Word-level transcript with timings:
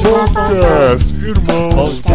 Podcast 0.00 1.04
Podcast 1.76 2.11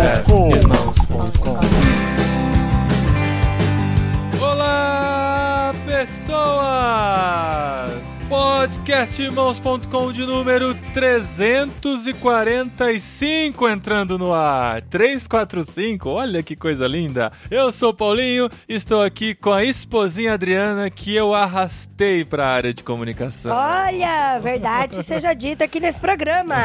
Podcastirmãos.com 8.88 10.14
de 10.14 10.26
número 10.26 10.74
345 10.94 13.68
entrando 13.68 14.18
no 14.18 14.34
ar. 14.34 14.82
345, 14.82 16.10
olha 16.10 16.42
que 16.42 16.56
coisa 16.56 16.88
linda. 16.88 17.30
Eu 17.52 17.70
sou 17.74 17.94
Paulinho, 17.94 18.50
estou 18.66 19.04
aqui 19.04 19.36
com 19.36 19.52
a 19.52 19.66
esposinha 19.66 20.36
Adriana 20.36 20.90
que 20.90 21.14
eu 21.14 21.34
arrastei 21.34 22.24
para 22.24 22.46
a 22.46 22.50
área 22.50 22.74
de 22.74 22.82
comunicação. 22.82 23.54
Olha, 23.54 24.40
verdade 24.40 25.04
seja 25.04 25.34
dita 25.34 25.66
aqui 25.66 25.82
nesse 25.82 26.00
programa. 26.00 26.56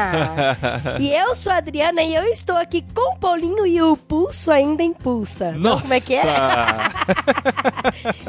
E 1.00 1.12
eu 1.12 1.34
sou 1.34 1.50
a 1.50 1.56
Adriana 1.56 2.02
e 2.02 2.14
eu 2.14 2.22
estou 2.26 2.56
aqui 2.56 2.84
com 2.94 3.16
o 3.16 3.18
Paulinho 3.18 3.66
e 3.66 3.82
o 3.82 3.96
pulso 3.96 4.52
ainda 4.52 4.84
impulsa. 4.84 5.50
Não, 5.50 5.72
Nossa! 5.72 5.82
Como 5.82 5.94
é 5.94 6.00
que 6.00 6.14
é? 6.14 6.22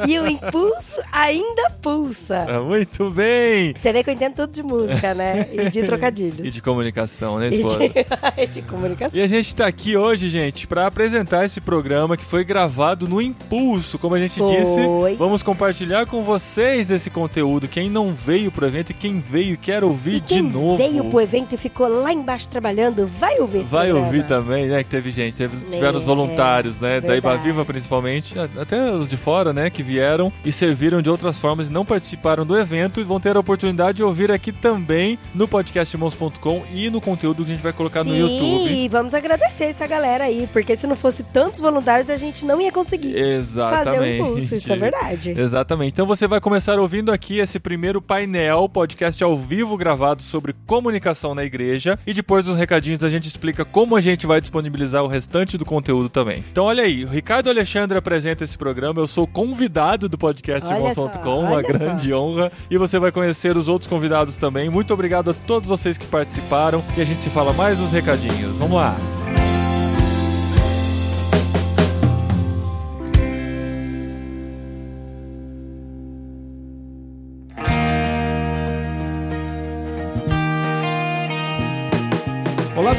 E 0.08 0.18
o 0.18 0.26
impulso 0.26 1.00
ainda 1.12 1.70
pulsa. 1.80 2.44
Muito 2.60 3.08
bem! 3.10 3.72
Você 3.84 3.92
vê 3.92 4.02
que 4.02 4.08
eu 4.08 4.14
entendo 4.14 4.34
tudo 4.34 4.50
de 4.50 4.62
música, 4.62 5.12
né? 5.12 5.46
E 5.52 5.68
de 5.68 5.82
trocadilhos. 5.82 6.38
E 6.42 6.50
de 6.50 6.62
comunicação, 6.62 7.38
né, 7.38 7.48
esposa? 7.48 7.80
de, 7.80 7.92
e 8.42 8.46
de 8.46 8.62
comunicação. 8.62 9.18
E 9.20 9.22
a 9.22 9.26
gente 9.26 9.54
tá 9.54 9.66
aqui 9.66 9.94
hoje, 9.94 10.30
gente, 10.30 10.66
para 10.66 10.86
apresentar 10.86 11.44
esse 11.44 11.60
programa 11.60 12.16
que 12.16 12.24
foi 12.24 12.44
gravado 12.44 13.06
no 13.06 13.20
Impulso, 13.20 13.98
como 13.98 14.14
a 14.14 14.18
gente 14.18 14.38
Foi. 14.38 14.56
disse. 14.56 15.16
Vamos 15.18 15.42
compartilhar 15.42 16.06
com 16.06 16.22
vocês 16.22 16.90
esse 16.90 17.10
conteúdo. 17.10 17.68
Quem 17.68 17.90
não 17.90 18.14
veio 18.14 18.50
pro 18.50 18.66
evento 18.66 18.88
e 18.88 18.94
quem 18.94 19.20
veio 19.20 19.52
e 19.52 19.56
quer 19.58 19.84
ouvir 19.84 20.14
E 20.14 20.20
quem 20.22 20.42
de 20.46 20.50
novo. 20.50 20.78
veio 20.78 21.04
pro 21.10 21.20
evento 21.20 21.54
e 21.54 21.58
ficou 21.58 21.86
lá 21.86 22.10
embaixo 22.10 22.48
trabalhando, 22.48 23.06
vai 23.06 23.38
ouvir 23.38 23.58
esse 23.58 23.70
Vai 23.70 23.88
programa. 23.88 24.06
ouvir 24.06 24.24
também, 24.24 24.66
né? 24.66 24.82
Que 24.82 24.88
teve 24.88 25.10
gente, 25.10 25.34
teve, 25.34 25.58
É, 25.70 25.74
tiveram 25.74 25.98
os 25.98 26.04
voluntários, 26.06 26.80
né? 26.80 27.02
Da 27.02 27.08
verdade. 27.08 27.18
Ibaviva 27.18 27.66
principalmente, 27.66 28.34
até 28.58 28.92
os 28.92 29.10
de 29.10 29.18
fora, 29.18 29.52
né? 29.52 29.68
Que 29.68 29.82
vieram 29.82 30.32
e 30.42 30.50
serviram 30.50 31.02
de 31.02 31.10
outras 31.10 31.36
formas 31.36 31.68
e 31.68 31.70
não 31.70 31.84
participaram 31.84 32.46
do 32.46 32.56
evento 32.56 32.98
e 32.98 33.04
vão 33.04 33.20
ter 33.20 33.36
a 33.36 33.40
oportunidade 33.40 33.73
de 33.92 34.02
ouvir 34.02 34.30
aqui 34.30 34.52
também 34.52 35.18
no 35.34 35.48
podcastirmãos.com 35.48 36.64
e 36.72 36.90
no 36.90 37.00
conteúdo 37.00 37.44
que 37.44 37.50
a 37.50 37.54
gente 37.54 37.62
vai 37.62 37.72
colocar 37.72 38.04
no 38.04 38.10
Sim, 38.10 38.18
YouTube. 38.18 38.72
e 38.72 38.88
vamos 38.88 39.14
agradecer 39.14 39.64
essa 39.64 39.86
galera 39.86 40.24
aí, 40.24 40.48
porque 40.52 40.76
se 40.76 40.86
não 40.86 40.96
fosse 40.96 41.22
tantos 41.22 41.60
voluntários, 41.60 42.10
a 42.10 42.16
gente 42.16 42.46
não 42.46 42.60
ia 42.60 42.70
conseguir 42.72 43.16
Exatamente. 43.16 43.84
fazer 43.84 44.00
o 44.00 44.06
impulso, 44.06 44.54
isso 44.54 44.72
é 44.72 44.76
verdade. 44.76 45.30
Exatamente. 45.36 45.92
Então 45.92 46.06
você 46.06 46.26
vai 46.26 46.40
começar 46.40 46.78
ouvindo 46.78 47.12
aqui 47.12 47.38
esse 47.38 47.58
primeiro 47.58 48.00
painel, 48.00 48.68
podcast 48.68 49.22
ao 49.22 49.36
vivo 49.36 49.76
gravado 49.76 50.22
sobre 50.22 50.54
comunicação 50.66 51.34
na 51.34 51.44
igreja. 51.44 51.98
E 52.06 52.12
depois 52.12 52.44
dos 52.44 52.56
recadinhos 52.56 53.02
a 53.04 53.08
gente 53.08 53.26
explica 53.26 53.64
como 53.64 53.96
a 53.96 54.00
gente 54.00 54.26
vai 54.26 54.40
disponibilizar 54.40 55.02
o 55.02 55.08
restante 55.08 55.58
do 55.58 55.64
conteúdo 55.64 56.08
também. 56.08 56.44
Então 56.50 56.64
olha 56.64 56.84
aí, 56.84 57.04
o 57.04 57.08
Ricardo 57.08 57.50
Alexandre 57.50 57.98
apresenta 57.98 58.44
esse 58.44 58.56
programa. 58.56 59.00
Eu 59.00 59.06
sou 59.06 59.26
convidado 59.26 60.08
do 60.08 60.18
podcast 60.18 60.68
Irmãos.com, 60.70 61.40
uma 61.40 61.62
grande 61.62 62.10
só. 62.10 62.20
honra. 62.20 62.52
E 62.70 62.76
você 62.78 62.98
vai 62.98 63.10
conhecer 63.12 63.56
os 63.56 63.63
outros 63.68 63.88
convidados 63.88 64.36
também. 64.36 64.68
Muito 64.68 64.92
obrigado 64.92 65.30
a 65.30 65.34
todos 65.34 65.68
vocês 65.68 65.98
que 65.98 66.06
participaram. 66.06 66.82
E 66.96 67.00
a 67.00 67.04
gente 67.04 67.22
se 67.22 67.30
fala 67.30 67.52
mais 67.52 67.78
nos 67.78 67.90
recadinhos. 67.90 68.56
Vamos 68.56 68.76
lá. 68.76 68.96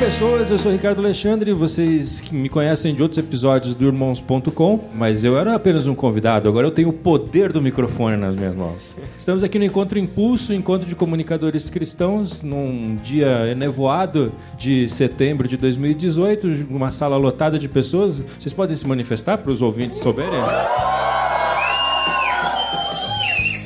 Pessoas, 0.05 0.51
eu 0.51 0.59
sou 0.59 0.71
Ricardo 0.71 0.99
Alexandre, 0.99 1.51
vocês 1.51 2.21
que 2.21 2.35
me 2.35 2.47
conhecem 2.47 2.93
de 2.93 3.01
outros 3.01 3.17
episódios 3.17 3.73
do 3.73 3.87
Irmãos.com, 3.87 4.79
mas 4.93 5.23
eu 5.23 5.35
era 5.35 5.55
apenas 5.55 5.87
um 5.87 5.95
convidado, 5.95 6.47
agora 6.47 6.67
eu 6.67 6.71
tenho 6.71 6.89
o 6.89 6.93
poder 6.93 7.51
do 7.51 7.59
microfone 7.59 8.15
nas 8.15 8.35
minhas 8.35 8.55
mãos. 8.55 8.95
Estamos 9.17 9.43
aqui 9.43 9.57
no 9.57 9.65
Encontro 9.65 9.97
Impulso, 9.97 10.53
Encontro 10.53 10.87
de 10.87 10.93
Comunicadores 10.93 11.71
Cristãos, 11.71 12.43
num 12.43 12.95
dia 12.97 13.47
enevoado 13.49 14.31
de 14.55 14.87
setembro 14.87 15.47
de 15.47 15.57
2018, 15.57 16.67
uma 16.69 16.91
sala 16.91 17.17
lotada 17.17 17.57
de 17.57 17.67
pessoas. 17.67 18.21
Vocês 18.39 18.53
podem 18.53 18.75
se 18.75 18.87
manifestar 18.87 19.39
para 19.39 19.51
os 19.51 19.63
ouvintes 19.63 19.99
souberem? 20.01 20.39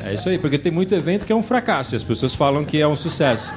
É 0.09 0.13
isso 0.15 0.27
aí, 0.27 0.39
porque 0.39 0.57
tem 0.57 0.71
muito 0.71 0.93
evento 0.95 1.25
que 1.25 1.31
é 1.31 1.35
um 1.35 1.43
fracasso 1.43 1.93
e 1.93 1.95
as 1.95 2.03
pessoas 2.03 2.33
falam 2.33 2.65
que 2.65 2.81
é 2.81 2.87
um 2.87 2.95
sucesso. 2.95 3.53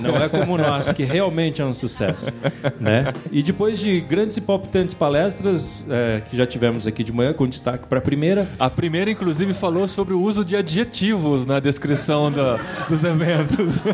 Não 0.00 0.16
é 0.16 0.28
como 0.28 0.58
nosso, 0.58 0.92
que 0.94 1.04
realmente 1.04 1.62
é 1.62 1.64
um 1.64 1.72
sucesso. 1.72 2.32
Né? 2.80 3.12
E 3.30 3.42
depois 3.42 3.78
de 3.78 4.00
grandes 4.00 4.36
e 4.36 4.40
palpitantes 4.40 4.94
palestras 4.94 5.84
é, 5.88 6.22
que 6.28 6.36
já 6.36 6.44
tivemos 6.44 6.86
aqui 6.86 7.04
de 7.04 7.12
manhã, 7.12 7.32
com 7.32 7.46
destaque 7.46 7.86
para 7.86 7.98
a 7.98 8.02
primeira, 8.02 8.48
A 8.58 8.68
primeira, 8.68 9.10
inclusive, 9.10 9.54
falou 9.54 9.86
sobre 9.86 10.12
o 10.14 10.20
uso 10.20 10.44
de 10.44 10.56
adjetivos 10.56 11.46
na 11.46 11.60
descrição 11.60 12.32
da- 12.32 12.56
dos 12.56 13.04
eventos. 13.04 13.78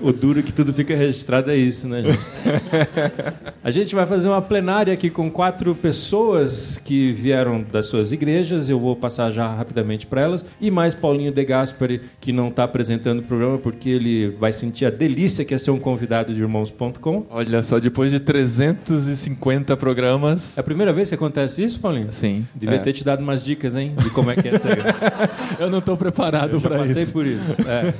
o 0.00 0.12
duro 0.12 0.42
que 0.42 0.52
tudo 0.52 0.72
fica 0.72 0.96
registrado 0.96 1.50
é 1.50 1.56
isso, 1.56 1.88
né, 1.88 2.02
gente? 2.02 2.18
A 3.62 3.70
gente 3.70 3.94
vai 3.94 4.06
fazer 4.06 4.28
uma 4.28 4.40
plenária 4.40 4.92
aqui 4.92 5.10
com 5.10 5.30
quatro 5.30 5.74
pessoas 5.74 6.80
que 6.82 7.12
vieram 7.12 7.62
das 7.62 7.86
suas 7.86 8.12
igrejas. 8.12 8.70
Eu 8.70 8.78
vou 8.78 8.96
passar 8.96 9.30
já 9.30 9.46
rapidamente 9.46 10.06
para 10.06 10.20
elas. 10.20 10.44
E 10.60 10.70
mais 10.70 10.94
Paulinho 10.94 11.32
De 11.32 11.44
Gaspari, 11.44 12.00
que 12.20 12.32
não 12.32 12.48
está 12.48 12.64
apresentando 12.64 13.18
o 13.18 13.22
programa 13.22 13.58
porque 13.58 13.90
ele 13.90 14.28
vai 14.28 14.52
sentir 14.52 14.86
a 14.86 14.90
delícia 14.90 15.44
que 15.44 15.52
é 15.52 15.58
ser 15.58 15.70
um 15.70 15.78
convidado 15.78 16.32
de 16.32 16.40
irmãos.com. 16.40 17.26
Olha 17.30 17.62
só, 17.62 17.78
depois 17.78 18.10
de 18.10 18.20
350 18.20 19.76
programas. 19.76 20.56
É 20.56 20.60
a 20.60 20.64
primeira 20.64 20.92
vez 20.92 21.08
que 21.08 21.14
acontece 21.14 21.62
isso, 21.62 21.80
Paulinho? 21.80 22.12
Sim. 22.12 22.46
Devia 22.54 22.76
é. 22.76 22.78
ter 22.78 22.92
te 22.92 23.04
dado 23.04 23.22
umas 23.22 23.44
dicas, 23.44 23.76
hein? 23.76 23.94
De 24.02 24.10
como 24.10 24.30
é 24.30 24.36
que 24.36 24.48
é 24.48 24.58
ser. 24.58 24.78
Eu 25.58 25.68
não 25.68 25.80
tô 25.80 25.96
preparado 25.96 26.60
para 26.60 26.78
passei 26.78 27.02
isso. 27.02 27.12
por 27.12 27.26
isso. 27.26 27.56
É. 27.62 27.92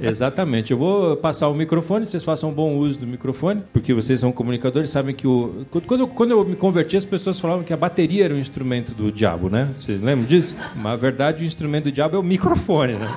Exatamente. 0.08 0.70
Eu 0.70 0.78
vou 0.78 1.16
passar 1.22 1.48
o 1.48 1.54
microfone, 1.54 2.06
vocês 2.06 2.24
façam 2.24 2.50
um 2.50 2.52
bom 2.52 2.74
uso 2.76 3.00
do 3.00 3.06
microfone, 3.06 3.62
porque 3.72 3.94
vocês 3.94 4.20
são 4.20 4.32
comunicadores, 4.32 4.90
sabem 4.90 5.14
que 5.14 5.26
o. 5.26 5.64
Quando 5.86 6.00
eu, 6.00 6.08
quando 6.08 6.30
eu 6.32 6.44
me 6.44 6.56
converti, 6.56 6.96
as 6.96 7.04
pessoas 7.04 7.38
falavam 7.38 7.64
que 7.64 7.72
a 7.72 7.76
bateria 7.76 8.24
era 8.24 8.34
um 8.34 8.38
instrumento 8.38 8.92
do 8.92 9.12
diabo, 9.12 9.48
né? 9.48 9.70
Vocês 9.72 10.00
lembram 10.00 10.26
disso? 10.26 10.56
Mas, 10.74 10.84
na 10.84 10.96
verdade, 10.96 11.44
o 11.44 11.46
instrumento 11.46 11.84
do 11.84 11.92
diabo 11.92 12.16
é 12.16 12.18
o 12.18 12.22
microfone, 12.22 12.94
né? 12.94 13.08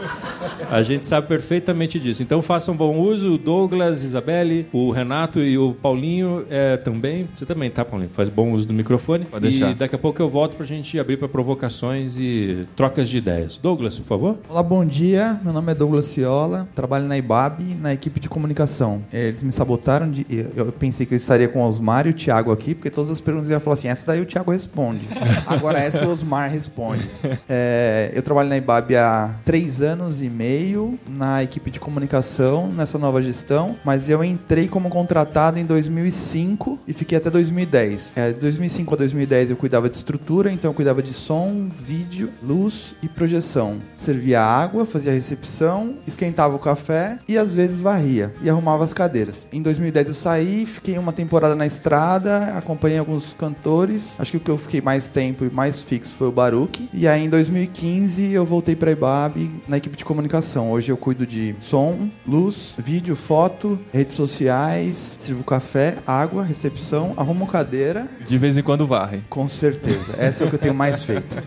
A 0.70 0.82
gente 0.82 1.06
sabe 1.06 1.28
perfeitamente 1.28 2.00
disso. 2.00 2.22
Então 2.22 2.42
façam 2.42 2.76
bom 2.76 2.98
uso. 2.98 3.34
O 3.34 3.38
Douglas, 3.38 4.04
Isabelle, 4.04 4.68
o 4.72 4.92
Renato 4.92 5.40
e 5.40 5.58
o 5.58 5.74
Paulinho 5.74 6.46
é, 6.50 6.78
também. 6.78 7.28
Você 7.36 7.46
também, 7.46 7.70
tá, 7.70 7.84
Paulinho? 7.84 8.10
Faz 8.10 8.30
bom 8.30 8.52
uso 8.52 8.68
do 8.68 8.74
microfone. 8.74 9.26
Pode 9.26 9.50
deixar. 9.50 9.72
E 9.72 9.76
daqui 9.76 9.96
a 9.96 9.98
pouco 9.98 10.22
eu 10.22 10.30
volto 10.30 10.56
pra 10.56 10.66
gente 10.66 11.00
abrir 11.00 11.18
para 11.18 11.28
provocações 11.28 12.18
e 12.20 12.66
trocas 12.76 13.10
de 13.10 13.18
ideias. 13.18 13.58
Douglas, 13.58 13.98
por 13.98 14.06
favor. 14.06 14.38
Olá, 14.50 14.62
bom 14.62 14.86
dia. 14.86 15.40
Meu 15.44 15.54
nome 15.54 15.72
é 15.72 15.76
Douglas 15.76 16.06
Ciola, 16.06 16.68
trabalho 16.76 17.06
na 17.06 17.18
IBAB, 17.18 17.76
na 17.82 17.94
equipe 17.96 18.20
de 18.20 18.30
comunicação. 18.30 19.02
Eles 19.12 19.42
me 19.42 19.52
sabotaram, 19.52 20.10
de, 20.10 20.26
eu 20.56 20.72
pensei 20.72 21.06
que 21.06 21.14
eu 21.14 21.18
estaria 21.18 21.48
com 21.48 21.62
o 21.62 21.68
Osmar 21.68 22.06
e 22.06 22.12
o 22.12 22.14
Thiago 22.14 22.52
aqui, 22.52 22.76
porque 22.76 22.90
todas 22.90 23.10
as 23.10 23.20
perguntas 23.20 23.50
iam 23.50 23.60
falar 23.60 23.74
assim, 23.74 23.88
essa 23.88 24.06
daí 24.06 24.22
o 24.22 24.26
Thiago 24.26 24.52
responde. 24.52 25.08
Agora 25.48 25.80
essa 25.80 26.06
o 26.06 26.12
Osmar 26.12 26.52
responde. 26.52 27.10
É, 27.50 28.12
eu 28.14 28.22
trabalho 28.22 28.50
na 28.50 28.58
IBAB 28.58 28.96
há 28.96 29.36
três 29.44 29.82
anos 29.82 30.22
e 30.22 30.30
meio, 30.30 31.00
na 31.08 31.44
equipe 31.44 31.72
de 31.72 31.80
comunicação, 31.80 32.72
nessa 32.72 32.98
nova 32.98 33.22
gestão, 33.22 33.76
mas 33.84 34.10
eu 34.10 34.24
entrei 34.24 34.68
como 34.68 34.90
contratado 34.90 35.58
em 35.58 35.66
2005 35.66 36.80
e 36.88 36.94
fiquei 36.94 37.18
até 37.18 37.30
2010. 37.30 38.14
É, 38.16 38.32
de 38.32 38.40
2005 38.40 38.94
a 38.94 38.98
2010 38.98 39.50
eu 39.50 39.56
cuidava 39.56 39.90
de 39.90 39.98
estrutura, 39.98 40.52
então 40.52 40.70
eu 40.70 40.76
cuidava 40.76 41.02
de 41.02 41.14
som, 41.14 41.68
vídeo, 41.70 42.32
luz 42.44 42.96
e 43.02 43.08
projeção. 43.08 43.82
Servia 43.98 44.42
água, 44.42 44.86
fazia 44.86 45.12
recepção, 45.12 45.96
esquentava 46.06 46.56
o 46.56 46.60
café 46.60 47.18
e 47.28 47.38
às 47.38 47.54
vezes 47.54 47.80
varria 47.86 48.34
e 48.42 48.50
arrumava 48.50 48.84
as 48.84 48.94
cadeiras. 48.94 49.48
Em 49.54 49.62
2010 49.62 50.08
eu 50.08 50.14
saí, 50.16 50.66
fiquei 50.66 50.98
uma 50.98 51.14
temporada 51.14 51.54
na 51.54 51.68
estrada, 51.68 52.56
acompanhei 52.58 52.98
alguns 52.98 53.32
cantores. 53.34 54.16
Acho 54.18 54.32
que 54.32 54.38
o 54.38 54.40
que 54.40 54.50
eu 54.50 54.58
fiquei 54.58 54.82
mais 54.82 55.08
tempo 55.08 55.46
e 55.46 55.52
mais 55.52 55.82
fixo 55.84 56.16
foi 56.18 56.28
o 56.28 56.32
Baruch. 56.32 56.90
E 56.92 57.08
aí 57.08 57.24
em 57.24 57.30
2015 57.30 58.32
eu 58.34 58.44
voltei 58.44 58.76
para 58.76 58.90
IBAB 58.90 59.52
na 59.68 59.78
equipe 59.78 59.96
de 59.96 60.04
comunicação. 60.04 60.72
Hoje 60.72 60.92
eu 60.92 60.98
cuido 60.98 61.28
de 61.28 61.56
som, 61.60 62.10
luz, 62.28 62.74
vídeo, 62.80 63.16
foto, 63.16 63.80
redes 63.94 64.16
sociais, 64.16 65.18
sirvo 65.20 65.44
café, 65.44 65.98
água, 66.08 66.44
recepção, 66.44 67.14
arrumo 67.16 67.46
cadeira 67.46 68.08
De 68.28 68.38
vez 68.40 68.58
em 68.58 68.64
quando 68.64 68.88
varre. 68.88 69.20
com 69.30 69.48
certeza. 69.48 70.16
Essa 70.18 70.44
é 70.44 70.48
o 70.48 70.50
que 70.50 70.56
eu 70.56 70.60
tenho 70.60 70.74
mais 70.74 71.04
feito. 71.04 71.36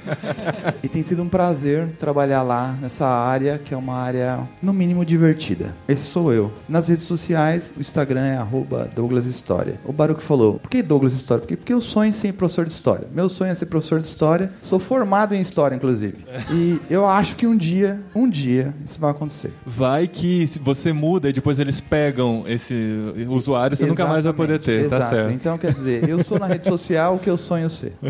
E 0.82 0.88
tem 0.88 1.02
sido 1.02 1.22
um 1.22 1.28
prazer 1.28 1.88
trabalhar 1.98 2.42
lá 2.42 2.76
nessa 2.80 3.06
área, 3.06 3.58
que 3.58 3.74
é 3.74 3.76
uma 3.76 3.94
área, 3.94 4.38
no 4.62 4.72
mínimo, 4.72 5.04
divertida. 5.04 5.74
Esse 5.88 6.04
sou 6.04 6.27
sou 6.28 6.34
eu. 6.34 6.52
Nas 6.68 6.88
redes 6.88 7.04
sociais, 7.04 7.72
o 7.76 7.80
Instagram 7.80 8.24
é 8.26 8.36
arroba 8.36 8.90
Douglas 8.94 9.24
História. 9.24 9.80
O 9.84 9.92
Baruch 9.92 10.22
falou, 10.22 10.58
por 10.58 10.68
que 10.68 10.82
Douglas 10.82 11.14
História? 11.14 11.40
Porque, 11.40 11.56
porque 11.56 11.72
eu 11.72 11.80
sonho 11.80 12.10
em 12.10 12.12
ser 12.12 12.34
professor 12.34 12.66
de 12.66 12.72
História. 12.72 13.08
Meu 13.14 13.30
sonho 13.30 13.50
é 13.50 13.54
ser 13.54 13.66
professor 13.66 14.00
de 14.00 14.06
História. 14.06 14.52
Sou 14.60 14.78
formado 14.78 15.34
em 15.34 15.40
História, 15.40 15.74
inclusive. 15.74 16.18
E 16.50 16.78
eu 16.90 17.08
acho 17.08 17.34
que 17.36 17.46
um 17.46 17.56
dia, 17.56 18.00
um 18.14 18.28
dia, 18.28 18.74
isso 18.84 19.00
vai 19.00 19.10
acontecer. 19.10 19.52
Vai 19.64 20.06
que 20.06 20.46
se 20.46 20.58
você 20.58 20.92
muda 20.92 21.30
e 21.30 21.32
depois 21.32 21.58
eles 21.58 21.80
pegam 21.80 22.44
esse 22.46 22.74
usuário, 23.28 23.74
você 23.76 23.86
nunca 23.86 24.06
mais 24.06 24.24
vai 24.24 24.34
poder 24.34 24.58
ter, 24.58 24.84
Exato. 24.84 25.02
tá 25.02 25.08
certo. 25.08 25.30
Então, 25.32 25.56
quer 25.56 25.72
dizer, 25.72 26.06
eu 26.08 26.22
sou 26.22 26.38
na 26.38 26.46
rede 26.46 26.66
social 26.66 27.16
o 27.16 27.18
que 27.18 27.30
eu 27.30 27.38
sonho 27.38 27.70
ser. 27.70 27.94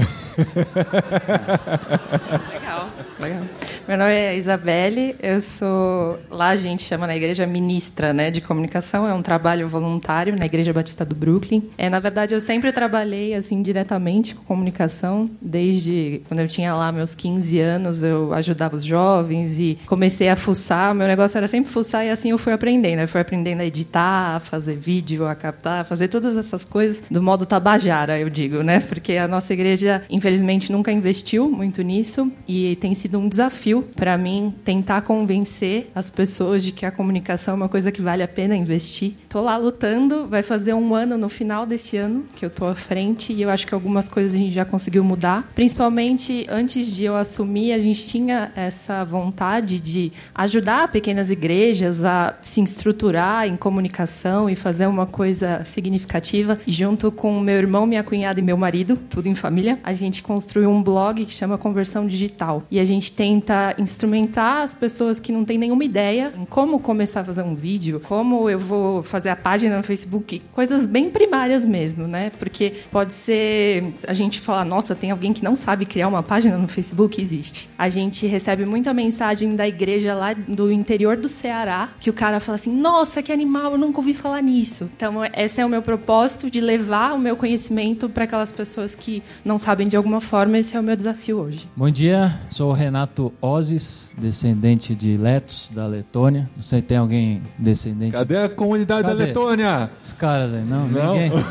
Legal, 2.52 2.88
legal. 3.20 3.42
Meu 3.88 3.96
nome 3.96 4.12
é 4.12 4.37
Isabelle, 4.37 5.17
eu 5.19 5.40
sou, 5.40 6.19
lá 6.29 6.50
a 6.50 6.56
gente 6.56 6.82
chama 6.82 7.06
na 7.06 7.17
igreja 7.17 7.46
ministra 7.46 8.12
né, 8.12 8.31
de 8.31 8.38
comunicação, 8.38 9.08
é 9.08 9.14
um 9.14 9.23
trabalho 9.23 9.67
voluntário 9.67 10.37
na 10.37 10.44
Igreja 10.44 10.75
Batista 10.75 11.06
do 11.06 11.14
Brooklyn. 11.14 11.62
É, 11.79 11.88
na 11.88 11.99
verdade, 11.99 12.35
eu 12.35 12.40
sempre 12.40 12.70
trabalhei 12.70 13.32
assim 13.32 13.62
diretamente 13.62 14.35
com 14.35 14.44
comunicação, 14.44 15.31
desde 15.40 16.20
quando 16.29 16.40
eu 16.40 16.49
tinha 16.49 16.75
lá 16.75 16.93
meus 16.93 17.14
15 17.14 17.58
anos, 17.61 18.02
eu 18.02 18.35
ajudava 18.35 18.76
os 18.76 18.85
jovens 18.85 19.58
e 19.58 19.79
comecei 19.87 20.29
a 20.29 20.37
fuçar, 20.37 20.94
meu 20.94 21.06
negócio 21.06 21.38
era 21.38 21.49
sempre 21.49 21.73
fuçar 21.73 22.05
e 22.05 22.11
assim 22.11 22.29
eu 22.29 22.37
fui 22.37 22.52
aprendendo. 22.52 23.00
Eu 23.00 23.08
fui 23.08 23.23
aprendendo 23.23 23.62
a 23.62 23.64
editar, 23.64 24.37
a 24.37 24.40
fazer 24.40 24.76
vídeo, 24.76 25.26
a 25.26 25.35
captar, 25.35 25.81
a 25.81 25.85
fazer 25.85 26.08
todas 26.08 26.37
essas 26.37 26.62
coisas 26.62 27.02
do 27.11 27.23
modo 27.23 27.46
tabajara, 27.46 28.20
eu 28.20 28.29
digo, 28.29 28.62
né? 28.62 28.81
Porque 28.81 29.14
a 29.14 29.26
nossa 29.26 29.50
igreja, 29.55 30.02
infelizmente, 30.11 30.70
nunca 30.70 30.93
investiu 30.93 31.50
muito 31.50 31.81
nisso 31.81 32.31
e 32.46 32.76
tem 32.76 32.93
sido 32.93 33.19
um 33.19 33.26
desafio 33.31 33.77
para 33.82 34.16
mim 34.16 34.54
tentar 34.64 35.02
convencer 35.02 35.90
as 35.94 36.10
pessoas 36.10 36.62
de 36.62 36.72
que 36.72 36.86
a 36.86 36.90
comunicação 36.90 37.54
é 37.54 37.56
uma 37.56 37.69
coisa 37.69 37.90
que 37.92 38.02
vale 38.02 38.22
a 38.22 38.28
pena 38.28 38.56
investir. 38.56 39.14
Tô 39.28 39.40
lá 39.40 39.56
lutando, 39.56 40.26
vai 40.26 40.42
fazer 40.42 40.75
um 40.75 40.94
ano 40.94 41.16
no 41.16 41.28
final 41.28 41.66
desse 41.66 41.96
ano 41.96 42.25
que 42.34 42.44
eu 42.44 42.50
tô 42.50 42.66
à 42.66 42.75
frente 42.75 43.32
e 43.32 43.42
eu 43.42 43.50
acho 43.50 43.66
que 43.66 43.75
algumas 43.75 44.08
coisas 44.08 44.34
a 44.34 44.36
gente 44.36 44.52
já 44.52 44.64
conseguiu 44.64 45.04
mudar. 45.04 45.50
Principalmente 45.54 46.46
antes 46.48 46.86
de 46.86 47.04
eu 47.04 47.16
assumir, 47.16 47.72
a 47.72 47.78
gente 47.78 48.06
tinha 48.06 48.50
essa 48.54 49.04
vontade 49.04 49.80
de 49.80 50.12
ajudar 50.34 50.90
pequenas 50.90 51.30
igrejas 51.30 52.04
a 52.04 52.34
se 52.42 52.60
estruturar 52.62 53.46
em 53.46 53.56
comunicação 53.56 54.48
e 54.48 54.54
fazer 54.54 54.86
uma 54.86 55.06
coisa 55.06 55.64
significativa. 55.64 56.58
E 56.66 56.72
junto 56.72 57.10
com 57.10 57.40
meu 57.40 57.56
irmão, 57.56 57.86
minha 57.86 58.04
cunhada 58.04 58.40
e 58.40 58.42
meu 58.42 58.56
marido, 58.56 58.98
tudo 59.08 59.28
em 59.28 59.34
família, 59.34 59.78
a 59.82 59.92
gente 59.92 60.22
construiu 60.22 60.70
um 60.70 60.82
blog 60.82 61.25
que 61.25 61.32
chama 61.32 61.58
Conversão 61.58 62.06
Digital. 62.06 62.62
E 62.70 62.78
a 62.78 62.84
gente 62.84 63.12
tenta 63.12 63.67
instrumentar 63.78 64.62
as 64.62 64.74
pessoas 64.74 65.20
que 65.20 65.32
não 65.32 65.44
têm 65.44 65.58
nenhuma 65.58 65.84
ideia 65.84 66.32
em 66.36 66.44
como 66.44 66.78
começar 66.80 67.20
a 67.20 67.24
fazer 67.24 67.42
um 67.42 67.54
vídeo, 67.54 68.00
como 68.04 68.48
eu 68.48 68.58
vou 68.58 69.02
fazer 69.02 69.28
a 69.28 69.36
página 69.36 69.76
no 69.76 69.82
Facebook, 69.82 70.40
coisas 70.52 70.86
bem 70.86 71.10
primárias 71.10 71.64
mesmo, 71.64 72.06
né? 72.06 72.30
Porque 72.38 72.74
pode 72.90 73.12
ser 73.12 73.94
a 74.06 74.12
gente 74.12 74.40
falar, 74.40 74.64
nossa, 74.64 74.94
tem 74.94 75.10
alguém 75.10 75.32
que 75.32 75.44
não 75.44 75.56
sabe 75.56 75.86
criar 75.86 76.08
uma 76.08 76.22
página 76.22 76.56
no 76.56 76.68
Facebook? 76.68 77.20
Existe. 77.20 77.68
A 77.78 77.88
gente 77.88 78.26
recebe 78.26 78.64
muita 78.64 78.92
mensagem 78.94 79.54
da 79.56 79.66
igreja 79.66 80.14
lá 80.14 80.32
do 80.32 80.70
interior 80.70 81.16
do 81.16 81.28
Ceará, 81.28 81.90
que 82.00 82.10
o 82.10 82.12
cara 82.12 82.40
fala 82.40 82.56
assim, 82.56 82.74
nossa, 82.74 83.22
que 83.22 83.32
animal, 83.32 83.72
eu 83.72 83.78
nunca 83.78 83.98
ouvi 83.98 84.14
falar 84.14 84.42
nisso. 84.42 84.90
Então, 84.96 85.16
esse 85.36 85.60
é 85.60 85.66
o 85.66 85.68
meu 85.68 85.82
propósito 85.82 86.50
de 86.50 86.60
levar 86.60 87.14
o 87.14 87.18
meu 87.18 87.36
conhecimento 87.36 88.08
para 88.08 88.24
aquelas 88.24 88.52
pessoas 88.52 88.94
que 88.94 89.22
não 89.44 89.58
sabem 89.58 89.86
de 89.86 89.96
alguma 89.96 90.20
forma. 90.20 90.58
Esse 90.58 90.76
é 90.76 90.80
o 90.80 90.82
meu 90.82 90.96
desafio 90.96 91.38
hoje. 91.38 91.68
Bom 91.76 91.90
dia, 91.90 92.38
sou 92.50 92.70
o 92.70 92.72
Renato 92.72 93.32
Ozis, 93.48 94.12
descendente 94.18 94.94
de 94.94 95.16
Letos, 95.16 95.70
da 95.74 95.86
Letônia. 95.86 96.48
Não 96.54 96.62
sei, 96.62 96.82
tem 96.82 96.98
alguém 96.98 97.40
descendente? 97.58 98.12
Cadê 98.12 98.36
a 98.36 98.48
comunidade 98.48 99.02
Cadê? 99.02 99.16
da 99.16 99.24
Letônia? 99.24 99.90
Os 100.02 100.12
caras 100.12 100.52
aí, 100.52 100.62
não? 100.64 100.86
Não? 100.88 101.12
Ninguém? 101.14 101.32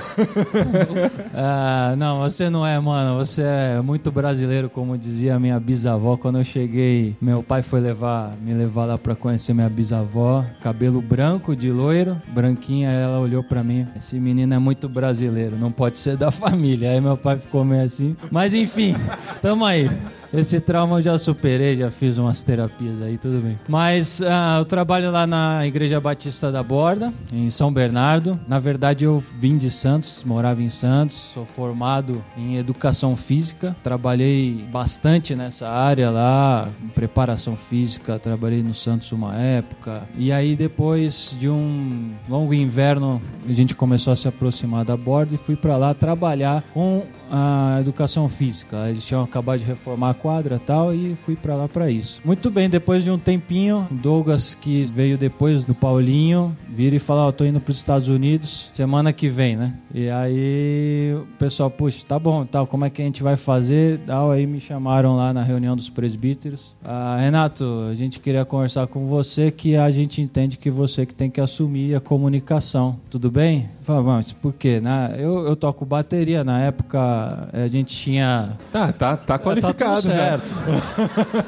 Ah, 1.33 1.95
não, 1.97 2.19
você 2.19 2.49
não 2.49 2.65
é, 2.65 2.79
mano. 2.79 3.17
Você 3.17 3.41
é 3.41 3.81
muito 3.81 4.11
brasileiro, 4.11 4.69
como 4.69 4.97
dizia 4.97 5.35
a 5.35 5.39
minha 5.39 5.59
bisavó. 5.59 6.17
Quando 6.17 6.39
eu 6.39 6.43
cheguei, 6.43 7.15
meu 7.21 7.43
pai 7.43 7.61
foi 7.61 7.79
levar, 7.79 8.33
me 8.41 8.53
levar 8.53 8.85
lá 8.85 8.97
pra 8.97 9.15
conhecer 9.15 9.53
minha 9.53 9.69
bisavó. 9.69 10.43
Cabelo 10.61 11.01
branco, 11.01 11.55
de 11.55 11.71
loiro, 11.71 12.19
branquinha. 12.33 12.89
Ela 12.89 13.19
olhou 13.19 13.43
pra 13.43 13.63
mim. 13.63 13.85
Esse 13.95 14.19
menino 14.19 14.53
é 14.53 14.59
muito 14.59 14.89
brasileiro, 14.89 15.55
não 15.57 15.71
pode 15.71 15.97
ser 15.97 16.17
da 16.17 16.31
família. 16.31 16.91
Aí 16.91 17.01
meu 17.01 17.17
pai 17.17 17.37
ficou 17.37 17.63
meio 17.63 17.83
assim. 17.83 18.15
Mas 18.31 18.53
enfim, 18.53 18.95
tamo 19.41 19.65
aí. 19.65 19.89
Esse 20.33 20.59
trauma 20.59 20.99
eu 20.99 21.03
já 21.03 21.19
superei, 21.19 21.77
já 21.77 21.89
fiz 21.89 22.17
umas 22.17 22.41
terapias 22.41 23.01
aí, 23.01 23.17
tudo 23.17 23.41
bem. 23.41 23.57
Mas 23.67 24.21
ah, 24.21 24.57
eu 24.59 24.65
trabalho 24.65 25.11
lá 25.11 25.25
na 25.25 25.65
Igreja 25.65 25.99
Batista 25.99 26.51
da 26.51 26.61
Borda, 26.61 27.13
em 27.31 27.49
São 27.49 27.71
Bernardo. 27.71 28.39
Na 28.47 28.59
verdade, 28.59 29.05
eu 29.05 29.23
vim 29.37 29.57
de 29.57 29.71
Santos, 29.71 30.23
morava 30.23 30.61
em 30.61 30.69
Santos, 30.69 31.15
sou 31.15 31.45
formado 31.45 32.23
em 32.37 32.57
educação 32.57 33.15
física. 33.15 33.75
Trabalhei 33.83 34.65
bastante 34.71 35.35
nessa 35.35 35.69
área 35.69 36.09
lá, 36.09 36.69
preparação 36.93 37.55
física, 37.55 38.19
trabalhei 38.19 38.61
no 38.61 38.75
Santos 38.75 39.11
uma 39.11 39.35
época. 39.35 40.03
E 40.17 40.31
aí, 40.31 40.55
depois 40.55 41.35
de 41.39 41.49
um 41.49 42.11
longo 42.27 42.53
inverno, 42.53 43.21
a 43.47 43.53
gente 43.53 43.73
começou 43.73 44.11
a 44.11 44.15
se 44.15 44.27
aproximar 44.27 44.83
da 44.83 44.97
Borda 44.97 45.35
e 45.35 45.37
fui 45.37 45.55
para 45.55 45.77
lá 45.77 45.93
trabalhar 45.93 46.63
com 46.73 47.03
a 47.31 47.77
educação 47.79 48.27
física. 48.29 48.89
Eles 48.89 49.05
tinham 49.05 49.23
acabado 49.23 49.59
de 49.59 49.65
reformar 49.65 50.11
a 50.11 50.13
quadra 50.13 50.59
tal 50.59 50.93
e 50.93 51.15
fui 51.15 51.35
para 51.35 51.55
lá 51.55 51.67
para 51.67 51.89
isso. 51.89 52.21
Muito 52.23 52.49
bem, 52.49 52.69
depois 52.69 53.03
de 53.03 53.11
um 53.11 53.17
tempinho, 53.17 53.87
Douglas 53.89 54.55
que 54.55 54.85
veio 54.85 55.17
depois 55.17 55.63
do 55.63 55.73
Paulinho, 55.73 56.55
vira 56.77 56.95
e 56.95 56.99
fala, 56.99 57.25
ó, 57.25 57.31
tô 57.31 57.43
indo 57.43 57.59
para 57.59 57.71
os 57.71 57.77
Estados 57.77 58.07
Unidos 58.07 58.69
semana 58.71 59.11
que 59.11 59.27
vem, 59.27 59.55
né? 59.57 59.73
E 59.91 60.11
aí 60.11 61.11
o 61.19 61.25
pessoal, 61.39 61.71
puxa, 61.71 62.05
tá 62.07 62.19
bom, 62.19 62.45
tal, 62.45 62.67
como 62.67 62.85
é 62.85 62.89
que 62.91 63.01
a 63.01 63.05
gente 63.05 63.23
vai 63.23 63.35
fazer? 63.35 63.97
Tal, 64.05 64.29
aí 64.29 64.45
me 64.45 64.59
chamaram 64.59 65.15
lá 65.17 65.33
na 65.33 65.41
reunião 65.41 65.75
dos 65.75 65.89
presbíteros. 65.89 66.75
Ah, 66.85 67.17
Renato, 67.19 67.87
a 67.91 67.95
gente 67.95 68.19
queria 68.19 68.45
conversar 68.45 68.85
com 68.85 69.07
você 69.07 69.49
que 69.49 69.75
a 69.75 69.89
gente 69.89 70.21
entende 70.21 70.55
que 70.55 70.69
você 70.69 71.03
que 71.03 71.15
tem 71.15 71.31
que 71.31 71.41
assumir 71.41 71.95
a 71.95 71.99
comunicação. 71.99 72.97
Tudo 73.09 73.31
bem? 73.31 73.69
Mas 74.05 74.31
por 74.33 74.53
quê? 74.53 74.79
Né? 74.79 75.15
Eu, 75.17 75.47
eu 75.47 75.55
toco 75.55 75.83
bateria, 75.83 76.43
na 76.43 76.59
época 76.59 77.49
a 77.53 77.67
gente 77.67 77.95
tinha 77.95 78.49
Tá, 78.71 78.91
tá, 78.91 79.17
tá 79.17 79.39
qualificado 79.39 79.77
Tá 79.77 79.95
tudo 79.95 80.11
já. 80.11 80.15
certo. 80.15 80.53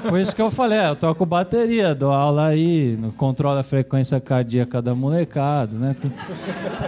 Foi 0.09 0.21
isso 0.21 0.35
que 0.35 0.41
eu 0.41 0.49
falei, 0.49 0.79
é, 0.79 0.89
eu 0.89 0.95
toco 0.95 1.23
bateria, 1.25 1.93
dou 1.93 2.11
aula 2.13 2.47
aí, 2.47 2.97
controlo 3.17 3.59
a 3.59 3.63
frequência 3.63 4.19
cardíaca 4.19 4.81
da 4.81 4.95
molecada, 5.19 5.77
né? 5.77 5.95
Tu- 5.99 6.11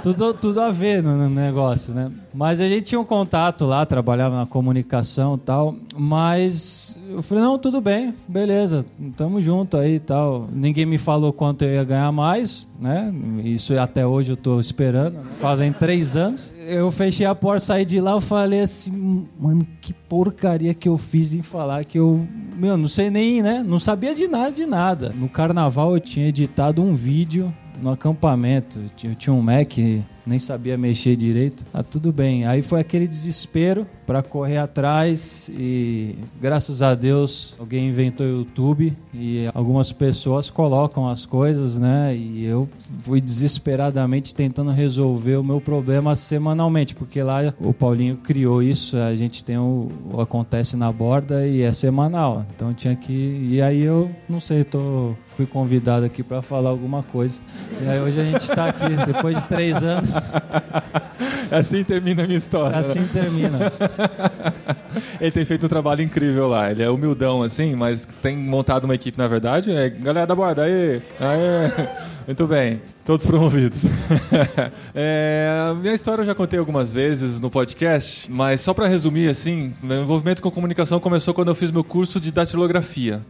Tudo, 0.01 0.33
tudo 0.33 0.61
a 0.61 0.71
ver 0.71 1.03
no, 1.03 1.15
no 1.17 1.29
negócio, 1.29 1.93
né? 1.93 2.11
Mas 2.33 2.59
a 2.61 2.67
gente 2.67 2.83
tinha 2.83 2.99
um 2.99 3.03
contato 3.05 3.65
lá, 3.65 3.85
trabalhava 3.85 4.37
na 4.37 4.45
comunicação 4.45 5.35
e 5.35 5.39
tal, 5.39 5.75
mas 5.95 6.97
eu 7.09 7.21
falei, 7.21 7.43
não, 7.43 7.59
tudo 7.59 7.81
bem, 7.81 8.13
beleza, 8.27 8.85
tamo 9.17 9.41
junto 9.41 9.75
aí 9.77 9.95
e 9.95 9.99
tal. 9.99 10.47
Ninguém 10.51 10.85
me 10.85 10.97
falou 10.97 11.33
quanto 11.33 11.63
eu 11.63 11.71
ia 11.73 11.83
ganhar 11.83 12.11
mais, 12.11 12.65
né? 12.79 13.13
Isso 13.43 13.77
até 13.77 14.05
hoje 14.07 14.31
eu 14.31 14.37
tô 14.37 14.59
esperando, 14.59 15.15
né? 15.15 15.23
fazem 15.39 15.71
três 15.73 16.15
anos. 16.15 16.53
Eu 16.67 16.89
fechei 16.89 17.25
a 17.25 17.35
porta, 17.35 17.59
saí 17.65 17.85
de 17.85 17.99
lá, 17.99 18.11
eu 18.11 18.21
falei 18.21 18.61
assim, 18.61 19.27
mano, 19.39 19.67
que 19.81 19.93
porcaria 19.93 20.73
que 20.73 20.87
eu 20.87 20.97
fiz 20.97 21.33
em 21.33 21.41
falar 21.41 21.83
que 21.85 21.99
eu, 21.99 22.25
meu, 22.55 22.77
não 22.77 22.87
sei 22.87 23.09
nem, 23.09 23.41
né? 23.43 23.63
Não 23.65 23.79
sabia 23.79 24.15
de 24.15 24.27
nada, 24.27 24.51
de 24.51 24.65
nada. 24.65 25.13
No 25.15 25.27
carnaval 25.27 25.93
eu 25.95 25.99
tinha 25.99 26.27
editado 26.27 26.81
um 26.81 26.93
vídeo 26.93 27.53
no 27.81 27.91
acampamento. 27.91 28.79
Eu 29.03 29.15
tinha- 29.15 29.33
um 29.33 29.41
Mac, 29.41 29.77
nem 30.25 30.39
sabia 30.39 30.77
mexer 30.77 31.15
direito. 31.15 31.65
Ah, 31.73 31.83
tudo 31.83 32.11
bem. 32.11 32.45
Aí 32.45 32.61
foi 32.61 32.79
aquele 32.79 33.07
desespero 33.07 33.87
para 34.11 34.21
correr 34.21 34.57
atrás 34.57 35.49
e 35.57 36.17
graças 36.41 36.81
a 36.81 36.93
Deus 36.93 37.55
alguém 37.57 37.87
inventou 37.87 38.25
o 38.25 38.29
YouTube 38.29 38.93
e 39.13 39.47
algumas 39.53 39.93
pessoas 39.93 40.49
colocam 40.49 41.07
as 41.07 41.25
coisas, 41.25 41.79
né? 41.79 42.13
E 42.13 42.43
eu 42.43 42.67
fui 42.99 43.21
desesperadamente 43.21 44.35
tentando 44.35 44.69
resolver 44.71 45.37
o 45.37 45.43
meu 45.43 45.61
problema 45.61 46.13
semanalmente, 46.13 46.93
porque 46.93 47.23
lá 47.23 47.53
o 47.57 47.73
Paulinho 47.73 48.17
criou 48.17 48.61
isso, 48.61 48.97
a 48.97 49.15
gente 49.15 49.45
tem 49.45 49.57
o, 49.57 49.87
o 50.11 50.19
acontece 50.19 50.75
na 50.75 50.91
borda 50.91 51.47
e 51.47 51.61
é 51.61 51.71
semanal. 51.71 52.45
Então 52.53 52.73
tinha 52.73 52.97
que 52.97 53.47
e 53.49 53.61
aí 53.61 53.81
eu 53.81 54.11
não 54.27 54.41
sei, 54.41 54.65
tô 54.65 55.15
fui 55.37 55.45
convidado 55.45 56.05
aqui 56.05 56.21
para 56.21 56.41
falar 56.41 56.69
alguma 56.69 57.01
coisa. 57.01 57.39
E 57.81 57.87
aí 57.87 57.99
hoje 58.01 58.19
a 58.19 58.25
gente 58.25 58.41
está 58.41 58.65
aqui 58.65 58.93
depois 59.05 59.37
de 59.37 59.45
três 59.45 59.81
anos. 59.81 60.33
Assim 61.51 61.83
termina 61.83 62.23
a 62.23 62.25
minha 62.25 62.37
história. 62.37 62.77
Assim 62.77 63.05
termina. 63.07 63.71
Ele 65.19 65.31
tem 65.31 65.45
feito 65.45 65.65
um 65.65 65.69
trabalho 65.69 66.01
incrível 66.01 66.47
lá. 66.47 66.71
Ele 66.71 66.83
é 66.83 66.89
humildão, 66.89 67.41
assim, 67.41 67.75
mas 67.75 68.07
tem 68.21 68.37
montado 68.37 68.85
uma 68.85 68.95
equipe, 68.95 69.17
na 69.17 69.27
verdade. 69.27 69.71
É, 69.71 69.89
galera 69.89 70.27
da 70.27 70.35
borda, 70.35 70.63
aí, 70.63 71.01
aí. 71.19 71.87
Muito 72.27 72.45
bem. 72.47 72.81
Todos 73.03 73.25
promovidos. 73.25 73.83
é, 74.93 75.73
minha 75.81 75.93
história 75.93 76.21
eu 76.21 76.25
já 76.25 76.35
contei 76.35 76.59
algumas 76.59 76.93
vezes 76.93 77.39
no 77.39 77.49
podcast, 77.49 78.31
mas 78.31 78.61
só 78.61 78.75
para 78.75 78.87
resumir, 78.87 79.27
assim, 79.27 79.73
meu 79.81 80.03
envolvimento 80.03 80.41
com 80.41 80.51
comunicação 80.51 80.99
começou 80.99 81.33
quando 81.33 81.47
eu 81.47 81.55
fiz 81.55 81.71
meu 81.71 81.83
curso 81.83 82.19
de 82.19 82.31
datilografia. 82.31 83.21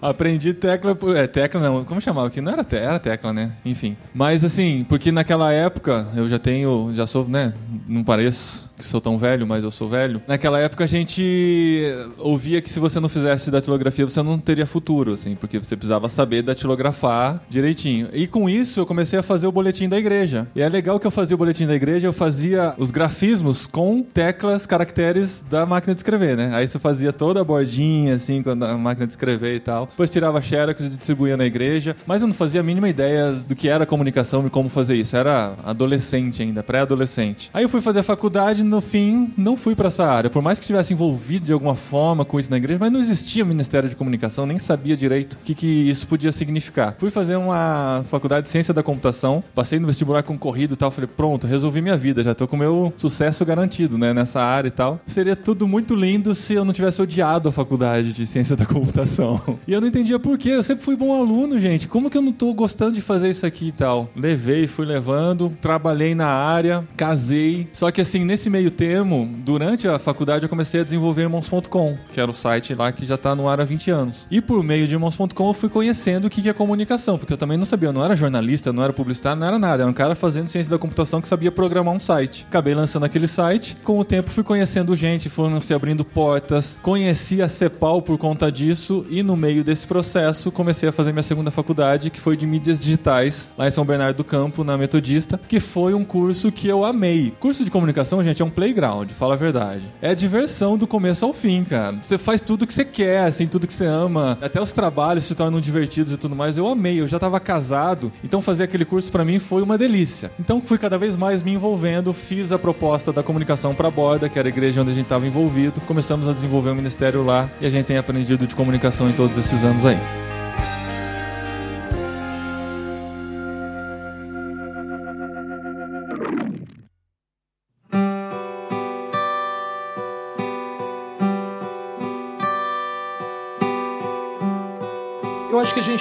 Aprendi 0.00 0.54
tecla. 0.54 0.96
É, 1.16 1.26
tecla 1.26 1.60
não, 1.60 1.84
como 1.84 2.00
chamava 2.00 2.28
aqui? 2.28 2.40
Não 2.40 2.52
era, 2.52 2.62
te, 2.62 2.76
era 2.76 3.00
tecla, 3.00 3.32
né? 3.32 3.52
Enfim. 3.64 3.96
Mas 4.14 4.44
assim, 4.44 4.86
porque 4.88 5.10
naquela 5.10 5.52
época 5.52 6.06
eu 6.14 6.28
já 6.28 6.38
tenho. 6.38 6.92
Já 6.94 7.08
sou, 7.08 7.28
né? 7.28 7.52
Não 7.88 8.04
pareço 8.04 8.69
que 8.69 8.69
sou 8.86 9.00
tão 9.00 9.18
velho, 9.18 9.46
mas 9.46 9.64
eu 9.64 9.70
sou 9.70 9.88
velho. 9.88 10.22
Naquela 10.26 10.58
época 10.58 10.84
a 10.84 10.86
gente 10.86 11.82
ouvia 12.18 12.60
que 12.60 12.70
se 12.70 12.80
você 12.80 13.00
não 13.00 13.08
fizesse 13.08 13.50
datilografia, 13.50 14.04
você 14.04 14.22
não 14.22 14.38
teria 14.38 14.66
futuro, 14.66 15.12
assim, 15.12 15.34
porque 15.34 15.58
você 15.58 15.76
precisava 15.76 16.08
saber 16.08 16.42
datilografar 16.42 17.42
direitinho. 17.48 18.08
E 18.12 18.26
com 18.26 18.48
isso 18.48 18.80
eu 18.80 18.86
comecei 18.86 19.18
a 19.18 19.22
fazer 19.22 19.46
o 19.46 19.52
boletim 19.52 19.88
da 19.88 19.98
igreja. 19.98 20.46
E 20.54 20.62
é 20.62 20.68
legal 20.68 20.98
que 20.98 21.06
eu 21.06 21.10
fazia 21.10 21.34
o 21.34 21.38
boletim 21.38 21.66
da 21.66 21.74
igreja, 21.74 22.06
eu 22.06 22.12
fazia 22.12 22.74
os 22.78 22.90
grafismos 22.90 23.66
com 23.66 24.02
teclas, 24.02 24.66
caracteres 24.66 25.44
da 25.48 25.66
máquina 25.66 25.94
de 25.94 26.00
escrever, 26.00 26.36
né? 26.36 26.50
Aí 26.54 26.66
você 26.66 26.78
fazia 26.78 27.12
toda 27.12 27.40
a 27.40 27.44
bordinha, 27.44 28.14
assim, 28.14 28.42
com 28.42 28.50
a 28.50 28.78
máquina 28.78 29.06
de 29.06 29.12
escrever 29.12 29.56
e 29.56 29.60
tal. 29.60 29.86
Depois 29.86 30.10
tirava 30.10 30.40
xerox 30.40 30.80
e 30.80 30.88
distribuía 30.88 31.36
na 31.36 31.44
igreja. 31.44 31.96
Mas 32.06 32.22
eu 32.22 32.28
não 32.28 32.34
fazia 32.34 32.60
a 32.60 32.64
mínima 32.64 32.88
ideia 32.88 33.32
do 33.32 33.54
que 33.54 33.68
era 33.68 33.86
comunicação 33.86 34.46
e 34.46 34.50
como 34.50 34.68
fazer 34.68 34.94
isso. 34.94 35.16
Era 35.16 35.54
adolescente 35.64 36.42
ainda, 36.42 36.62
pré-adolescente. 36.62 37.50
Aí 37.52 37.64
eu 37.64 37.68
fui 37.68 37.80
fazer 37.80 38.00
a 38.00 38.02
faculdade, 38.02 38.62
no 38.70 38.80
fim, 38.80 39.32
não 39.36 39.56
fui 39.56 39.74
para 39.74 39.88
essa 39.88 40.06
área. 40.06 40.30
Por 40.30 40.40
mais 40.40 40.58
que 40.58 40.64
estivesse 40.64 40.94
envolvido 40.94 41.44
de 41.44 41.52
alguma 41.52 41.74
forma 41.74 42.24
com 42.24 42.38
isso 42.38 42.50
na 42.50 42.56
igreja, 42.56 42.78
mas 42.80 42.92
não 42.92 43.00
existia 43.00 43.44
Ministério 43.44 43.88
de 43.88 43.96
Comunicação, 43.96 44.46
nem 44.46 44.58
sabia 44.58 44.96
direito 44.96 45.34
o 45.34 45.38
que, 45.38 45.54
que 45.54 45.66
isso 45.66 46.06
podia 46.06 46.32
significar. 46.32 46.94
Fui 46.98 47.10
fazer 47.10 47.36
uma 47.36 48.04
faculdade 48.08 48.44
de 48.44 48.50
Ciência 48.50 48.72
da 48.72 48.82
Computação, 48.82 49.42
passei 49.54 49.78
no 49.78 49.86
vestibular 49.86 50.22
concorrido 50.22 50.74
e 50.74 50.76
tal, 50.76 50.90
falei, 50.90 51.10
pronto, 51.14 51.46
resolvi 51.46 51.82
minha 51.82 51.96
vida, 51.96 52.22
já 52.22 52.34
tô 52.34 52.46
com 52.46 52.56
meu 52.56 52.92
sucesso 52.96 53.44
garantido, 53.44 53.98
né, 53.98 54.14
nessa 54.14 54.40
área 54.40 54.68
e 54.68 54.70
tal. 54.70 55.00
Seria 55.06 55.34
tudo 55.34 55.66
muito 55.66 55.94
lindo 55.94 56.34
se 56.34 56.54
eu 56.54 56.64
não 56.64 56.72
tivesse 56.72 57.02
odiado 57.02 57.48
a 57.48 57.52
faculdade 57.52 58.12
de 58.12 58.26
Ciência 58.26 58.56
da 58.56 58.64
Computação. 58.64 59.40
E 59.66 59.72
eu 59.72 59.80
não 59.80 59.88
entendia 59.88 60.18
por 60.18 60.36
quê, 60.36 60.50
eu 60.50 60.62
sempre 60.62 60.84
fui 60.84 60.96
bom 60.96 61.14
aluno, 61.14 61.58
gente. 61.58 61.86
Como 61.86 62.10
que 62.10 62.18
eu 62.18 62.22
não 62.22 62.32
tô 62.32 62.52
gostando 62.52 62.92
de 62.92 63.00
fazer 63.00 63.30
isso 63.30 63.46
aqui 63.46 63.68
e 63.68 63.72
tal? 63.72 64.08
Levei, 64.16 64.66
fui 64.66 64.84
levando, 64.84 65.52
trabalhei 65.60 66.14
na 66.14 66.26
área, 66.26 66.84
casei. 66.96 67.68
Só 67.72 67.90
que 67.90 68.00
assim, 68.00 68.24
nesse 68.24 68.50
meio 68.50 68.59
termo, 68.68 69.30
durante 69.44 69.86
a 69.86 69.96
faculdade 69.96 70.42
eu 70.42 70.48
comecei 70.48 70.80
a 70.80 70.84
desenvolver 70.84 71.22
irmãos.com, 71.22 71.96
que 72.12 72.20
era 72.20 72.28
o 72.28 72.34
site 72.34 72.74
lá 72.74 72.90
que 72.90 73.06
já 73.06 73.16
tá 73.16 73.36
no 73.36 73.48
ar 73.48 73.60
há 73.60 73.64
20 73.64 73.92
anos. 73.92 74.26
E 74.28 74.40
por 74.40 74.60
meio 74.64 74.88
de 74.88 74.94
irmãos.com 74.94 75.48
eu 75.48 75.54
fui 75.54 75.68
conhecendo 75.68 76.24
o 76.24 76.30
que 76.30 76.48
é 76.48 76.52
comunicação, 76.52 77.16
porque 77.16 77.32
eu 77.32 77.38
também 77.38 77.56
não 77.56 77.64
sabia, 77.64 77.90
eu 77.90 77.92
não 77.92 78.04
era 78.04 78.16
jornalista, 78.16 78.72
não 78.72 78.82
era 78.82 78.92
publicitário, 78.92 79.38
não 79.38 79.46
era 79.46 79.58
nada. 79.58 79.84
Era 79.84 79.90
um 79.90 79.94
cara 79.94 80.16
fazendo 80.16 80.48
ciência 80.48 80.70
da 80.70 80.78
computação 80.78 81.20
que 81.20 81.28
sabia 81.28 81.52
programar 81.52 81.94
um 81.94 82.00
site. 82.00 82.44
Acabei 82.48 82.74
lançando 82.74 83.04
aquele 83.04 83.28
site, 83.28 83.76
com 83.84 83.98
o 83.98 84.04
tempo 84.04 84.30
fui 84.30 84.42
conhecendo 84.42 84.96
gente, 84.96 85.28
foram 85.28 85.60
se 85.60 85.72
abrindo 85.72 86.04
portas, 86.04 86.78
conheci 86.82 87.40
a 87.40 87.48
CEPAL 87.48 88.02
por 88.02 88.18
conta 88.18 88.50
disso 88.50 89.06
e 89.08 89.22
no 89.22 89.36
meio 89.36 89.62
desse 89.62 89.86
processo 89.86 90.50
comecei 90.50 90.88
a 90.88 90.92
fazer 90.92 91.12
minha 91.12 91.22
segunda 91.22 91.50
faculdade, 91.50 92.10
que 92.10 92.18
foi 92.18 92.36
de 92.36 92.46
mídias 92.46 92.80
digitais, 92.80 93.52
lá 93.56 93.68
em 93.68 93.70
São 93.70 93.84
Bernardo 93.84 94.16
do 94.16 94.24
Campo, 94.24 94.64
na 94.64 94.76
Metodista, 94.76 95.38
que 95.48 95.60
foi 95.60 95.94
um 95.94 96.04
curso 96.04 96.50
que 96.50 96.66
eu 96.66 96.84
amei. 96.84 97.32
Curso 97.38 97.64
de 97.64 97.70
comunicação, 97.70 98.22
gente, 98.24 98.42
é 98.42 98.44
um 98.44 98.49
playground, 98.50 99.10
fala 99.10 99.34
a 99.34 99.36
verdade. 99.36 99.82
É 100.00 100.14
diversão 100.14 100.76
do 100.76 100.86
começo 100.86 101.24
ao 101.24 101.32
fim, 101.32 101.64
cara. 101.64 101.96
Você 102.02 102.18
faz 102.18 102.40
tudo 102.40 102.66
que 102.66 102.74
você 102.74 102.84
quer, 102.84 103.24
assim, 103.24 103.46
tudo 103.46 103.66
que 103.66 103.72
você 103.72 103.86
ama. 103.86 104.38
Até 104.40 104.60
os 104.60 104.72
trabalhos 104.72 105.24
se 105.24 105.34
tornam 105.34 105.60
divertidos 105.60 106.12
e 106.12 106.16
tudo 106.16 106.36
mais. 106.36 106.58
Eu 106.58 106.66
amei, 106.66 107.00
eu 107.00 107.06
já 107.06 107.18
tava 107.18 107.38
casado, 107.40 108.12
então 108.24 108.40
fazer 108.40 108.64
aquele 108.64 108.84
curso 108.84 109.10
para 109.10 109.24
mim 109.24 109.38
foi 109.38 109.62
uma 109.62 109.78
delícia. 109.78 110.30
Então 110.38 110.60
fui 110.60 110.78
cada 110.78 110.98
vez 110.98 111.16
mais 111.16 111.42
me 111.42 111.52
envolvendo, 111.52 112.12
fiz 112.12 112.52
a 112.52 112.58
proposta 112.58 113.12
da 113.12 113.22
comunicação 113.22 113.74
para 113.74 113.90
Borda, 113.90 114.28
que 114.28 114.38
era 114.38 114.48
a 114.48 114.50
igreja 114.50 114.80
onde 114.80 114.90
a 114.90 114.94
gente 114.94 115.04
estava 115.04 115.26
envolvido. 115.26 115.80
Começamos 115.82 116.28
a 116.28 116.32
desenvolver 116.32 116.70
o 116.70 116.74
ministério 116.74 117.24
lá 117.24 117.48
e 117.60 117.66
a 117.66 117.70
gente 117.70 117.86
tem 117.86 117.98
aprendido 117.98 118.46
de 118.46 118.54
comunicação 118.54 119.08
em 119.08 119.12
todos 119.12 119.36
esses 119.36 119.64
anos 119.64 119.84
aí. 119.84 120.29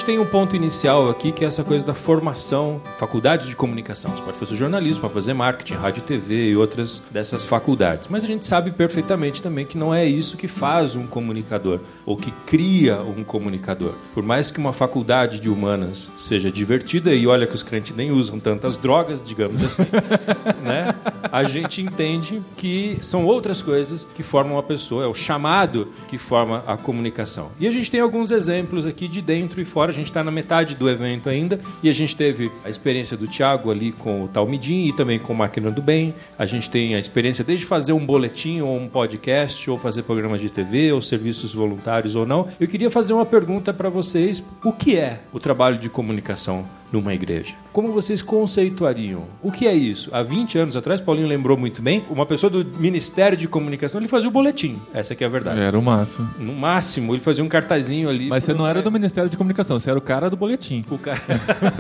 Tem 0.10 0.18
um 0.18 0.26
ponto 0.26 0.56
inicial 0.56 1.08
aqui, 1.08 1.32
que 1.32 1.44
é 1.44 1.48
essa 1.48 1.64
coisa 1.64 1.86
da 1.86 1.94
formação, 1.94 2.82
faculdade 2.98 3.48
de 3.48 3.56
comunicação. 3.56 4.10
Você 4.10 4.24
pode 4.24 4.40
fazer 4.40 4.56
jornalismo, 4.56 5.02
pode 5.02 5.14
fazer 5.14 5.36
marketing, 5.36 5.76
rádio 5.76 6.00
e 6.00 6.02
TV 6.02 6.50
e 6.50 6.56
outras 6.56 7.00
dessas 7.12 7.46
faculdades. 7.46 8.08
Mas 8.08 8.24
a 8.24 8.28
gente 8.28 8.44
sabe 8.44 8.72
perfeitamente 8.72 9.40
também 9.40 9.68
que 9.68 9.78
não 9.78 9.94
é 9.94 10.08
isso 10.08 10.36
que 10.36 10.48
faz 10.48 10.96
um 10.96 11.06
comunicador, 11.06 11.80
ou 12.08 12.18
que 12.18 12.32
cria 12.48 13.00
um 13.04 13.24
comunicador. 13.24 13.94
Por 14.12 14.24
mais 14.24 14.50
que 14.50 14.58
uma 14.58 14.74
faculdade 14.74 15.40
de 15.40 15.48
humanas 15.48 16.12
seja 16.18 16.52
divertida, 16.52 17.14
e 17.14 17.28
olha 17.28 17.46
que 17.46 17.54
os 17.54 17.62
crentes 17.62 17.96
nem 17.96 18.10
usam 18.10 18.40
tantas 18.40 18.78
drogas, 18.78 19.22
digamos 19.22 19.64
assim, 19.64 19.86
né? 20.66 20.92
a 21.32 21.44
gente 21.44 21.84
entende 21.84 22.42
que 22.58 22.98
são 23.02 23.26
outras 23.26 23.62
coisas 23.62 24.08
que 24.16 24.24
formam 24.24 24.58
a 24.58 24.64
pessoa, 24.64 25.04
é 25.04 25.08
o 25.08 25.14
chamado 25.14 25.90
que 26.08 26.18
forma 26.18 26.64
a 26.66 26.76
comunicação. 26.76 27.52
E 27.60 27.68
a 27.68 27.72
gente 27.72 27.92
tem 27.92 28.00
alguns 28.00 28.32
exemplos 28.32 28.88
aqui 28.88 29.08
de 29.08 29.22
dentro 29.22 29.62
e 29.62 29.66
fora. 29.66 29.99
Gente 30.00 30.08
está 30.08 30.24
na 30.24 30.32
metade 30.32 30.76
do 30.76 30.90
evento 30.90 31.28
ainda 31.28 31.60
e 31.84 31.90
a 31.90 31.94
gente 31.94 32.16
teve 32.16 32.50
a 32.64 32.70
experiência 32.70 33.18
do 33.18 33.28
Thiago 33.28 33.70
ali 33.70 33.92
com 33.92 34.24
o 34.24 34.28
Talmidim 34.30 34.88
e 34.88 34.94
também 34.94 35.20
com 35.20 35.34
o 35.34 35.36
Máquina 35.36 35.70
do 35.70 35.82
Bem. 35.82 36.16
A 36.38 36.46
gente 36.46 36.70
tem 36.70 36.96
a 36.96 37.00
experiência 37.00 37.44
desde 37.44 37.66
fazer 37.66 37.92
um 37.92 38.06
boletim 38.06 38.62
ou 38.62 38.78
um 38.78 38.88
podcast 38.88 39.70
ou 39.70 39.78
fazer 39.78 40.04
programas 40.04 40.40
de 40.40 40.50
TV 40.50 40.94
ou 40.94 41.02
serviços 41.02 41.54
voluntários 41.54 42.16
ou 42.16 42.26
não. 42.26 42.48
Eu 42.58 42.68
queria 42.70 42.90
fazer 42.90 43.12
uma 43.12 43.26
pergunta 43.26 43.74
para 43.74 43.90
vocês: 43.90 44.42
o 44.64 44.72
que 44.72 44.96
é 44.96 45.20
o 45.34 45.40
trabalho 45.40 45.78
de 45.78 45.90
comunicação 45.90 46.79
numa 46.92 47.14
igreja? 47.14 47.54
Como 47.72 47.92
vocês 47.92 48.22
conceituariam? 48.22 49.26
O 49.42 49.52
que 49.52 49.68
é 49.68 49.74
isso? 49.74 50.10
Há 50.14 50.24
20 50.24 50.58
anos 50.58 50.76
atrás, 50.76 51.00
Paulinho 51.00 51.28
lembrou 51.28 51.58
muito 51.58 51.82
bem, 51.82 52.04
uma 52.10 52.26
pessoa 52.26 52.50
do 52.50 52.66
Ministério 52.80 53.38
de 53.38 53.48
Comunicação, 53.48 54.02
ele 54.02 54.08
fazia 54.08 54.28
o 54.28 54.32
boletim. 54.32 54.80
Essa 54.94 55.16
que 55.16 55.24
é 55.24 55.28
a 55.28 55.30
verdade. 55.30 55.60
Era 55.60 55.78
o 55.78 55.82
máximo. 55.82 56.30
No 56.40 56.54
máximo, 56.54 57.14
ele 57.14 57.22
fazia 57.22 57.44
um 57.44 57.48
cartazinho 57.48 58.10
ali. 58.10 58.28
Mas 58.28 58.44
você 58.44 58.54
não 58.54 58.68
era 58.68 58.82
do 58.82 58.92
Ministério 58.92 59.30
de 59.30 59.38
Comunicação, 59.38 59.80
você 59.80 59.90
era 59.90 60.00
o 60.00 60.02
cara 60.02 60.30
do 60.30 60.38
boletim. 60.38 60.84
O 60.90 60.98
cara, 60.98 61.20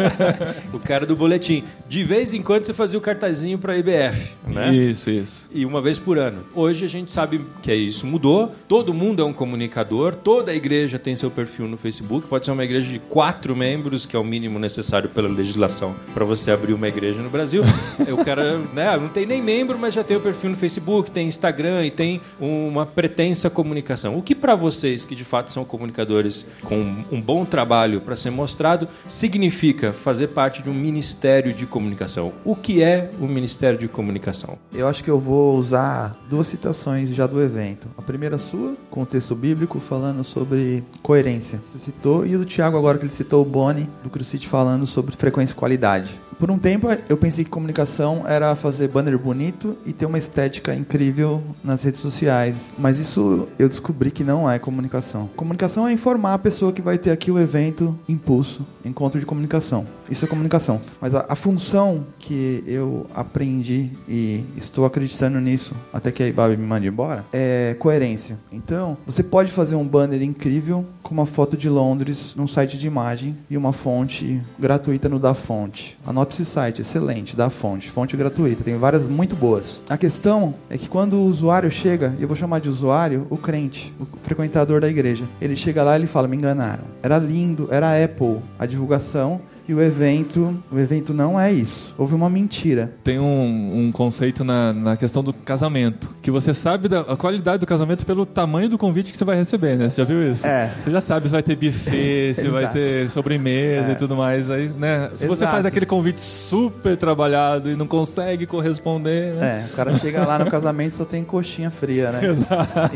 o 0.74 0.80
cara 0.80 1.06
do 1.06 1.16
boletim. 1.16 1.64
De 1.88 2.04
vez 2.04 2.34
em 2.34 2.42
quando 2.42 2.66
você 2.66 2.74
fazia 2.74 2.98
o 2.98 3.02
cartazinho 3.02 3.58
para 3.58 3.74
a 3.74 3.78
IBF, 3.78 4.34
né? 4.48 4.74
Isso, 4.74 5.10
isso. 5.10 5.50
E 5.52 5.66
uma 5.66 5.82
vez 5.82 5.98
por 5.98 6.18
ano. 6.18 6.44
Hoje 6.54 6.86
a 6.86 6.90
gente 6.90 7.12
sabe 7.12 7.42
que 7.62 7.74
isso 7.74 8.06
mudou. 8.06 8.52
Todo 8.68 8.94
mundo 8.94 9.22
é 9.22 9.26
um 9.26 9.34
comunicador. 9.34 10.16
Toda 10.16 10.54
igreja 10.54 11.00
tem 11.00 11.16
seu 11.16 11.32
perfil 11.32 11.68
no 11.68 11.78
Facebook. 11.78 12.28
Pode 12.28 12.46
ser 12.46 12.52
uma 12.52 12.64
igreja 12.64 12.90
de 12.90 13.00
quatro 13.00 13.56
membros, 13.56 14.06
que 14.06 14.16
é 14.16 14.20
o 14.20 14.24
mínimo 14.24 14.60
necessário 14.60 14.99
pela 15.08 15.30
legislação 15.30 15.96
para 16.14 16.26
você 16.26 16.52
abrir 16.52 16.74
uma 16.74 16.88
igreja 16.88 17.22
no 17.22 17.30
Brasil. 17.30 17.64
o 18.12 18.26
cara 18.26 18.58
né, 18.74 18.98
não 18.98 19.10
tem 19.10 19.26
nem 19.26 19.42
membro, 19.42 19.78
mas 19.78 19.94
já 19.94 20.04
tem 20.04 20.18
o 20.18 20.20
perfil 20.20 20.52
no 20.52 20.58
Facebook, 20.58 21.12
tem 21.12 21.28
Instagram 21.28 21.86
e 21.86 21.92
tem 21.92 22.22
uma 22.40 22.86
pretensa 22.86 23.50
comunicação. 23.50 24.18
O 24.18 24.22
que 24.22 24.36
para 24.36 24.56
vocês, 24.56 25.06
que 25.06 25.16
de 25.16 25.24
fato 25.24 25.52
são 25.52 25.64
comunicadores 25.64 26.48
com 26.64 27.04
um 27.12 27.22
bom 27.22 27.46
trabalho 27.46 28.02
para 28.02 28.16
ser 28.16 28.32
mostrado, 28.32 28.88
significa 29.08 29.94
fazer 29.94 30.28
parte 30.28 30.62
de 30.62 30.70
um 30.70 30.74
ministério 30.74 31.54
de 31.54 31.66
comunicação? 31.66 32.34
O 32.44 32.56
que 32.56 32.84
é 32.84 33.10
o 33.20 33.28
ministério 33.28 33.80
de 33.80 33.88
comunicação? 33.88 34.58
Eu 34.74 34.88
acho 34.88 35.04
que 35.04 35.10
eu 35.10 35.20
vou 35.20 35.58
usar 35.58 36.18
duas 36.28 36.48
citações 36.48 37.10
já 37.10 37.28
do 37.28 37.42
evento. 37.42 37.88
A 37.98 38.02
primeira 38.02 38.38
sua, 38.38 38.76
com 38.90 39.04
o 39.04 39.06
texto 39.06 39.36
bíblico 39.36 39.80
falando 39.80 40.24
sobre 40.24 40.84
coerência. 41.02 41.62
Você 41.72 41.80
citou, 41.80 42.26
e 42.26 42.36
o 42.36 42.40
do 42.40 42.46
Tiago 42.46 42.78
agora 42.78 42.98
que 42.98 43.06
ele 43.06 43.14
citou 43.14 43.42
o 43.42 43.46
Boni, 43.46 43.90
do 44.04 44.10
Crucite, 44.10 44.48
falando 44.48 44.86
sobre 44.90 45.16
frequência 45.16 45.54
e 45.54 45.56
qualidade. 45.56 46.20
Por 46.40 46.50
um 46.50 46.58
tempo 46.58 46.88
eu 47.10 47.18
pensei 47.18 47.44
que 47.44 47.50
comunicação 47.50 48.24
era 48.26 48.56
fazer 48.56 48.88
banner 48.88 49.20
bonito 49.20 49.78
e 49.86 49.92
ter 49.92 50.06
uma 50.06 50.18
estética 50.18 50.74
incrível 50.74 51.44
nas 51.62 51.84
redes 51.84 52.00
sociais. 52.00 52.70
Mas 52.78 52.98
isso 52.98 53.50
eu 53.60 53.68
descobri 53.68 54.10
que 54.10 54.24
não 54.24 54.50
é 54.50 54.58
comunicação. 54.58 55.30
Comunicação 55.36 55.86
é 55.86 55.92
informar 55.92 56.36
a 56.36 56.40
pessoa 56.40 56.72
que 56.72 56.82
vai 56.82 56.98
ter 56.98 57.12
aqui 57.12 57.30
o 57.30 57.38
evento 57.38 57.94
Impulso, 58.08 58.66
encontro 58.86 59.20
de 59.20 59.26
comunicação. 59.26 59.86
Isso 60.10 60.24
é 60.24 60.28
comunicação. 60.30 60.80
Mas 61.02 61.14
a, 61.14 61.26
a 61.28 61.36
função 61.36 62.08
que 62.18 62.64
eu 62.66 63.06
aprendi 63.14 63.92
e 64.08 64.46
estou 64.56 64.86
acreditando 64.86 65.42
nisso 65.42 65.76
até 65.92 66.10
que 66.10 66.24
a 66.24 66.28
Ibabe 66.28 66.56
me 66.56 66.66
mande 66.66 66.88
embora 66.88 67.26
é 67.34 67.76
coerência. 67.78 68.40
Então, 68.50 68.98
você 69.06 69.22
pode 69.22 69.52
fazer 69.52 69.76
um 69.76 69.86
banner 69.86 70.24
incrível 70.24 70.86
com 71.04 71.14
uma 71.14 71.26
foto 71.26 71.58
de 71.58 71.68
Londres 71.68 72.34
num 72.36 72.48
site 72.48 72.78
de 72.78 72.88
imagem 72.88 73.36
e 73.50 73.58
uma 73.58 73.74
fonte 73.74 74.42
gratuita 74.58 74.79
no 75.10 75.20
da 75.20 75.34
fonte. 75.34 75.98
Anote 76.06 76.34
esse 76.34 76.46
site, 76.46 76.82
excelente, 76.82 77.36
da 77.36 77.50
fonte, 77.50 77.92
fonte 77.92 78.16
gratuita, 78.16 78.64
tem 78.64 78.78
várias 78.78 79.04
muito 79.08 79.36
boas. 79.36 79.82
A 79.90 79.98
questão 79.98 80.56
é 80.70 80.78
que 80.78 80.88
quando 80.88 81.14
o 81.14 81.26
usuário 81.26 81.70
chega, 81.70 82.16
eu 82.20 82.28
vou 82.28 82.36
chamar 82.36 82.60
de 82.60 82.70
usuário, 82.70 83.28
o 83.30 83.38
crente, 83.38 83.94
o 84.00 84.06
frequentador 84.24 84.82
da 84.82 84.88
igreja, 84.88 85.26
ele 85.42 85.56
chega 85.56 85.84
lá 85.84 85.94
e 85.94 86.00
ele 86.00 86.08
fala: 86.08 86.28
"Me 86.28 86.38
enganaram". 86.38 86.84
Era 87.04 87.18
lindo, 87.18 87.68
era 87.72 88.04
Apple 88.04 88.40
a 88.58 88.66
divulgação 88.66 89.42
e 89.70 89.74
o 89.76 89.80
evento, 89.80 90.58
o 90.72 90.80
evento 90.80 91.14
não 91.14 91.40
é 91.40 91.52
isso. 91.54 91.94
Houve 91.96 92.16
uma 92.16 92.28
mentira. 92.28 92.92
Tem 93.04 93.20
um, 93.20 93.86
um 93.88 93.92
conceito 93.92 94.44
na, 94.44 94.74
na 94.74 94.98
questão 94.98 95.22
do 95.22 95.32
casamento, 95.32 96.10
que 96.24 96.32
você 96.32 96.56
sabe 96.56 96.88
da 96.88 97.02
a 97.02 97.16
qualidade 97.16 97.60
do 97.60 97.68
casamento 97.68 98.04
pelo 98.04 98.26
tamanho 98.26 98.68
do 98.68 98.80
convite 98.80 99.12
que 99.12 99.18
você 99.18 99.24
vai 99.24 99.36
receber, 99.36 99.78
né? 99.78 99.88
Você 99.88 99.98
já 100.02 100.04
viu 100.04 100.28
isso? 100.32 100.48
É. 100.48 100.74
Você 100.84 100.90
já 100.90 101.02
sabe 101.02 101.28
se 101.28 101.32
vai 101.32 101.44
ter 101.44 101.56
buffet, 101.56 102.34
se 102.36 102.48
vai 102.48 102.64
Exato. 102.64 102.74
ter 102.80 103.10
sobremesa 103.12 103.90
É. 103.90 103.92
e 103.92 103.96
tudo 103.96 104.16
mais. 104.16 104.50
Aí, 104.50 104.70
né? 104.70 105.10
Se 105.14 105.28
você 105.28 105.44
Exato. 105.44 105.52
faz 105.52 105.66
aquele 105.68 105.86
convite 105.86 106.20
super 106.20 106.98
trabalhado 106.98 107.70
e 107.70 107.76
não 107.76 107.86
consegue 107.86 108.48
corresponder, 108.48 109.36
né? 109.36 109.66
É, 109.70 109.72
o 109.72 109.76
cara 109.76 109.94
chega 110.00 110.26
lá 110.26 110.40
no 110.40 110.50
casamento 110.50 110.94
e 110.94 110.98
só 110.98 111.06
tem 111.06 111.24
coxinha 111.24 111.70
fria, 111.70 112.12
né? 112.12 112.22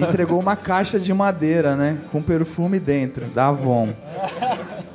Entregou 0.09 0.39
uma 0.39 0.55
caixa 0.55 0.99
de 0.99 1.13
madeira, 1.13 1.75
né? 1.75 1.99
Com 2.11 2.19
perfume 2.19 2.79
dentro, 2.79 3.25
da 3.25 3.49
Avon. 3.49 3.89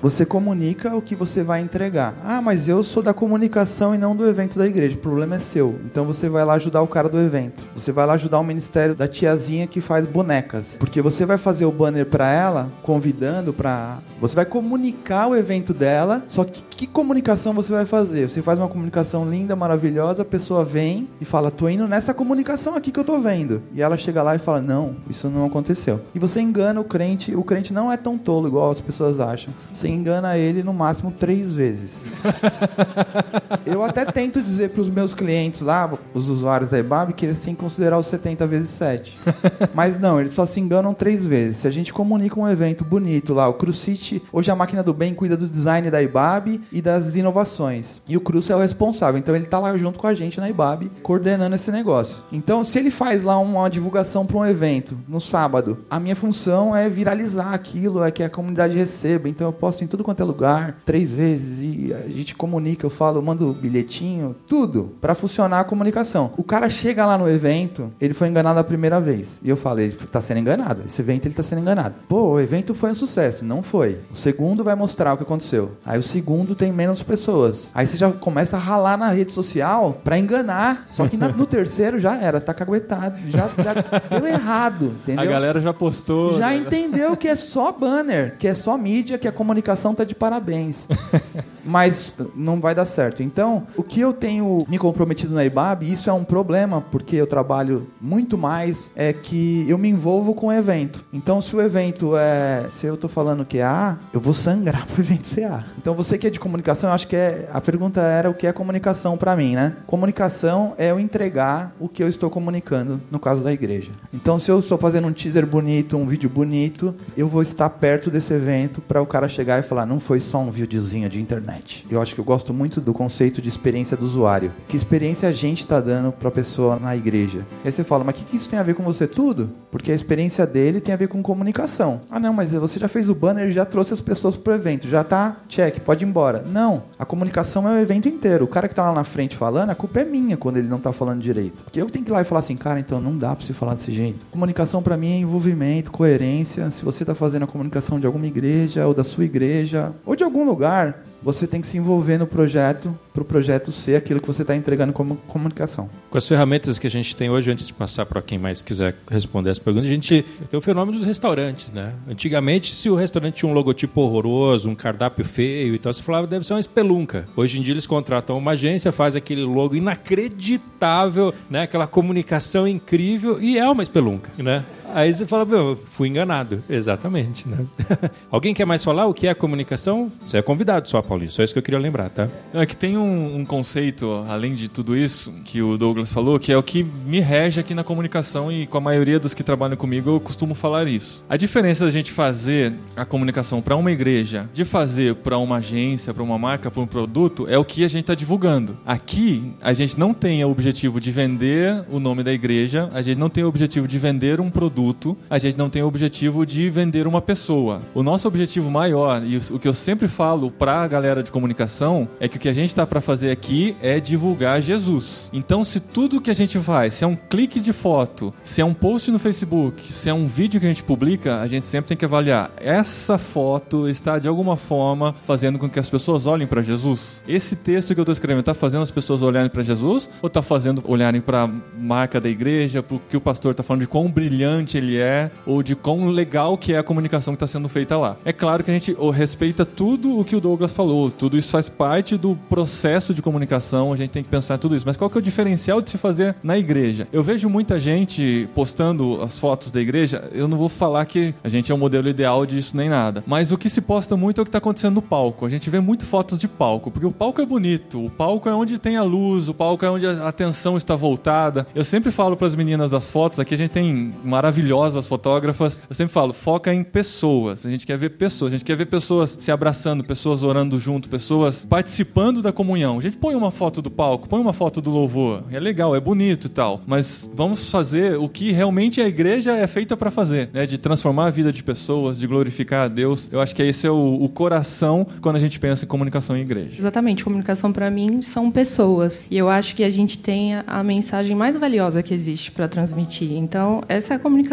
Você 0.01 0.25
comunica 0.25 0.95
o 0.95 1.03
que 1.03 1.17
você 1.17 1.43
vai 1.43 1.61
entregar. 1.61 2.15
Ah, 2.23 2.41
mas 2.41 2.69
eu 2.69 2.85
sou 2.85 3.03
da 3.03 3.13
comunicação 3.13 3.95
e 3.95 3.99
não 3.99 4.15
do 4.15 4.29
evento 4.29 4.57
da 4.57 4.67
igreja. 4.67 4.95
O 4.95 5.01
problema 5.01 5.37
é 5.37 5.41
seu. 5.41 5.77
Então 5.85 6.05
você 6.05 6.29
vai 6.29 6.45
lá 6.45 6.55
ajudar 6.55 6.83
o 6.83 6.87
cara 6.87 7.09
do 7.09 7.19
evento. 7.19 7.65
Você 7.75 7.91
vai 7.91 8.07
lá 8.07 8.13
ajudar 8.13 8.39
o 8.39 8.45
ministério 8.45 8.95
da 8.95 9.09
tiazinha 9.09 9.67
que 9.67 9.81
faz 9.81 10.07
bonecas. 10.07 10.77
Porque 10.79 11.03
você 11.03 11.27
vai 11.27 11.37
fazer 11.37 11.65
o 11.65 11.73
banner 11.73 12.07
pra 12.07 12.33
ela, 12.33 12.69
convidando 12.83 13.53
pra. 13.53 13.99
Você 14.21 14.37
vai 14.37 14.45
comunicar 14.45 15.27
o 15.27 15.35
evento 15.35 15.75
dela. 15.75 16.23
Só 16.29 16.45
que 16.45 16.63
que 16.79 16.87
comunicação 16.87 17.53
você 17.53 17.73
vai 17.73 17.85
fazer? 17.85 18.31
Você 18.31 18.41
faz 18.41 18.57
uma 18.57 18.69
comunicação 18.69 19.29
linda, 19.29 19.57
maravilhosa, 19.57 20.23
a 20.23 20.25
pessoa 20.25 20.65
vem 20.65 21.09
e 21.21 21.25
fala: 21.25 21.51
"Tô 21.51 21.69
indo 21.69 21.89
nessa 21.89 22.15
comunicação 22.15 22.77
aqui 22.77 22.93
que 22.93 23.01
eu 23.01 23.05
tô 23.05 23.19
vendo". 23.19 23.61
E 23.75 23.83
ela 23.83 23.97
chega 23.97 24.23
lá 24.23 24.37
e 24.37 24.39
fala: 24.39 24.63
"Não, 24.63 24.95
isso 25.11 25.29
não 25.29 25.45
aconteceu". 25.45 26.01
E 26.15 26.21
você 26.21 26.41
engana 26.41 26.81
o 26.81 26.85
crente. 26.85 27.35
O 27.35 27.43
crente 27.43 27.73
não 27.73 27.91
é 27.91 27.97
tão 27.97 28.17
tolo 28.17 28.47
igual 28.47 28.71
as 28.71 28.81
pessoas 28.81 29.19
acham. 29.19 29.53
Você 29.73 29.88
engana 29.91 30.37
ele 30.37 30.63
no 30.63 30.73
máximo 30.73 31.11
três 31.11 31.53
vezes. 31.55 32.03
Eu 33.67 33.83
até 33.85 34.05
tento 34.05 34.43
dizer 34.43 34.71
para 34.71 34.81
os 34.81 34.89
meus 34.89 35.15
clientes 35.15 35.61
lá, 35.61 35.91
os 36.15 36.29
usuários 36.29 36.71
da 36.71 36.79
EBAB, 36.79 37.13
que 37.13 37.27
eles 37.27 37.41
têm 37.41 37.55
que 37.55 37.61
considerar 37.61 37.99
os 37.99 38.07
70 38.07 38.47
vezes 38.47 38.71
7. 38.71 39.19
Mas 39.75 39.99
não, 39.99 40.21
eles 40.21 40.33
só 40.33 40.47
se 40.47 40.61
enganam 40.61 40.95
três 40.95 41.25
vezes. 41.25 41.59
Se 41.59 41.69
a 41.69 41.71
gente 41.71 41.93
comunica 41.93 42.39
um 42.39 42.49
evento 42.49 42.85
bonito 42.85 43.35
lá, 43.35 43.49
o 43.49 43.55
Crucite, 43.55 44.23
hoje 44.33 44.51
a 44.51 44.57
máquina 44.57 44.83
do 44.83 44.95
bem 44.95 45.15
cuida 45.15 45.37
do 45.37 45.49
design 45.49 45.91
da 45.91 46.03
IBAB 46.03 46.61
e 46.73 46.81
das 46.81 47.15
inovações. 47.17 48.01
E 48.09 48.17
o 48.17 48.21
Cruz 48.21 48.49
é 48.51 48.57
o 48.57 48.61
responsável, 48.61 49.19
então 49.19 49.35
ele 49.35 49.47
tá 49.47 49.59
lá 49.59 49.77
junto 49.77 49.99
com 49.99 50.07
a 50.07 50.15
gente 50.15 50.41
na 50.41 50.49
IBAB, 50.49 50.91
coordenando 51.03 51.55
esse 51.55 51.71
negócio. 51.71 52.23
Então, 52.33 52.65
se 52.65 52.79
ele 52.79 52.91
faz 52.91 53.23
lá 53.23 53.39
uma 53.39 53.69
divulgação 53.69 54.25
para 54.25 54.37
um 54.37 54.47
evento 54.47 54.97
no 55.07 55.21
sábado, 55.21 55.85
a 55.91 56.01
minha 56.01 56.17
função 56.17 56.75
é 56.75 56.89
viralizar 56.89 57.53
aquilo, 57.53 58.03
é 58.03 58.11
que 58.11 58.23
a 58.23 58.31
comunidade 58.31 58.77
receba. 58.77 59.29
Então 59.29 59.47
eu 59.47 59.53
posto 59.53 59.85
em 59.85 59.87
tudo 59.87 60.05
quanto 60.05 60.21
é 60.21 60.25
lugar, 60.25 60.79
três 60.85 61.11
vezes, 61.11 61.61
e 61.61 61.93
a 62.13 62.17
gente 62.17 62.35
comunica, 62.35 62.85
eu 62.87 62.91
falo, 62.91 63.19
eu 63.19 63.23
mando 63.23 63.53
bilhetinho, 63.53 64.35
tudo, 64.47 64.93
para 65.01 65.15
funcionar 65.15 65.61
a 65.61 65.65
comunicação. 65.65 66.33
O 66.37 66.45
cara 66.45 66.69
chega 66.71 67.05
lá 67.07 67.17
no 67.19 67.29
evento, 67.29 67.93
ele 68.01 68.15
foi 68.15 68.29
enganado 68.29 68.59
a 68.59 68.65
primeira 68.65 69.01
vez. 69.01 69.39
E 69.43 69.49
eu 69.49 69.57
falo, 69.57 69.81
ele 69.81 69.93
tá 69.93 70.21
sendo 70.21 70.39
enganado. 70.41 70.83
Esse 70.87 71.01
evento 71.01 71.27
ele 71.27 71.35
tá 71.35 71.43
sendo 71.43 71.61
enganado. 71.61 71.95
Pô, 72.09 72.31
o 72.33 72.41
evento 72.41 72.75
foi 72.75 72.91
um 72.91 72.95
sucesso. 72.95 73.45
Não 73.45 73.63
foi. 73.63 73.99
O 74.13 74.17
segundo 74.17 74.65
vai 74.65 74.75
mostrar 74.75 75.13
o 75.13 75.17
que 75.17 75.23
aconteceu. 75.23 75.73
Aí 75.85 75.99
o 75.99 76.03
segundo 76.03 76.55
tem 76.55 76.73
menos 76.73 77.03
pessoas. 77.03 77.71
Aí 77.75 77.87
você 77.87 77.97
já 77.97 78.11
começa 78.11 78.57
a 78.57 78.61
ralar 78.61 78.97
na 78.97 79.09
rede 79.11 79.33
social 79.33 80.01
pra 80.05 80.19
enganar. 80.19 80.87
Só 80.91 81.07
que 81.07 81.17
na- 81.17 81.29
no 81.29 81.45
terceiro 81.47 81.99
já 81.99 82.17
era, 82.17 82.41
tá 82.41 82.53
caguetado. 82.55 83.19
Já, 83.29 83.49
já 83.63 83.75
deu 84.19 84.27
errado, 84.27 84.95
entendeu? 85.03 85.23
A 85.23 85.27
galera 85.27 85.61
já 85.61 85.73
postou. 85.73 86.39
Já 86.39 86.49
né? 86.51 86.57
entendeu 86.57 87.17
que 87.17 87.29
é 87.29 87.37
só 87.37 87.73
banner, 87.73 88.37
que 88.39 88.47
é 88.49 88.55
só 88.55 88.77
mídia, 88.79 89.19
que 89.19 89.29
a 89.29 89.33
comunicação 89.33 89.95
tá 89.95 90.05
de 90.05 90.15
parabéns. 90.15 90.87
Mas 91.65 91.98
não 92.35 92.61
vai 92.61 92.75
dar 92.75 92.85
certo. 92.85 93.23
Então, 93.23 93.67
o 93.77 93.83
que 93.83 94.01
eu 94.01 94.13
tenho 94.13 94.65
me 94.69 94.79
comprometido 94.79 95.35
na 95.35 95.45
IBAB, 95.45 95.93
isso 95.93 96.09
é 96.11 96.13
um 96.13 96.25
problema, 96.25 96.81
porque 96.81 97.17
eu 97.17 97.27
trabalho 97.27 97.87
muito 98.01 98.37
mais, 98.37 98.91
é 98.95 99.13
que 99.13 99.69
eu 99.69 99.79
me 99.79 99.89
envolvo 99.89 100.35
com 100.35 100.49
o 100.49 100.53
evento. 100.53 101.05
Então, 101.13 101.41
se 101.41 101.55
o 101.55 101.61
evento 101.61 102.17
é. 102.17 102.67
Se 102.69 102.87
eu 102.87 102.97
tô 102.97 103.09
falando 103.09 103.45
que 103.45 103.59
é 103.59 103.65
A, 103.65 103.99
eu 104.13 104.21
vou 104.21 104.35
sangrar 104.35 104.87
pro 104.89 105.03
evento 105.03 105.25
ser 105.25 105.45
A. 105.45 105.65
Então, 105.79 105.95
você 105.95 106.19
que 106.19 106.27
é 106.27 106.31
de 106.31 106.41
comunicação, 106.41 106.91
eu 106.91 106.95
acho 106.95 107.09
que 107.09 107.17
é. 107.17 107.49
A 107.53 107.61
pergunta 107.61 108.01
era 108.01 108.31
o 108.31 108.35
que 108.35 108.47
é 108.47 108.53
comunicação 108.53 109.17
para 109.17 109.35
mim, 109.37 109.55
né? 109.55 109.77
Comunicação 109.87 110.75
é 110.79 110.91
eu 110.91 111.01
entregar 111.01 111.75
o 111.79 111.89
que 111.89 112.03
eu 112.03 112.09
estou 112.09 112.31
comunicando, 112.31 113.01
no 113.11 113.19
caso 113.19 113.43
da 113.43 113.53
igreja. 113.53 113.91
Então, 114.13 114.39
se 114.39 114.51
eu 114.51 114.59
estou 114.59 114.79
fazendo 114.79 115.09
um 115.09 115.13
teaser 115.13 115.47
bonito, 115.47 115.97
um 115.97 116.07
vídeo 116.07 116.29
bonito, 116.29 116.95
eu 117.17 117.29
vou 117.29 117.43
estar 117.43 117.69
perto 117.71 118.11
desse 118.11 118.33
evento 118.33 118.81
para 118.81 119.01
o 119.01 119.07
cara 119.07 119.29
chegar 119.29 119.59
e 119.59 119.63
falar: 119.63 119.87
não 119.87 120.01
foi 120.01 120.21
só 120.21 120.39
um 120.39 120.51
videozinho 120.51 121.09
de 121.09 121.21
internet. 121.21 121.87
Eu 121.91 122.03
acho 122.03 122.15
que 122.15 122.21
eu 122.21 122.25
gosto 122.25 122.53
muito 122.53 122.81
do 122.81 122.93
conceito 122.93 123.41
de 123.41 123.49
experiência 123.49 123.97
do 123.97 124.05
usuário. 124.05 124.53
Que 124.69 124.77
experiência 124.77 125.29
a 125.29 125.33
gente 125.33 125.61
está 125.61 125.81
dando 125.81 126.13
para 126.13 126.29
a 126.29 126.33
pessoa 126.33 126.79
na 126.79 126.95
igreja? 126.95 127.47
E 127.65 127.69
aí 127.69 127.73
você 127.73 127.83
fala: 127.83 128.05
mas 128.05 128.15
o 128.15 128.19
que, 128.19 128.25
que 128.25 128.37
isso 128.37 128.49
tem 128.49 128.59
a 128.59 128.63
ver 128.63 128.75
com 128.75 128.83
você? 128.83 129.07
Tudo? 129.07 129.51
Porque 129.71 129.93
a 129.93 129.95
experiência 129.95 130.47
dele 130.47 130.81
tem 130.81 130.95
a 130.95 130.99
ver 130.99 131.09
com 131.09 131.23
comunicação. 131.23 132.03
Ah, 132.11 132.21
não, 132.21 132.33
mas 132.33 132.53
você 132.53 132.79
já 132.79 132.89
fez 132.89 133.09
o 133.09 133.15
banner, 133.15 133.51
já 133.51 133.65
trouxe 133.65 133.93
as 133.95 134.01
pessoas 134.01 134.37
pro 134.37 134.55
evento, 134.55 134.87
já 134.87 135.03
tá 135.03 135.39
check, 135.49 135.81
pode 135.81 136.05
ir 136.05 136.09
embora. 136.09 136.45
Não, 136.47 136.83
a 136.99 137.05
comunicação 137.05 137.69
é 137.69 137.73
o 137.73 137.81
evento 137.81 138.09
inteiro. 138.09 138.45
O 138.45 138.49
cara 138.49 138.69
que 138.69 138.75
tá 138.75 138.85
lá 138.85 138.95
na 138.95 139.05
frente 139.05 139.37
falando, 139.37 139.71
a 139.71 139.75
culpa 139.75 140.01
é 140.01 140.05
minha 140.05 140.37
quando 140.37 140.59
ele 140.59 140.69
não 140.69 140.79
tá 140.79 140.93
falando 140.93 141.21
direito. 141.21 141.65
Porque 141.65 141.81
eu 141.81 141.87
tenho 141.87 142.05
que 142.05 142.11
ir 142.11 142.15
lá 142.15 142.21
e 142.21 142.25
falar 142.25 142.41
assim, 142.41 142.57
cara, 142.57 142.81
então 142.81 143.01
não 143.01 143.17
dá 143.17 143.35
pra 143.35 143.45
você 143.45 143.53
falar 143.53 143.75
desse 143.75 143.93
jeito. 143.93 144.27
Comunicação 144.31 144.83
pra 144.83 144.97
mim 144.97 145.13
é 145.13 145.19
envolvimento, 145.19 145.91
coerência. 145.91 146.71
Se 146.71 146.85
você 146.85 147.05
tá 147.05 147.15
fazendo 147.15 147.45
a 147.45 147.47
comunicação 147.47 147.99
de 147.99 148.07
alguma 148.07 148.27
igreja 148.27 148.87
ou 148.87 148.95
da 148.95 149.05
sua 149.05 149.25
igreja 149.25 149.93
ou 150.05 150.15
de 150.15 150.25
algum 150.25 150.45
lugar, 150.45 151.05
você 151.23 151.47
tem 151.47 151.61
que 151.61 151.67
se 151.67 151.77
envolver 151.77 152.19
no 152.19 152.27
projeto 152.27 152.97
para 153.13 153.23
o 153.23 153.25
projeto 153.25 153.73
ser 153.73 153.97
aquilo 153.97 154.21
que 154.21 154.27
você 154.27 154.43
está 154.43 154.55
entregando 154.55 154.93
como 154.93 155.17
comunicação. 155.27 155.91
Com 156.09 156.17
as 156.17 156.27
ferramentas 156.27 156.79
que 156.79 156.87
a 156.87 156.91
gente 156.91 157.17
tem 157.17 157.29
hoje, 157.29 157.51
antes 157.51 157.67
de 157.67 157.73
passar 157.73 158.07
para 158.07 158.23
quem 158.23 158.39
mais 158.39 158.63
quiser 158.63 158.95
responder 159.11 159.51
essa 159.51 159.61
pergunta, 159.61 159.87
a 159.87 159.91
gente 159.91 160.25
tem 160.49 160.59
o 160.59 160.61
fenômeno 160.61 160.97
dos 160.99 161.07
restaurantes, 161.07 161.73
né? 161.73 161.95
Antigamente, 162.09 162.73
se 162.73 162.89
o 162.89 162.95
restaurante 162.95 163.35
tinha 163.35 163.51
um 163.51 163.55
logotipo 163.55 164.01
horroroso, 164.01 164.71
um 164.71 164.75
cardápio 164.75 165.25
feio 165.25 165.75
e 165.75 165.79
tal, 165.79 165.93
você 165.93 166.03
falava 166.03 166.27
deve 166.27 166.47
ser 166.47 166.55
uma 166.55 166.61
espelunca. 166.61 167.27
Hoje 167.37 167.59
em 167.59 167.63
dia 167.63 167.75
eles 167.75 167.87
contratam 167.87 168.39
uma 168.39 168.53
agência, 168.53 168.93
faz 168.93 169.17
aquele 169.17 169.43
logo 169.43 169.75
inacreditável, 169.75 171.35
né? 171.51 171.63
Aquela 171.63 171.87
comunicação 171.87 172.69
incrível 172.69 173.41
e 173.43 173.59
é 173.59 173.69
uma 173.69 173.83
espelunca, 173.83 174.31
né? 174.39 174.65
Aí 174.95 175.13
você 175.13 175.27
fala, 175.27 175.45
meu, 175.45 175.79
fui 175.91 176.09
enganado. 176.09 176.63
Exatamente, 176.69 177.49
né? 177.49 177.67
Alguém 178.31 178.55
quer 178.55 178.65
mais 178.65 178.83
falar 178.83 179.07
o 179.07 179.15
que 179.15 179.27
é 179.27 179.35
comunicação? 179.35 180.11
Você 180.27 180.39
é 180.39 180.43
convidado 180.43 180.89
só, 180.89 181.01
Paulinho. 181.03 181.31
Só 181.31 181.43
isso 181.43 181.53
que 181.53 181.59
eu 181.59 181.63
queria 181.63 181.79
lembrar, 181.79 182.11
tá? 182.11 182.29
É 182.53 182.67
que 182.67 182.77
tem 182.77 182.97
um, 182.97 183.37
um 183.37 183.45
conceito, 183.45 184.25
além 184.29 184.55
de 184.55 184.69
tudo 184.69 184.97
isso, 184.97 185.33
que 185.45 185.63
o 185.63 185.77
Douglas 185.77 186.13
falou, 186.13 186.39
que 186.39 186.53
é 186.53 186.57
o 186.57 186.63
que 186.63 186.83
me 186.83 187.21
rege 187.21 187.61
aqui 187.61 187.75
na 187.75 187.85
comunicação 187.85 188.51
e 188.51 188.67
com 188.67 188.79
a 188.79 188.81
maioria 188.81 189.19
dos 189.19 189.35
que 189.35 189.43
trabalham 189.43 189.77
comigo 189.77 190.11
eu 190.11 190.21
costumo 190.21 190.55
falar 190.55 190.87
isso. 190.87 191.25
A 191.29 191.37
diferença 191.37 191.85
da 191.85 191.91
gente 191.91 192.11
fazer 192.11 192.73
a 192.97 193.05
comunicação 193.05 193.61
para 193.61 193.77
uma 193.77 193.93
igreja, 193.93 194.49
de 194.53 194.65
fazer 194.65 195.15
para 195.17 195.39
uma 195.39 195.57
agência, 195.57 196.13
para 196.13 196.23
uma 196.23 196.39
marca, 196.39 196.71
para 196.71 196.83
um 196.83 196.87
produto, 196.87 197.47
é 197.49 197.59
o 197.59 197.65
que 197.65 197.85
a 197.85 197.89
gente 197.89 198.03
está 198.03 198.15
divulgando. 198.15 198.77
Aqui, 198.87 199.53
a 199.61 199.73
gente 199.73 199.99
não 199.99 200.15
tem 200.15 200.45
o 200.45 200.51
objetivo 200.51 201.01
de 201.01 201.11
vender 201.11 201.85
o 201.91 202.01
nome 202.01 202.23
da 202.23 202.33
igreja, 202.33 202.89
a 202.93 203.03
gente 203.03 203.19
não 203.19 203.31
tem 203.31 203.45
o 203.45 203.49
objetivo 203.49 203.87
de 203.87 203.99
vender 203.99 204.41
um 204.41 204.51
produto, 204.79 205.17
a 205.29 205.39
gente 205.39 205.59
não 205.59 205.69
tem 205.69 205.83
o 205.83 205.87
objetivo 205.87 206.47
de 206.47 206.71
vender 206.71 207.07
uma 207.07 207.21
pessoa. 207.21 207.81
O 207.93 208.03
nosso 208.03 208.29
objetivo 208.29 208.71
maior, 208.71 209.23
e 209.25 209.37
o 209.37 209.59
que 209.59 209.67
eu 209.67 209.73
sempre 209.73 210.07
falo 210.07 210.53
para 210.53 210.83
a 210.83 210.87
galera 210.87 211.23
de 211.23 211.33
comunicação, 211.33 212.09
é 212.21 212.29
que 212.29 212.37
o 212.37 212.41
que 212.41 212.49
a 212.49 212.53
gente 212.53 212.69
está 212.69 212.87
para 212.87 213.01
fazer 213.01 213.33
aqui 213.33 213.77
é 213.83 213.99
divulgar 213.99 214.63
Jesus. 214.63 215.31
Então, 215.33 215.65
se 215.65 215.81
tudo 215.81 216.21
que 216.21 216.31
a 216.31 216.35
gente 216.35 216.59
faz, 216.61 216.95
se 216.95 217.05
é 217.05 217.07
um 217.07 217.17
clique 217.17 217.59
de 217.59 217.73
foto, 217.73 218.33
se 218.45 218.61
é 218.61 218.65
um 218.65 218.73
post 218.73 219.11
no 219.11 219.19
Facebook, 219.19 219.83
se 219.83 220.09
é 220.09 220.15
um 220.15 220.27
vídeo 220.27 220.61
que 220.61 220.67
a 220.67 220.69
gente 220.69 220.85
publica, 220.85 221.41
a 221.41 221.47
gente 221.49 221.65
sempre 221.65 221.89
tem 221.89 221.97
que 221.97 222.05
avaliar 222.05 222.51
essa 222.61 223.19
foto 223.19 223.89
está 223.89 224.19
de 224.19 224.29
alguma 224.29 224.57
forma 224.57 225.15
fazendo 225.25 225.59
com 225.59 225.69
que 225.69 225.79
as 225.79 225.91
pessoas 225.91 226.27
olhem 226.27 226.47
para 226.47 226.63
Jesus. 226.63 227.23
Esse 227.27 227.57
texto 227.57 227.95
que 227.95 228.01
eu 228.01 228.03
estou 228.03 228.13
escrevendo 228.13 228.41
está 228.41 228.55
fazendo 228.55 228.83
as 228.83 228.91
pessoas 228.91 229.23
olharem 229.23 229.51
para 229.51 229.63
Jesus 229.63 230.09
ou 230.23 230.29
está 230.29 230.43
fazendo 230.43 230.83
olharem 230.87 231.21
para 231.21 231.45
a 231.45 231.51
marca 231.77 232.21
da 232.21 232.29
igreja, 232.29 232.83
para 232.83 232.97
o 232.97 233.01
que 233.01 233.17
o 233.17 233.21
pastor 233.21 233.53
está 233.53 233.63
falando 233.63 233.81
de 233.81 233.89
quão 233.89 234.11
brilhante 234.11 234.68
ele 234.77 234.97
é 234.97 235.31
ou 235.47 235.63
de 235.63 235.75
quão 235.75 236.09
legal 236.09 236.59
que 236.59 236.73
é 236.73 236.79
a 236.79 236.83
comunicação 236.83 237.33
que 237.35 237.37
está 237.37 237.47
sendo 237.47 237.69
feita 237.69 237.97
lá. 237.97 238.17
É 238.25 238.33
claro 238.33 238.63
que 238.63 238.71
a 238.71 238.75
gente 238.75 238.97
respeita 239.15 239.65
tudo 239.65 240.19
o 240.19 240.25
que 240.25 240.37
o 240.37 240.41
Douglas 240.41 240.73
falou, 240.73 241.11
tudo 241.11 241.37
isso 241.37 241.51
faz 241.51 241.69
parte 241.69 242.17
do 242.17 242.37
processo 242.49 243.15
de 243.15 243.23
comunicação, 243.23 243.93
a 243.93 243.97
gente 243.97 244.11
tem 244.11 244.23
que 244.23 244.29
pensar 244.29 244.59
tudo 244.59 244.75
isso. 244.75 244.87
Mas 244.87 244.97
qual 244.97 245.09
que 245.09 245.17
é 245.17 245.21
o 245.21 245.23
diferencial 245.23 245.81
de 245.81 245.91
se 245.91 245.99
fazer 245.99 246.37
na 246.43 246.59
igreja? 246.59 247.07
Eu 247.13 247.23
vejo 247.23 247.49
muita 247.49 247.79
gente 247.79 248.49
postando 248.55 249.21
as 249.23 249.39
fotos 249.39 249.71
da 249.71 249.81
igreja, 249.81 250.29
eu 250.33 250.49
não 250.49 250.59
vou 250.59 250.69
falar 250.69 251.05
que 251.07 251.35
a 251.43 251.49
gente 251.49 251.71
é 251.71 251.75
o 251.75 251.79
modelo 251.79 252.09
ideal 252.09 252.45
disso 252.45 252.77
nem 252.77 252.89
nada, 252.89 253.23
mas 253.27 253.53
o 253.53 253.59
que 253.59 253.71
se 253.71 253.81
posta 253.81 254.17
muito 254.17 254.41
é 254.41 254.43
o 254.43 254.45
que 254.45 254.49
está 254.49 254.59
acontecendo 254.59 254.95
no 254.95 255.03
palco. 255.03 255.47
A 255.47 255.49
gente 255.49 255.71
vê 255.71 255.81
muito 255.81 256.05
fotos 256.05 256.39
de 256.39 256.49
palco, 256.49 256.91
porque 256.91 257.07
o 257.07 257.13
palco 257.13 257.41
é 257.41 257.47
bonito, 257.47 258.05
o 258.05 258.11
palco 258.11 258.49
é 258.49 258.55
onde 258.55 258.79
tem 258.79 258.97
a 258.97 259.03
luz, 259.03 259.49
o 259.49 259.55
palco 259.55 259.85
é 259.85 259.91
onde 259.91 260.07
a 260.07 260.29
atenção 260.29 260.77
está 260.77 260.97
voltada. 260.97 261.67
Eu 261.75 261.85
sempre 261.85 262.11
falo 262.11 262.37
para 262.37 262.47
as 262.47 262.55
meninas 262.55 262.91
das 262.91 263.11
fotos, 263.11 263.39
aqui 263.39 263.55
a 263.55 263.59
gente 263.59 263.71
tem 263.71 264.13
maravilhosas 264.63 265.07
fotógrafas. 265.07 265.81
Eu 265.89 265.95
sempre 265.95 266.13
falo, 266.13 266.33
foca 266.33 266.73
em 266.73 266.83
pessoas. 266.83 267.65
A 267.65 267.71
gente 267.71 267.87
quer 267.87 267.97
ver 267.97 268.11
pessoas, 268.11 268.53
a 268.53 268.57
gente 268.57 268.65
quer 268.65 268.77
ver 268.77 268.87
pessoas 268.87 269.37
se 269.39 269.51
abraçando, 269.51 270.05
pessoas 270.05 270.43
orando 270.43 270.79
junto, 270.79 271.09
pessoas 271.09 271.65
participando 271.65 272.43
da 272.43 272.53
comunhão. 272.53 272.99
A 272.99 273.03
gente 273.03 273.17
põe 273.17 273.35
uma 273.35 273.51
foto 273.51 273.81
do 273.81 273.91
palco, 273.91 274.29
põe 274.29 274.41
uma 274.41 274.53
foto 274.53 274.81
do 274.81 274.91
louvor. 274.91 275.45
É 275.51 275.61
legal, 275.61 275.95
é 275.95 276.01
bonito 276.01 276.47
e 276.47 276.51
tal. 276.51 276.81
Mas 276.87 277.31
vamos 277.35 277.71
fazer 277.71 278.17
o 278.19 278.29
que 278.29 278.51
realmente 278.53 279.01
a 279.01 279.07
igreja 279.09 279.53
é 279.53 279.67
feita 279.67 279.97
para 279.97 280.11
fazer, 280.11 280.51
né? 280.53 280.67
De 280.67 280.79
transformar 280.79 281.27
a 281.27 281.31
vida 281.31 281.53
de 281.53 281.63
pessoas, 281.63 282.19
de 282.19 282.27
glorificar 282.27 282.85
a 282.87 282.89
Deus. 282.89 283.29
Eu 283.31 283.41
acho 283.41 283.55
que 283.55 283.63
esse 283.63 283.87
é 283.87 283.91
o, 283.91 284.19
o 284.23 284.29
coração 284.29 285.07
quando 285.21 285.37
a 285.37 285.41
gente 285.41 285.59
pensa 285.59 285.85
em 285.85 285.89
comunicação 285.89 286.37
em 286.37 286.41
igreja. 286.41 286.77
Exatamente, 286.79 287.25
comunicação 287.25 287.73
para 287.73 287.91
mim 287.91 288.23
são 288.23 288.51
pessoas. 288.51 289.25
E 289.31 289.37
eu 289.37 289.49
acho 289.49 289.75
que 289.75 289.85
a 289.85 289.91
gente 289.91 290.19
tem 290.19 290.55
a- 290.55 290.83
mensagem 290.89 291.37
mais 291.37 291.55
valiosa 291.57 292.03
que 292.03 292.15
existe 292.15 292.51
para 292.51 292.67
transmitir. 292.67 293.33
Então, 293.33 293.83
essa 293.89 294.15
é 294.15 294.17
a 294.17 294.19
comunicação. 294.19 294.48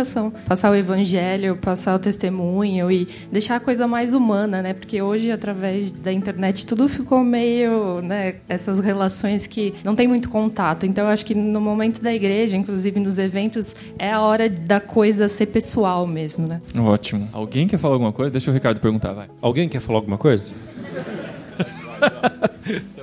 Passar 0.47 0.71
o 0.71 0.75
evangelho, 0.75 1.55
passar 1.55 1.95
o 1.95 1.99
testemunho 1.99 2.91
e 2.91 3.07
deixar 3.31 3.55
a 3.55 3.59
coisa 3.59 3.87
mais 3.87 4.13
humana, 4.13 4.61
né? 4.61 4.73
Porque 4.73 5.01
hoje, 5.01 5.31
através 5.31 5.91
da 5.91 6.11
internet, 6.11 6.65
tudo 6.65 6.87
ficou 6.89 7.23
meio, 7.23 8.01
né? 8.01 8.35
Essas 8.49 8.79
relações 8.79 9.47
que 9.47 9.73
não 9.83 9.95
tem 9.95 10.07
muito 10.07 10.29
contato. 10.29 10.85
Então, 10.85 11.05
eu 11.05 11.11
acho 11.11 11.25
que 11.25 11.35
no 11.35 11.61
momento 11.61 12.01
da 12.01 12.13
igreja, 12.13 12.57
inclusive 12.57 12.99
nos 12.99 13.17
eventos, 13.17 13.75
é 13.97 14.11
a 14.11 14.21
hora 14.21 14.49
da 14.49 14.79
coisa 14.79 15.27
ser 15.27 15.47
pessoal 15.47 16.05
mesmo, 16.05 16.47
né? 16.47 16.61
Ótimo. 16.77 17.29
Alguém 17.31 17.67
quer 17.67 17.77
falar 17.77 17.95
alguma 17.95 18.11
coisa? 18.11 18.31
Deixa 18.31 18.51
o 18.51 18.53
Ricardo 18.53 18.79
perguntar, 18.79 19.13
vai. 19.13 19.27
Alguém 19.41 19.69
quer 19.69 19.79
falar 19.79 19.99
alguma 19.99 20.17
coisa? 20.17 20.53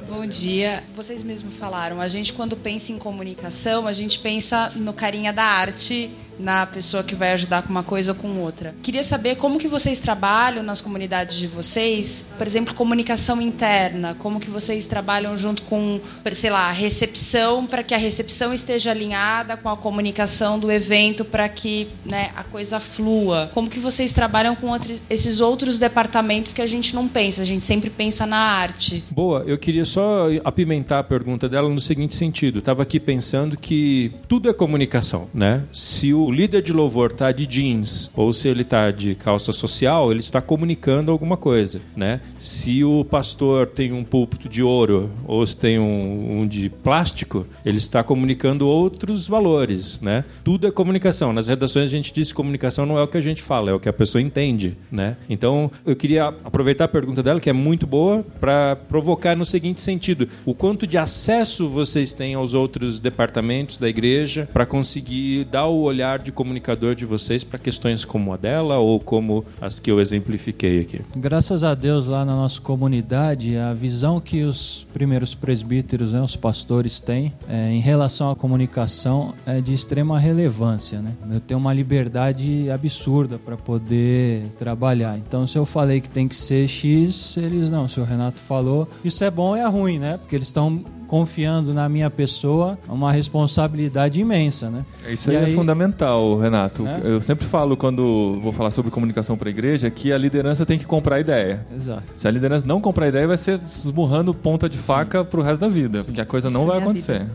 Bom 0.09 0.27
dia. 0.27 0.83
Vocês 0.97 1.23
mesmos 1.23 1.55
falaram, 1.55 2.01
a 2.01 2.09
gente 2.09 2.33
quando 2.33 2.57
pensa 2.57 2.91
em 2.93 2.99
comunicação, 2.99 3.87
a 3.87 3.93
gente 3.93 4.19
pensa 4.19 4.73
no 4.75 4.93
carinha 4.93 5.33
da 5.33 5.45
arte, 5.45 6.11
na 6.39 6.67
pessoa 6.67 7.05
que 7.05 7.15
vai 7.15 7.33
ajudar 7.33 7.63
com 7.63 7.69
uma 7.69 7.83
coisa 7.83 8.13
ou 8.13 8.17
com 8.17 8.41
outra. 8.41 8.75
Queria 8.83 9.05
saber 9.05 9.37
como 9.37 9.59
que 9.59 9.69
vocês 9.69 10.01
trabalham 10.01 10.63
nas 10.63 10.81
comunidades 10.81 11.37
de 11.37 11.47
vocês, 11.47 12.25
por 12.37 12.47
exemplo, 12.47 12.75
comunicação 12.75 13.41
interna, 13.41 14.17
como 14.19 14.41
que 14.41 14.51
vocês 14.51 14.87
trabalham 14.87 15.37
junto 15.37 15.63
com, 15.65 16.01
sei 16.33 16.51
lá, 16.51 16.69
a 16.69 16.73
recepção, 16.73 17.67
para 17.67 17.83
que 17.83 17.95
a 17.95 17.99
recepção 17.99 18.53
esteja 18.53 18.91
alinhada 18.91 19.57
com 19.57 19.69
a 19.69 19.77
comunicação 19.77 20.59
do 20.59 20.73
evento, 20.73 21.25
para 21.25 21.49
que 21.49 21.87
né, 22.05 22.31
a 22.35 22.43
coisa 22.43 22.81
flua. 22.81 23.51
Como 23.55 23.69
que 23.69 23.79
vocês 23.79 24.11
trabalham 24.11 24.57
com 24.57 24.69
outros- 24.69 25.03
esses 25.11 25.39
outros 25.39 25.79
departamentos 25.79 26.53
que 26.53 26.63
a 26.63 26.67
gente 26.67 26.95
não 26.95 27.07
pensa, 27.07 27.43
a 27.43 27.45
gente 27.45 27.65
sempre 27.65 27.91
pensa 27.91 28.27
na 28.27 28.39
arte. 28.39 29.05
Boa, 29.11 29.45
eu 29.53 29.59
queria 29.59 29.85
só 29.85 30.27
apimentar 30.45 30.99
a 31.01 31.05
pergunta 31.05 31.49
dela 31.49 31.69
no 31.69 31.81
seguinte 31.81 32.15
sentido. 32.15 32.59
Estava 32.59 32.83
aqui 32.83 32.99
pensando 32.99 33.57
que 33.57 34.13
tudo 34.29 34.49
é 34.49 34.53
comunicação, 34.53 35.29
né? 35.33 35.63
Se 35.73 36.13
o 36.15 36.31
líder 36.31 36.63
de 36.63 36.73
louvor 36.73 37.13
tá 37.13 37.31
de 37.31 37.47
jeans 37.47 38.11
ou 38.17 38.33
se 38.33 38.49
ele 38.49 38.65
tá 38.65 38.91
de 38.91 39.15
calça 39.15 39.53
social, 39.53 40.11
ele 40.11 40.21
está 40.21 40.41
comunicando 40.41 41.13
alguma 41.13 41.37
coisa, 41.37 41.81
né? 41.97 42.21
Se 42.41 42.83
o 42.83 43.05
pastor 43.05 43.67
tem 43.67 43.93
um 43.93 44.05
púlpito 44.05 44.49
de 44.49 44.63
ouro 44.63 45.11
ou 45.27 45.47
se 45.47 45.57
tem 45.57 45.79
um, 45.79 46.41
um 46.41 46.47
de 46.47 46.69
plástico, 46.69 47.47
ele 47.65 47.79
está 47.79 48.03
comunicando 48.03 48.67
outros 48.67 49.29
valores, 49.29 50.01
né? 50.01 50.25
Tudo 50.43 50.67
é 50.67 50.71
comunicação. 50.71 51.33
Nas 51.33 51.47
redações 51.47 51.85
a 51.85 51.89
gente 51.89 52.13
diz 52.13 52.29
que 52.29 52.35
comunicação 52.35 52.87
não 52.87 52.99
é 52.99 53.03
o 53.03 53.09
que 53.09 53.19
a 53.19 53.21
gente 53.21 53.43
fala, 53.43 53.71
é 53.71 53.75
o 53.75 53.81
que 53.81 53.89
a 53.89 53.93
pessoa 53.93 54.23
entende, 54.23 54.77
né? 54.91 55.17
Então, 55.29 55.71
eu 55.85 55.95
queria 55.95 56.29
aproveitar 56.29 56.85
a 56.85 56.89
pergunta 56.89 57.23
dela, 57.23 57.41
que 57.41 57.51
é 57.51 57.53
muito 57.53 57.87
boa, 57.87 58.25
para 58.41 58.77
provocar 58.77 59.37
no 59.43 59.47
seguinte 59.47 59.81
sentido: 59.81 60.29
o 60.47 60.55
quanto 60.55 60.87
de 60.87 60.97
acesso 60.97 61.69
vocês 61.69 62.13
têm 62.13 62.35
aos 62.35 62.55
outros 62.55 63.01
departamentos 63.01 63.77
da 63.77 63.89
igreja 63.89 64.49
para 64.53 64.65
conseguir 64.65 65.45
dar 65.45 65.67
o 65.67 65.83
olhar 65.83 66.21
de 66.21 66.31
comunicador 66.31 66.95
de 66.95 67.05
vocês 67.05 67.43
para 67.43 67.59
questões 67.59 68.05
como 68.05 68.33
a 68.33 68.37
dela 68.37 68.79
ou 68.79 69.01
como 69.01 69.45
as 69.61 69.81
que 69.81 69.91
eu 69.91 70.01
exemplifiquei 70.01 70.81
aqui. 70.81 71.01
Graças 71.17 71.65
a 71.65 71.75
Deus, 71.75 72.07
lá 72.07 72.25
na 72.25 72.37
nossa 72.37 72.61
comunidade, 72.61 73.57
a 73.57 73.75
visão 73.75 74.21
que 74.21 74.43
os 74.43 74.87
primeiros 74.93 75.35
presbíteros, 75.35 76.13
né, 76.13 76.21
os 76.21 76.37
pastores 76.37 77.01
têm 77.01 77.33
é, 77.49 77.71
em 77.73 77.81
relação 77.81 78.31
à 78.31 78.37
comunicação 78.37 79.35
é 79.45 79.61
de 79.61 79.75
extrema 79.75 80.19
relevância. 80.19 81.01
Né? 81.01 81.13
Eu 81.31 81.41
tenho 81.41 81.59
uma 81.59 81.73
liberdade 81.73 82.71
absurda 82.71 83.39
para 83.39 83.57
poder 83.57 84.45
trabalhar. 84.57 85.19
Então, 85.19 85.47
se 85.47 85.59
eu 85.59 85.67
falei 85.67 86.01
que 86.01 86.09
tem 86.09 86.29
que 86.29 86.37
ser 86.37 86.69
X, 86.69 87.37
eles 87.37 87.71
não. 87.71 87.89
Se 87.89 87.99
o 87.99 88.05
Renato 88.05 88.39
falou, 88.39 88.89
isso 89.05 89.25
é 89.25 89.31
bom 89.33 89.57
e 89.57 89.61
é 89.61 89.67
ruim, 89.67 89.99
né? 89.99 90.19
Porque 90.19 90.37
eles 90.37 90.49
estão 90.49 90.85
confiando 91.09 91.75
na 91.75 91.91
minha 91.91 92.09
pessoa 92.09 92.79
uma 92.89 93.13
responsabilidade 93.13 94.19
imensa, 94.19 94.71
né? 94.71 94.83
Isso 95.11 95.31
aí, 95.31 95.37
aí- 95.37 95.53
é 95.53 95.55
fundamental, 95.55 96.39
Renato. 96.39 96.83
Né? 96.85 97.01
Eu 97.05 97.21
sempre 97.21 97.45
falo, 97.45 97.77
quando 97.77 98.41
vou 98.43 98.51
falar 98.51 98.71
sobre 98.71 98.91
comunicação 98.91 99.37
para 99.37 99.49
a 99.49 99.51
igreja, 99.51 99.91
que 99.91 100.11
a 100.11 100.17
liderança 100.17 100.65
tem 100.65 100.79
que 100.79 100.87
comprar 100.87 101.21
ideia. 101.21 101.67
Exato. 101.75 102.03
Se 102.15 102.27
a 102.27 102.31
liderança 102.31 102.65
não 102.67 102.81
comprar 102.81 103.09
ideia, 103.09 103.27
vai 103.27 103.37
ser 103.37 103.61
esmurrando 103.85 104.33
ponta 104.33 104.71
de 104.71 104.79
faca 104.79 105.23
pro 105.23 105.43
resto 105.43 105.61
da 105.61 105.69
vida, 105.69 106.03
porque 106.03 106.21
a 106.21 106.25
coisa 106.25 106.49
não 106.49 106.65
vai 106.65 106.79
acontecer. 106.79 107.27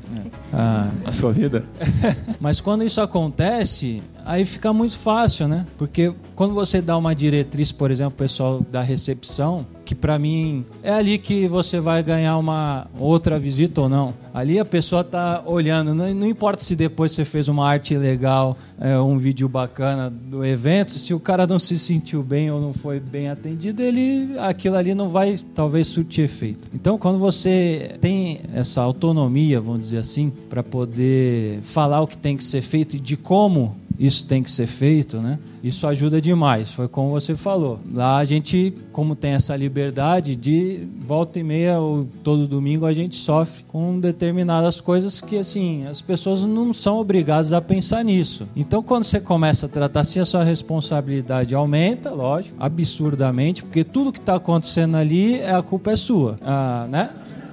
Ah, 0.52 0.90
A 1.06 1.14
sua 1.14 1.32
vida? 1.32 1.64
Mas 2.40 2.60
quando 2.60 2.84
isso 2.84 3.00
acontece, 3.00 4.02
aí 4.26 4.44
fica 4.44 4.74
muito 4.74 4.98
fácil, 4.98 5.48
né? 5.48 5.66
Porque 5.78 6.14
quando 6.36 6.54
você 6.56 6.82
dá 6.82 6.98
uma 6.98 7.14
diretriz, 7.14 7.72
por 7.72 7.92
exemplo, 7.92 8.14
pessoal 8.18 8.66
da 8.72 8.82
recepção, 8.82 9.66
que 9.88 9.95
pra 9.95 10.19
mim 10.19 10.65
é 10.84 10.91
ali 10.91 11.17
que 11.17 11.47
você 11.47 11.80
vai 11.80 12.04
ganhar 12.04 12.38
uma 12.38 12.88
outra 13.00 13.39
visita 13.39 13.80
ou 13.80 13.88
não. 13.88 14.13
Ali 14.34 14.60
a 14.60 14.65
pessoa 14.65 15.02
tá 15.02 15.41
olhando, 15.45 15.93
não, 15.95 16.13
não 16.13 16.28
importa 16.28 16.62
se 16.62 16.76
depois 16.76 17.13
você 17.13 17.23
fez 17.23 17.47
uma 17.47 17.65
arte 17.65 17.95
legal, 17.95 18.58
é, 18.82 19.00
um 19.00 19.17
vídeo 19.17 19.47
bacana 19.47 20.10
do 20.10 20.45
evento, 20.45 20.91
se 20.91 21.13
o 21.13 21.21
cara 21.21 21.47
não 21.47 21.58
se 21.58 21.80
sentiu 21.80 22.21
bem 22.21 22.52
ou 22.52 22.60
não 22.60 22.73
foi 22.73 23.00
bem 23.00 23.30
atendido, 23.30 23.82
ele 23.82 24.38
aquilo 24.39 24.76
ali 24.76 24.93
não 24.93 25.08
vai 25.08 25.38
talvez 25.56 25.88
surtir 25.88 26.26
efeito. 26.26 26.67
Então, 26.73 26.97
quando 26.97 27.17
você 27.17 27.97
tem 28.02 28.41
essa 28.54 28.82
autonomia, 28.82 29.62
vamos 29.62 29.84
dizer 29.84 30.00
assim, 30.00 30.30
para 30.50 30.62
poder 30.62 31.60
falar 31.62 32.02
o 32.02 32.08
que 32.08 32.17
tem 32.17 32.36
que 32.36 32.43
ser 32.43 32.62
feito 32.62 32.97
e 32.97 33.00
de 33.00 33.15
como 33.15 33.73
isso 34.00 34.26
tem 34.28 34.44
que 34.44 34.52
ser 34.52 34.68
feito, 34.68 35.18
né? 35.18 35.40
Isso 35.64 35.88
ajuda 35.88 36.22
demais. 36.22 36.72
Foi 36.72 36.88
como 36.88 37.10
você 37.10 37.36
falou. 37.36 37.80
Lá 37.92 38.18
a 38.18 38.26
gente, 38.26 38.74
como 38.92 39.16
tem 39.16 39.32
essa 39.32 39.56
liberdade 39.56 40.36
de 40.36 40.88
volta 41.00 41.40
e 41.40 41.44
meia 41.44 41.80
ou 41.80 42.08
todo 42.24 42.48
domingo 42.48 42.86
a 42.86 42.94
gente 42.94 43.16
sofre 43.16 43.64
com 43.68 44.00
determinadas 44.00 44.80
coisas 44.80 45.20
que 45.20 45.38
assim 45.38 45.86
as 45.88 46.02
pessoas 46.02 46.44
não 46.44 46.72
são 46.72 46.98
obrigadas 46.98 47.54
a 47.54 47.62
pensar 47.62 48.04
nisso. 48.04 48.48
Então, 48.56 48.84
quando 48.84 49.04
você 49.04 49.20
começa 49.20 49.66
a 49.66 49.70
tratar 49.70 50.02
assim, 50.02 50.20
a 50.20 50.26
sua 50.26 50.44
responsabilidade 50.44 51.56
aumenta, 51.56 52.12
lógico, 52.12 52.56
absurdamente, 52.60 53.64
porque 53.64 53.84
tudo 53.84 54.12
que 54.12 54.20
está 54.20 54.36
acontecendo 54.36 54.96
ali 54.96 55.42
a 55.44 55.62
culpa 55.62 55.92
é 55.92 55.96
sua, 55.96 56.38
ah, 56.42 56.88
né? 56.90 57.10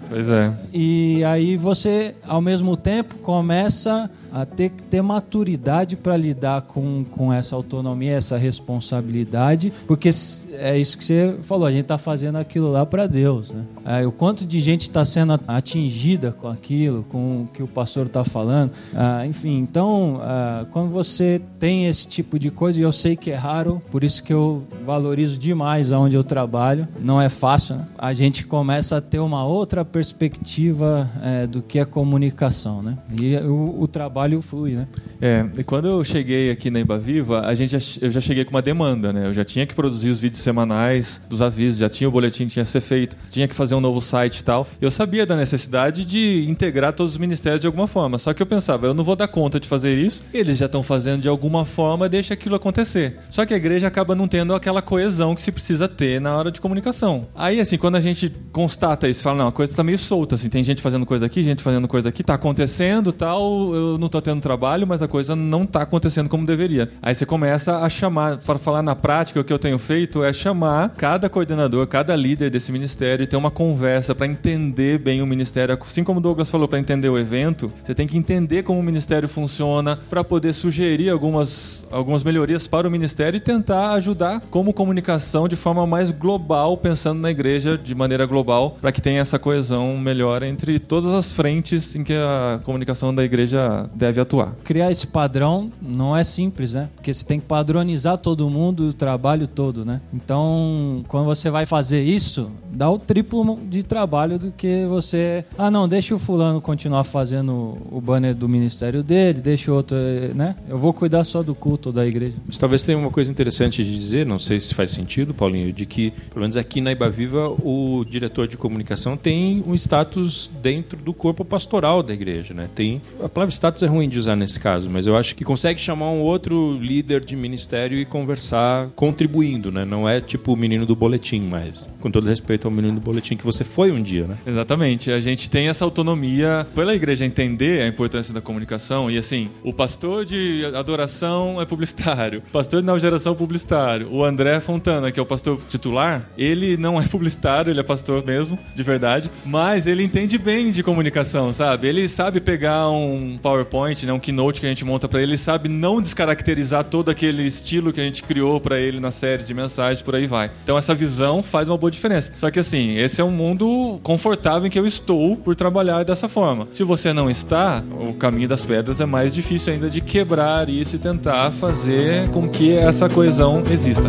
Pois 0.09 0.29
é. 0.29 0.53
E 0.73 1.25
aí 1.25 1.57
você, 1.57 2.15
ao 2.27 2.41
mesmo 2.41 2.77
tempo, 2.77 3.17
começa 3.17 4.11
a 4.35 4.45
ter 4.45 4.71
ter 4.91 5.01
maturidade 5.01 5.95
para 5.97 6.17
lidar 6.17 6.63
com, 6.63 7.05
com 7.05 7.33
essa 7.33 7.55
autonomia, 7.55 8.15
essa 8.15 8.37
responsabilidade, 8.37 9.73
porque 9.87 10.11
é 10.53 10.77
isso 10.77 10.99
que 10.99 11.05
você 11.05 11.37
falou, 11.43 11.67
a 11.67 11.71
gente 11.71 11.83
está 11.83 11.97
fazendo 11.97 12.37
aquilo 12.37 12.71
lá 12.71 12.85
para 12.85 13.07
Deus. 13.07 13.53
Né? 13.53 13.65
É, 13.85 14.07
o 14.07 14.11
quanto 14.11 14.45
de 14.45 14.61
gente 14.61 14.83
está 14.83 15.05
sendo 15.05 15.39
atingida 15.47 16.33
com 16.33 16.49
aquilo, 16.49 17.05
com 17.05 17.43
o 17.43 17.47
que 17.53 17.63
o 17.63 17.69
pastor 17.69 18.07
está 18.07 18.25
falando. 18.25 18.73
Ah, 18.95 19.25
enfim, 19.27 19.59
então, 19.59 20.19
ah, 20.21 20.67
quando 20.73 20.91
você 20.91 21.41
tem 21.59 21.87
esse 21.87 22.09
tipo 22.09 22.39
de 22.39 22.51
coisa, 22.51 22.79
e 22.79 22.83
eu 22.83 22.93
sei 22.93 23.15
que 23.15 23.31
é 23.31 23.37
raro, 23.37 23.81
por 23.91 24.03
isso 24.03 24.23
que 24.23 24.33
eu 24.33 24.65
valorizo 24.85 25.39
demais 25.39 25.93
aonde 25.93 26.17
eu 26.17 26.25
trabalho, 26.25 26.89
não 27.01 27.21
é 27.21 27.29
fácil, 27.29 27.77
né? 27.77 27.87
a 27.99 28.13
gente 28.13 28.47
começa 28.47 28.97
a 28.97 29.01
ter 29.01 29.21
uma 29.21 29.45
outra 29.45 29.85
perspectiva 29.85 31.09
é, 31.23 31.47
do 31.47 31.63
que 31.63 31.79
é 31.79 31.85
comunicação, 31.85 32.83
né? 32.83 32.99
E 33.13 33.37
o, 33.37 33.83
o 33.83 33.87
trabalho 33.87 34.24
flui, 34.43 34.73
né? 34.73 34.87
É, 35.21 35.47
e 35.59 35.65
quando 35.65 35.89
eu 35.89 36.05
cheguei 36.05 36.51
aqui 36.51 36.71
na 36.71 36.81
Embaviva, 36.81 37.41
a 37.41 37.55
gente 37.55 37.79
já, 37.79 37.99
eu 38.01 38.11
já 38.11 38.21
cheguei 38.21 38.45
com 38.45 38.51
uma 38.51 38.63
demanda, 38.63 39.13
né? 39.13 39.27
Eu 39.27 39.35
já 39.35 39.45
tinha 39.45 39.67
que 39.67 39.75
produzir 39.75 40.11
os 40.11 40.21
vídeos 40.21 40.43
semanais 40.43 41.21
dos 41.29 41.41
avisos, 41.43 41.79
já 41.79 41.89
tinha 41.89 42.09
o 42.09 42.13
boletim 42.13 42.47
que 42.47 42.53
tinha 42.53 42.65
que 42.65 42.71
ser 42.71 42.81
feito, 42.81 43.17
tinha 43.31 43.49
que 43.49 43.55
fazer 43.55 43.75
um 43.75 43.81
novo 43.81 44.01
site 44.01 44.39
e 44.39 44.45
tal. 44.45 44.67
Eu 44.81 44.91
sabia 44.91 45.27
da 45.27 45.37
necessidade 45.37 46.05
de 46.05 46.47
integrar 46.49 46.93
todos 46.93 47.13
os 47.13 47.19
ministérios 47.19 47.61
de 47.61 47.67
alguma 47.67 47.87
forma, 47.87 48.19
só 48.19 48.33
que 48.33 48.43
eu 48.43 48.47
pensava, 48.47 48.87
eu 48.87 48.95
não 48.95 49.05
vou 49.05 49.17
dar 49.17 49.29
conta 49.29 49.59
de 49.59 49.69
fazer 49.69 49.97
isso, 49.97 50.23
eles 50.33 50.59
já 50.59 50.67
estão 50.67 50.83
fazendo 50.83 51.23
de 51.23 51.29
alguma 51.29 51.65
forma, 51.65 52.09
deixa 52.09 52.35
aquilo 52.35 52.55
acontecer. 52.55 53.19
Só 53.31 53.45
que 53.45 53.55
a 53.55 53.57
igreja 53.57 53.89
acaba 53.89 54.15
não 54.15 54.29
tendo 54.29 54.55
aquela 54.55 54.83
coesão 54.83 55.35
que 55.35 55.41
se 55.41 55.53
precisa 55.53 55.89
ter 55.89 56.21
na 56.21 56.37
hora 56.37 56.51
de 56.51 56.61
comunicação. 56.61 57.27
Aí, 57.35 57.61
assim, 57.61 57.79
quando 57.79 57.97
a 57.97 58.01
gente 58.01 58.33
constata 58.53 59.09
isso, 59.09 59.23
fala, 59.23 59.39
não, 59.39 59.49
a 59.49 59.53
coisa 59.53 59.73
está 59.73 59.83
meio 59.83 59.99
solta, 59.99 60.35
assim. 60.35 60.49
Tem 60.49 60.63
gente 60.63 60.83
fazendo 60.83 61.07
coisa 61.07 61.27
aqui, 61.27 61.43
gente 61.43 61.63
fazendo 61.63 61.89
coisa 61.89 62.09
aqui, 62.09 62.23
tá 62.23 62.35
acontecendo 62.35 63.13
tal, 63.13 63.75
eu 63.75 63.99
não 63.99 64.09
tô 64.15 64.23
tendo 64.23 64.41
trabalho, 64.41 64.87
mas 64.87 65.03
a 65.03 65.09
coisa 65.09 65.35
não 65.35 65.67
tá 65.67 65.83
acontecendo 65.83 66.29
como 66.29 66.47
deveria. 66.47 66.89
Aí 67.03 67.15
você 67.15 67.27
começa 67.27 67.79
a 67.79 67.89
chamar, 67.89 68.39
para 68.39 68.59
falar 68.61 68.81
na 68.81 68.95
prática, 68.95 69.41
o 69.41 69.45
que 69.45 69.53
eu 69.53 69.59
tenho 69.59 69.77
feito 69.77 70.23
é 70.23 70.33
chamar 70.33 70.91
cada 70.91 71.29
coordenador, 71.29 71.87
cada 71.89 72.15
líder 72.15 72.49
desse 72.49 72.71
ministério 72.71 73.25
e 73.25 73.27
ter 73.27 73.37
uma 73.37 73.51
conversa 73.51 74.15
para 74.15 74.27
entender 74.27 74.99
bem 74.99 75.21
o 75.21 75.27
ministério. 75.27 75.77
Assim 75.81 76.05
como 76.05 76.21
o 76.21 76.23
Douglas 76.23 76.49
falou, 76.49 76.69
para 76.69 76.79
entender 76.79 77.09
o 77.09 77.19
evento, 77.19 77.73
você 77.83 77.93
tem 77.93 78.07
que 78.07 78.17
entender 78.17 78.63
como 78.63 78.79
o 78.79 78.83
ministério 78.83 79.29
funciona 79.29 79.99
para 80.09 80.23
poder 80.23 80.53
sugerir 80.53 81.11
algumas, 81.11 81.85
algumas 81.91 82.23
melhorias 82.23 82.69
para 82.69 82.87
o 82.87 82.91
ministério 82.91 83.37
e 83.37 83.41
tentar 83.41 83.95
ajudar 83.95 84.41
como 84.49 84.73
comunicação 84.73 85.49
de 85.49 85.57
forma 85.57 85.87
mais 85.89 86.13
global, 86.13 86.77
pensando 86.77 87.21
na 87.21 87.33
igreja 87.33 87.77
de 87.77 87.95
maneira 87.97 88.27
global, 88.27 88.77
para 88.81 88.93
que 88.93 89.03
tenha 89.03 89.21
essa 89.21 89.41
coesão 89.41 89.97
melhor 89.99 90.45
entre 90.45 90.79
todas 90.79 91.13
as 91.13 91.33
frentes 91.33 91.97
em 91.97 92.05
que 92.05 92.13
a 92.13 92.61
comunicação 92.63 93.13
da 93.13 93.25
igreja 93.25 93.91
deve 93.93 94.04
atuar. 94.09 94.55
Criar 94.65 94.91
esse 94.91 95.07
padrão 95.07 95.71
não 95.81 96.17
é 96.17 96.25
simples, 96.25 96.75
né? 96.75 96.89
Porque 96.95 97.13
você 97.13 97.25
tem 97.25 97.41
que 97.41 97.47
padronizar 97.47 98.19
todo 98.19 98.49
mundo, 98.49 98.89
o 98.89 98.93
trabalho 98.93 99.47
todo, 99.47 99.85
né? 99.85 100.01
Então, 100.13 101.05
quando 101.09 101.27
você 101.27 101.51
vai 101.51 101.67
fazer 101.67 102.03
isso, 102.03 102.51
dá 102.71 102.91
o 102.91 102.99
triplo 102.99 103.59
de 103.69 103.83
trabalho 103.83 104.39
do 104.39 104.51
que 104.53 104.87
você. 104.87 105.45
Ah, 105.59 105.71
não, 105.71 105.89
deixa 105.89 106.15
o 106.15 106.19
fulano 106.19 106.61
continuar 106.61 107.05
fazendo 107.05 107.79
o 107.91 108.01
banner 108.01 108.35
do 108.35 108.49
ministério 108.49 109.03
dele, 109.03 109.41
deixa 109.41 109.71
o 109.71 109.75
outro, 109.75 109.97
né? 110.35 110.57
Eu 110.69 110.79
vou 110.79 110.93
cuidar 110.93 111.25
só 111.25 111.43
do 111.43 111.55
culto 111.55 111.93
da 111.93 112.07
igreja. 112.07 112.37
Mas 112.47 112.59
talvez 112.59 112.83
tenha 112.83 112.99
uma 112.99 113.11
coisa 113.11 113.31
interessante 113.31 113.85
de 113.85 113.97
dizer, 113.97 114.27
não 114.27 114.39
sei 114.39 114.59
se 114.61 114.75
faz 114.75 114.91
sentido, 114.91 115.35
Paulinho, 115.35 115.73
de 115.73 115.87
que, 115.87 116.11
pelo 116.11 116.41
menos 116.41 116.57
aqui 116.57 116.81
na 116.81 116.93
Ibaviva, 116.93 117.49
o 117.63 118.05
diretor 118.05 118.49
de 118.49 118.57
comunicação 118.57 119.17
tem 119.17 119.63
um 119.67 119.75
status 119.75 120.51
dentro 120.63 120.99
do 120.99 121.13
corpo 121.13 121.45
pastoral 121.45 122.03
da 122.03 122.13
igreja, 122.13 122.55
né? 122.55 122.69
Tem 122.75 123.01
a 123.23 123.29
palavra 123.29 123.53
status 123.53 123.83
é 123.85 123.89
ruim 123.89 124.09
de 124.09 124.19
usar 124.19 124.37
nesse 124.37 124.59
caso, 124.59 124.89
mas 124.91 125.07
eu 125.07 125.17
acho 125.17 125.35
que 125.35 125.45
consegue 125.45 125.81
chamar 125.81 126.11
um 126.11 126.21
outro 126.21 126.79
líder 126.79 127.25
de 127.25 127.37
ministério 127.37 127.99
e 127.99 128.05
conversar 128.05 128.89
contribuindo, 128.95 129.71
né? 129.71 129.85
Não 129.85 130.09
é 130.09 130.21
tipo 130.21 130.53
o 130.53 130.57
menino 130.57 130.87
do 130.87 130.97
boletim, 130.97 131.49
mas 131.51 131.89
com 132.01 132.11
todo 132.11 132.29
respeito 132.29 132.67
ao 132.67 132.71
menino 132.73 132.95
do 132.95 133.01
boletim 133.01 133.37
que 133.37 133.45
você 133.45 133.65
foi 133.65 133.93
um 133.93 134.03
dia, 134.03 134.27
né? 134.27 134.37
Exatamente. 134.47 135.11
A 135.11 135.21
gente 135.21 135.49
tem 135.51 135.69
essa 135.69 135.85
autonomia 135.85 136.67
pela 136.75 136.95
igreja 136.95 137.25
entender 137.25 137.83
a 137.83 137.89
importância 137.89 138.33
da 138.33 138.41
comunicação 138.41 139.11
e 139.11 139.19
assim, 139.19 139.49
o 139.63 139.73
pastor 139.73 140.25
de 140.25 140.65
adoração 140.75 141.61
é 141.61 141.65
publicitário, 141.65 142.43
o 142.49 142.53
pastor 142.53 142.81
de 142.81 142.87
nova 142.87 142.99
geração 142.99 143.33
é 143.33 143.37
publicitário, 143.37 144.09
o 144.11 144.25
André 144.25 144.61
Fontana, 144.61 145.11
que 145.11 145.19
é 145.19 145.23
o 145.23 145.27
pastor 145.27 145.59
titular, 145.69 146.29
ele 146.37 146.77
não 146.77 147.01
é 147.01 147.07
publicitário, 147.07 147.71
ele 147.71 147.81
é 147.81 147.83
pastor 147.83 148.25
mesmo, 148.25 148.59
de 148.75 148.83
verdade, 148.83 149.31
mas 149.45 149.87
ele 149.87 150.03
entende 150.03 150.39
bem 150.39 150.71
de 150.71 150.83
comunicação, 150.83 151.53
sabe? 151.53 151.89
Ele 151.89 152.09
sabe 152.09 152.41
pegar 152.41 152.89
um 152.91 153.39
PowerPoint, 153.41 153.74
né, 154.07 154.13
um 154.13 154.21
keynote 154.21 154.61
que 154.61 154.67
a 154.67 154.69
gente 154.69 154.85
monta 154.85 155.09
para 155.09 155.21
ele, 155.21 155.33
ele 155.33 155.39
sabe 155.39 155.69
não 155.69 156.01
descaracterizar 156.01 156.85
todo 156.85 157.11
aquele 157.11 157.43
estilo 157.45 157.93
que 157.93 158.01
a 158.01 158.05
gente 158.05 158.23
criou 158.23 158.61
para 158.61 158.79
ele 158.79 159.01
na 159.01 159.11
série 159.11 159.43
de 159.43 159.53
mensagens, 159.53 160.01
por 160.01 160.15
aí 160.15 160.27
vai. 160.27 160.51
Então 160.63 160.79
essa 160.79 160.95
visão 160.95 161.43
faz 161.43 161.69
uma 161.69 161.77
boa 161.77 161.91
diferença. 161.91 162.33
Só 162.37 162.51
que 162.51 162.61
assim, 162.61 162.97
esse 162.97 163.21
é 163.21 163.25
um 163.25 163.31
mundo 163.31 163.99
confortável 164.03 164.67
em 164.67 164.71
que 164.71 164.79
eu 164.79 164.87
estou 164.87 165.37
por 165.37 165.55
trabalhar 165.57 166.05
dessa 166.05 166.29
forma. 166.29 166.69
Se 166.73 166.85
você 166.85 167.13
não 167.13 167.29
está, 167.29 167.83
o 168.01 168.15
caminho 168.15 168.49
das 168.49 168.65
pedras 168.65 169.01
é 169.01 169.07
mais 169.07 169.35
difícil 169.35 169.73
ainda 169.73 169.91
de 169.91 170.01
quebrar 170.01 170.69
isso 170.69 170.97
e 170.97 170.99
tentar 170.99 171.51
fazer 171.51 172.29
com 172.31 172.49
que 172.49 172.73
essa 172.73 173.09
coesão 173.09 173.63
exista. 173.71 174.09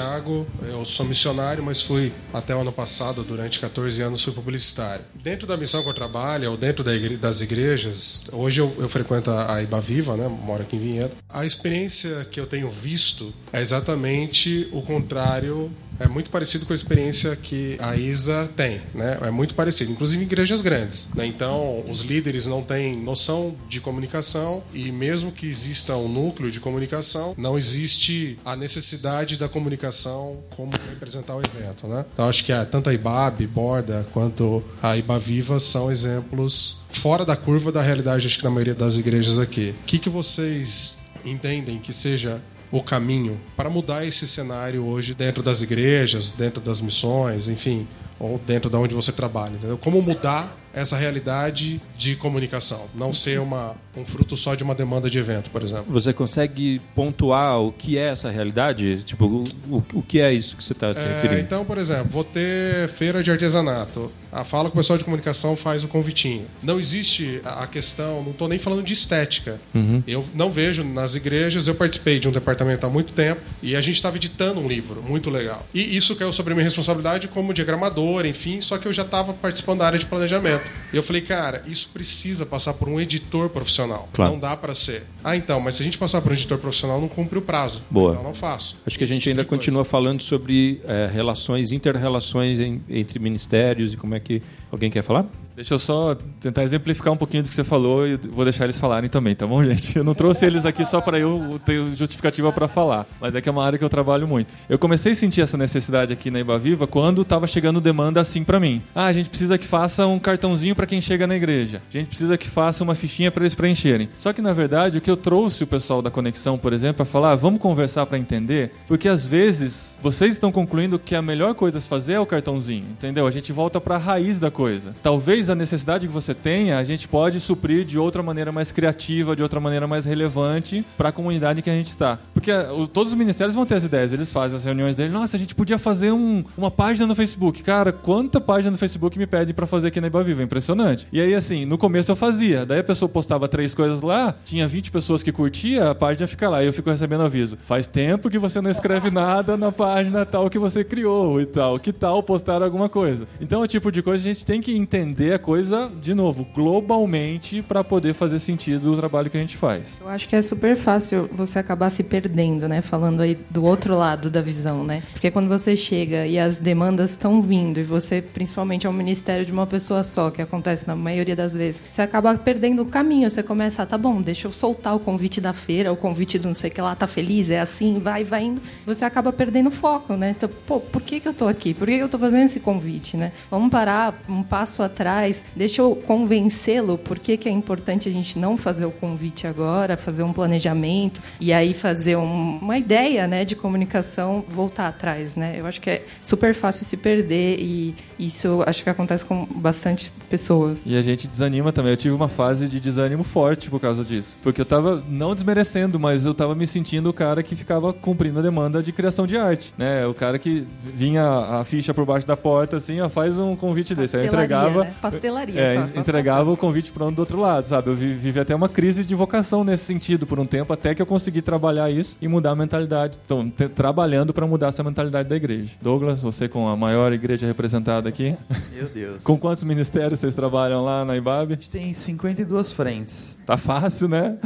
Thiago, 0.00 0.46
eu 0.68 0.84
sou 0.84 1.06
missionário, 1.06 1.62
mas 1.62 1.80
fui 1.80 2.12
até 2.30 2.54
o 2.54 2.60
ano 2.60 2.70
passado, 2.70 3.22
durante 3.24 3.58
14 3.58 4.02
anos, 4.02 4.22
fui 4.22 4.32
publicitário. 4.34 5.02
Dentro 5.14 5.46
da 5.46 5.56
missão 5.56 5.82
que 5.82 5.88
eu 5.88 5.94
trabalho, 5.94 6.50
ou 6.50 6.56
dentro 6.58 6.84
da 6.84 6.94
igre- 6.94 7.16
das 7.16 7.40
igrejas, 7.40 8.26
hoje 8.30 8.60
eu, 8.60 8.74
eu 8.78 8.90
frequento 8.90 9.30
a 9.30 9.46
a 9.56 9.62
Ibaviva, 9.62 10.14
né, 10.16 10.28
moro 10.28 10.62
aqui 10.62 10.76
em 10.76 10.80
Vinhedo, 10.80 11.12
a 11.30 11.46
experiência 11.46 12.26
que 12.30 12.38
eu 12.38 12.46
tenho 12.46 12.70
visto 12.70 13.32
é 13.52 13.62
exatamente 13.62 14.68
o 14.72 14.82
contrário 14.82 15.70
é 15.98 16.08
muito 16.08 16.30
parecido 16.30 16.66
com 16.66 16.72
a 16.72 16.74
experiência 16.74 17.34
que 17.36 17.76
a 17.80 17.96
ISA 17.96 18.50
tem, 18.56 18.80
né? 18.94 19.18
É 19.22 19.30
muito 19.30 19.54
parecido, 19.54 19.92
inclusive 19.92 20.22
em 20.22 20.26
igrejas 20.26 20.60
grandes. 20.60 21.08
Né? 21.14 21.26
Então, 21.26 21.84
os 21.88 22.00
líderes 22.00 22.46
não 22.46 22.62
têm 22.62 22.96
noção 22.96 23.56
de 23.68 23.80
comunicação 23.80 24.62
e 24.72 24.90
mesmo 24.92 25.32
que 25.32 25.46
exista 25.46 25.96
um 25.96 26.08
núcleo 26.08 26.50
de 26.50 26.60
comunicação, 26.60 27.34
não 27.36 27.56
existe 27.56 28.38
a 28.44 28.56
necessidade 28.56 29.36
da 29.36 29.48
comunicação 29.48 30.40
como 30.56 30.72
representar 30.90 31.36
o 31.36 31.40
evento, 31.40 31.86
né? 31.86 32.04
Então, 32.12 32.28
acho 32.28 32.44
que 32.44 32.52
a, 32.52 32.64
tanto 32.64 32.88
a 32.88 32.94
IBAB, 32.94 33.46
Borda, 33.46 34.06
quanto 34.12 34.62
a 34.82 34.96
Ibaviva 34.96 35.58
são 35.60 35.90
exemplos 35.90 36.78
fora 36.90 37.24
da 37.24 37.36
curva 37.36 37.70
da 37.70 37.82
realidade, 37.82 38.26
acho 38.26 38.38
que 38.38 38.44
na 38.44 38.50
maioria 38.50 38.74
das 38.74 38.96
igrejas 38.96 39.38
aqui. 39.38 39.74
O 39.82 39.84
que, 39.84 39.98
que 39.98 40.08
vocês 40.08 40.98
entendem 41.24 41.78
que 41.78 41.92
seja 41.92 42.40
o 42.76 42.82
caminho 42.82 43.40
para 43.56 43.70
mudar 43.70 44.04
esse 44.06 44.26
cenário 44.26 44.84
hoje 44.84 45.14
dentro 45.14 45.42
das 45.42 45.62
igrejas, 45.62 46.32
dentro 46.32 46.60
das 46.60 46.80
missões, 46.80 47.48
enfim, 47.48 47.86
ou 48.18 48.38
dentro 48.38 48.70
de 48.70 48.76
onde 48.76 48.94
você 48.94 49.12
trabalha, 49.12 49.54
entendeu? 49.54 49.78
Como 49.78 50.00
mudar 50.02 50.56
essa 50.76 50.96
realidade 50.96 51.80
de 51.96 52.14
comunicação, 52.16 52.84
não 52.94 53.14
ser 53.14 53.40
uma, 53.40 53.74
um 53.96 54.04
fruto 54.04 54.36
só 54.36 54.54
de 54.54 54.62
uma 54.62 54.74
demanda 54.74 55.08
de 55.08 55.18
evento, 55.18 55.48
por 55.48 55.62
exemplo. 55.62 55.86
Você 55.88 56.12
consegue 56.12 56.80
pontuar 56.94 57.58
o 57.60 57.72
que 57.72 57.96
é 57.96 58.10
essa 58.10 58.30
realidade? 58.30 59.02
Tipo, 59.02 59.24
o, 59.26 59.44
o, 59.76 59.84
o 59.94 60.02
que 60.02 60.20
é 60.20 60.32
isso 60.32 60.54
que 60.54 60.62
você 60.62 60.74
está 60.74 60.92
se 60.92 61.00
É, 61.00 61.14
referindo? 61.14 61.40
então, 61.40 61.64
por 61.64 61.78
exemplo, 61.78 62.08
vou 62.10 62.22
ter 62.22 62.88
feira 62.90 63.22
de 63.22 63.30
artesanato. 63.30 64.12
A 64.30 64.44
fala 64.44 64.68
que 64.68 64.74
o 64.74 64.78
pessoal 64.78 64.98
de 64.98 65.04
comunicação 65.04 65.56
faz 65.56 65.82
o 65.82 65.88
convitinho. 65.88 66.44
Não 66.62 66.78
existe 66.78 67.40
a 67.42 67.66
questão, 67.66 68.22
não 68.22 68.32
estou 68.32 68.46
nem 68.46 68.58
falando 68.58 68.82
de 68.84 68.92
estética. 68.92 69.58
Eu 70.06 70.22
não 70.34 70.50
vejo 70.52 70.84
nas 70.84 71.14
igrejas, 71.14 71.66
eu 71.66 71.74
participei 71.74 72.18
de 72.18 72.28
um 72.28 72.30
departamento 72.30 72.84
há 72.84 72.90
muito 72.90 73.14
tempo 73.14 73.40
e 73.62 73.74
a 73.74 73.80
gente 73.80 73.94
estava 73.94 74.16
editando 74.16 74.60
um 74.60 74.68
livro 74.68 75.02
muito 75.02 75.30
legal. 75.30 75.64
E 75.72 75.96
isso 75.96 76.14
caiu 76.16 76.34
sobre 76.34 76.52
a 76.52 76.56
minha 76.56 76.64
responsabilidade 76.64 77.28
como 77.28 77.54
diagramador, 77.54 78.26
enfim, 78.26 78.60
só 78.60 78.76
que 78.76 78.86
eu 78.86 78.92
já 78.92 79.02
estava 79.02 79.32
participando 79.32 79.78
da 79.78 79.86
área 79.86 79.98
de 79.98 80.04
planejamento. 80.04 80.65
E 80.92 80.96
eu 80.96 81.02
falei, 81.02 81.22
cara, 81.22 81.62
isso 81.66 81.90
precisa 81.92 82.46
passar 82.46 82.74
por 82.74 82.88
um 82.88 83.00
editor 83.00 83.48
profissional. 83.50 84.08
Claro. 84.12 84.32
Não 84.32 84.38
dá 84.38 84.56
para 84.56 84.74
ser. 84.74 85.04
Ah, 85.22 85.36
então, 85.36 85.60
mas 85.60 85.74
se 85.74 85.82
a 85.82 85.84
gente 85.84 85.98
passar 85.98 86.20
por 86.22 86.30
um 86.30 86.34
editor 86.34 86.58
profissional, 86.58 87.00
não 87.00 87.08
cumpre 87.08 87.38
o 87.38 87.42
prazo. 87.42 87.82
Boa. 87.90 88.12
Então 88.12 88.22
não 88.22 88.34
faço. 88.34 88.76
Acho 88.86 88.96
que 88.96 89.04
a 89.04 89.06
gente 89.06 89.22
tipo 89.22 89.30
ainda 89.30 89.42
de 89.42 89.48
coisa. 89.48 89.60
continua 89.60 89.84
falando 89.84 90.22
sobre 90.22 90.80
eh, 90.84 91.10
relações, 91.12 91.72
inter-relações 91.72 92.58
entre 92.88 93.18
ministérios 93.18 93.92
e 93.92 93.96
como 93.96 94.14
é 94.14 94.20
que. 94.20 94.42
Alguém 94.70 94.90
quer 94.90 95.02
falar? 95.02 95.26
Deixa 95.56 95.72
eu 95.72 95.78
só 95.78 96.14
tentar 96.38 96.62
exemplificar 96.62 97.10
um 97.10 97.16
pouquinho 97.16 97.42
do 97.42 97.48
que 97.48 97.54
você 97.54 97.64
falou 97.64 98.06
e 98.06 98.16
vou 98.16 98.44
deixar 98.44 98.64
eles 98.64 98.78
falarem 98.78 99.08
também, 99.08 99.34
tá 99.34 99.46
bom, 99.46 99.64
gente? 99.64 99.96
Eu 99.96 100.04
não 100.04 100.12
trouxe 100.12 100.44
eles 100.44 100.66
aqui 100.66 100.84
só 100.84 101.00
para 101.00 101.18
eu 101.18 101.58
ter 101.64 101.82
justificativa 101.94 102.52
para 102.52 102.68
falar, 102.68 103.06
mas 103.18 103.34
é 103.34 103.40
que 103.40 103.48
é 103.48 103.52
uma 103.52 103.64
área 103.64 103.78
que 103.78 103.84
eu 103.84 103.88
trabalho 103.88 104.28
muito. 104.28 104.54
Eu 104.68 104.78
comecei 104.78 105.12
a 105.12 105.14
sentir 105.14 105.40
essa 105.40 105.56
necessidade 105.56 106.12
aqui 106.12 106.30
na 106.30 106.40
Ibaviva 106.40 106.86
quando 106.86 107.22
estava 107.22 107.46
chegando 107.46 107.80
demanda 107.80 108.20
assim 108.20 108.44
para 108.44 108.60
mim. 108.60 108.82
Ah, 108.94 109.06
a 109.06 109.12
gente 109.14 109.30
precisa 109.30 109.56
que 109.56 109.64
faça 109.64 110.06
um 110.06 110.18
cartãozinho 110.18 110.76
para 110.76 110.84
quem 110.84 111.00
chega 111.00 111.26
na 111.26 111.34
igreja. 111.34 111.80
A 111.88 111.92
gente 111.92 112.08
precisa 112.08 112.36
que 112.36 112.50
faça 112.50 112.84
uma 112.84 112.94
fichinha 112.94 113.30
para 113.30 113.42
eles 113.42 113.54
preencherem. 113.54 114.10
Só 114.18 114.34
que 114.34 114.42
na 114.42 114.52
verdade, 114.52 114.98
o 114.98 115.00
que 115.00 115.10
eu 115.10 115.16
trouxe 115.16 115.64
o 115.64 115.66
pessoal 115.66 116.02
da 116.02 116.10
conexão, 116.10 116.58
por 116.58 116.74
exemplo, 116.74 116.96
para 116.96 117.06
falar, 117.06 117.32
ah, 117.32 117.36
vamos 117.36 117.60
conversar 117.60 118.04
para 118.04 118.18
entender, 118.18 118.72
porque 118.86 119.08
às 119.08 119.26
vezes 119.26 119.98
vocês 120.02 120.34
estão 120.34 120.52
concluindo 120.52 120.98
que 120.98 121.14
a 121.14 121.22
melhor 121.22 121.54
coisa 121.54 121.78
a 121.78 121.80
se 121.80 121.88
fazer 121.88 122.12
é 122.12 122.20
o 122.20 122.26
cartãozinho, 122.26 122.84
entendeu? 122.90 123.26
A 123.26 123.30
gente 123.30 123.54
volta 123.54 123.80
para 123.80 123.94
a 123.94 123.98
raiz 123.98 124.38
da 124.38 124.50
coisa. 124.50 124.94
Talvez 125.02 125.45
a 125.50 125.54
necessidade 125.54 126.06
que 126.06 126.12
você 126.12 126.34
tenha, 126.34 126.78
a 126.78 126.84
gente 126.84 127.06
pode 127.08 127.40
suprir 127.40 127.84
de 127.84 127.98
outra 127.98 128.22
maneira 128.22 128.50
mais 128.52 128.72
criativa, 128.72 129.34
de 129.36 129.42
outra 129.42 129.60
maneira 129.60 129.86
mais 129.86 130.04
relevante 130.04 130.84
para 130.96 131.08
a 131.10 131.12
comunidade 131.12 131.62
que 131.62 131.70
a 131.70 131.74
gente 131.74 131.88
está. 131.88 132.18
Porque 132.34 132.52
o- 132.52 132.86
todos 132.86 133.12
os 133.12 133.18
ministérios 133.18 133.54
vão 133.54 133.64
ter 133.66 133.74
as 133.76 133.84
ideias, 133.84 134.12
eles 134.12 134.32
fazem 134.32 134.58
as 134.58 134.64
reuniões 134.64 134.94
deles. 134.94 135.12
Nossa, 135.12 135.36
a 135.36 135.40
gente 135.40 135.54
podia 135.54 135.78
fazer 135.78 136.12
um- 136.12 136.44
uma 136.56 136.70
página 136.70 137.06
no 137.06 137.14
Facebook. 137.14 137.62
Cara, 137.62 137.92
quanta 137.92 138.40
página 138.40 138.70
no 138.70 138.78
Facebook 138.78 139.18
me 139.18 139.26
pedem 139.26 139.54
para 139.54 139.66
fazer 139.66 139.88
aqui 139.88 140.00
na 140.00 140.06
Ibaviva? 140.06 140.42
É 140.42 140.44
impressionante. 140.44 141.06
E 141.12 141.20
aí, 141.20 141.34
assim, 141.34 141.64
no 141.64 141.78
começo 141.78 142.10
eu 142.10 142.16
fazia. 142.16 142.64
Daí 142.66 142.80
a 142.80 142.84
pessoa 142.84 143.08
postava 143.08 143.48
três 143.48 143.74
coisas 143.74 144.00
lá, 144.02 144.34
tinha 144.44 144.66
20 144.66 144.90
pessoas 144.90 145.22
que 145.22 145.32
curtia, 145.32 145.90
a 145.90 145.94
página 145.94 146.26
fica 146.26 146.48
lá. 146.48 146.62
E 146.62 146.66
eu 146.66 146.72
fico 146.72 146.90
recebendo 146.90 147.22
aviso. 147.22 147.56
Faz 147.66 147.86
tempo 147.86 148.28
que 148.30 148.38
você 148.38 148.60
não 148.60 148.70
escreve 148.70 149.10
nada 149.10 149.56
na 149.56 149.70
página 149.72 150.24
tal 150.26 150.48
que 150.50 150.58
você 150.58 150.82
criou 150.84 151.40
e 151.40 151.46
tal. 151.46 151.78
Que 151.78 151.92
tal 151.92 152.22
postar 152.22 152.62
alguma 152.62 152.88
coisa? 152.88 153.26
Então, 153.40 153.60
é 153.60 153.64
o 153.64 153.66
tipo 153.68 153.90
de 153.92 154.02
coisa 154.02 154.22
a 154.28 154.32
gente 154.32 154.44
tem 154.44 154.60
que 154.60 154.76
entender 154.76 155.34
coisa, 155.38 155.90
de 156.00 156.14
novo, 156.14 156.46
globalmente, 156.54 157.62
para 157.62 157.82
poder 157.82 158.14
fazer 158.14 158.38
sentido 158.38 158.92
o 158.92 158.96
trabalho 158.96 159.30
que 159.30 159.36
a 159.36 159.40
gente 159.40 159.56
faz. 159.56 160.00
Eu 160.00 160.08
acho 160.08 160.28
que 160.28 160.36
é 160.36 160.42
super 160.42 160.76
fácil 160.76 161.28
você 161.32 161.58
acabar 161.58 161.90
se 161.90 162.02
perdendo, 162.02 162.68
né? 162.68 162.80
Falando 162.80 163.20
aí 163.20 163.38
do 163.50 163.64
outro 163.64 163.96
lado 163.96 164.30
da 164.30 164.40
visão, 164.40 164.84
né? 164.84 165.02
Porque 165.12 165.30
quando 165.30 165.48
você 165.48 165.76
chega 165.76 166.26
e 166.26 166.38
as 166.38 166.58
demandas 166.58 167.10
estão 167.10 167.40
vindo 167.40 167.80
e 167.80 167.82
você, 167.82 168.20
principalmente, 168.22 168.86
é 168.86 168.90
um 168.90 168.92
ministério 168.92 169.44
de 169.44 169.52
uma 169.52 169.66
pessoa 169.66 170.02
só, 170.02 170.30
que 170.30 170.40
acontece 170.40 170.86
na 170.86 170.94
maioria 170.94 171.34
das 171.34 171.52
vezes, 171.52 171.82
você 171.90 172.02
acaba 172.02 172.34
perdendo 172.36 172.82
o 172.82 172.86
caminho. 172.86 173.30
Você 173.30 173.42
começa, 173.42 173.84
tá 173.84 173.98
bom, 173.98 174.20
deixa 174.20 174.46
eu 174.46 174.52
soltar 174.52 174.94
o 174.94 175.00
convite 175.00 175.40
da 175.40 175.52
feira, 175.52 175.92
o 175.92 175.96
convite 175.96 176.38
do 176.38 176.48
não 176.48 176.54
sei 176.54 176.70
o 176.70 176.72
que 176.72 176.80
lá, 176.80 176.94
tá 176.94 177.06
feliz, 177.06 177.50
é 177.50 177.60
assim, 177.60 177.98
vai, 177.98 178.24
vai 178.24 178.44
indo. 178.44 178.60
Você 178.84 179.04
acaba 179.04 179.32
perdendo 179.32 179.70
foco, 179.70 180.14
né? 180.14 180.34
Então, 180.36 180.48
pô, 180.66 180.80
por 180.80 181.02
que, 181.02 181.20
que 181.20 181.28
eu 181.28 181.34
tô 181.34 181.48
aqui? 181.48 181.74
Por 181.74 181.86
que, 181.86 181.96
que 181.96 182.02
eu 182.02 182.08
tô 182.08 182.18
fazendo 182.18 182.46
esse 182.46 182.60
convite, 182.60 183.16
né? 183.16 183.32
Vamos 183.50 183.70
parar 183.70 184.22
um 184.28 184.42
passo 184.42 184.82
atrás, 184.82 185.25
deixa 185.54 185.82
eu 185.82 185.96
convencê-lo 185.96 186.98
por 186.98 187.18
que, 187.18 187.36
que 187.36 187.48
é 187.48 187.52
importante 187.52 188.08
a 188.08 188.12
gente 188.12 188.38
não 188.38 188.56
fazer 188.56 188.84
o 188.84 188.90
convite 188.90 189.46
agora, 189.46 189.96
fazer 189.96 190.22
um 190.22 190.32
planejamento 190.32 191.20
e 191.40 191.52
aí 191.52 191.74
fazer 191.74 192.16
um, 192.16 192.58
uma 192.58 192.78
ideia, 192.78 193.26
né, 193.26 193.44
de 193.44 193.54
comunicação 193.54 194.44
voltar 194.48 194.88
atrás, 194.88 195.36
né? 195.36 195.56
Eu 195.58 195.66
acho 195.66 195.80
que 195.80 195.90
é 195.90 196.02
super 196.20 196.54
fácil 196.54 196.84
se 196.84 196.96
perder 196.96 197.58
e 197.58 197.94
isso 198.18 198.62
acho 198.66 198.82
que 198.82 198.90
acontece 198.90 199.24
com 199.24 199.44
bastante 199.44 200.10
pessoas. 200.28 200.82
E 200.84 200.96
a 200.96 201.02
gente 201.02 201.26
desanima 201.26 201.72
também. 201.72 201.92
Eu 201.92 201.96
tive 201.96 202.14
uma 202.14 202.28
fase 202.28 202.68
de 202.68 202.80
desânimo 202.80 203.22
forte 203.22 203.70
por 203.70 203.80
causa 203.80 204.04
disso. 204.04 204.36
Porque 204.42 204.60
eu 204.60 204.64
tava 204.64 205.02
não 205.08 205.34
desmerecendo, 205.34 205.98
mas 205.98 206.24
eu 206.24 206.34
tava 206.34 206.54
me 206.54 206.66
sentindo 206.66 207.10
o 207.10 207.12
cara 207.12 207.42
que 207.42 207.54
ficava 207.54 207.92
cumprindo 207.92 208.38
a 208.38 208.42
demanda 208.42 208.82
de 208.82 208.92
criação 208.92 209.26
de 209.26 209.36
arte, 209.36 209.72
né? 209.76 210.06
O 210.06 210.14
cara 210.14 210.38
que 210.38 210.66
vinha 210.82 211.24
a 211.24 211.64
ficha 211.64 211.92
por 211.92 212.04
baixo 212.04 212.26
da 212.26 212.36
porta 212.36 212.76
assim, 212.76 213.00
ó, 213.00 213.08
faz 213.08 213.38
um 213.38 213.54
convite 213.54 213.94
desse. 213.94 214.16
Aí 214.16 214.24
eu 214.24 214.32
entregava, 214.32 214.84
né? 214.84 214.94
Pastelaria, 215.16 215.60
é, 215.60 215.80
só, 215.80 215.86
só 215.92 215.98
entregava 216.00 216.50
o 216.52 216.56
convite 216.56 216.92
pronto 216.92 217.16
do 217.16 217.20
outro 217.20 217.40
lado, 217.40 217.66
sabe? 217.68 217.88
Eu 217.90 217.94
vi- 217.94 218.14
vivi 218.14 218.40
até 218.40 218.54
uma 218.54 218.68
crise 218.68 219.04
de 219.04 219.14
vocação 219.14 219.64
nesse 219.64 219.84
sentido 219.84 220.26
por 220.26 220.38
um 220.38 220.46
tempo, 220.46 220.72
até 220.72 220.94
que 220.94 221.02
eu 221.02 221.06
consegui 221.06 221.42
trabalhar 221.42 221.90
isso 221.90 222.16
e 222.20 222.28
mudar 222.28 222.50
a 222.52 222.56
mentalidade. 222.56 223.18
Então, 223.24 223.48
trabalhando 223.74 224.32
para 224.32 224.46
mudar 224.46 224.68
essa 224.68 224.82
mentalidade 224.82 225.28
da 225.28 225.36
igreja. 225.36 225.72
Douglas, 225.82 226.22
você 226.22 226.48
com 226.48 226.68
a 226.68 226.76
maior 226.76 227.12
igreja 227.12 227.46
representada 227.46 228.08
aqui, 228.08 228.36
Meu 228.74 228.88
Deus. 228.88 229.22
com 229.24 229.38
quantos 229.38 229.64
ministérios 229.64 230.20
vocês 230.20 230.34
trabalham 230.34 230.84
lá 230.84 231.04
na 231.04 231.16
IBAB? 231.16 231.52
A 231.52 231.56
gente 231.56 231.70
tem 231.70 231.92
52 231.92 232.72
frentes. 232.72 233.36
Tá 233.46 233.56
fácil, 233.56 234.08
né? 234.08 234.36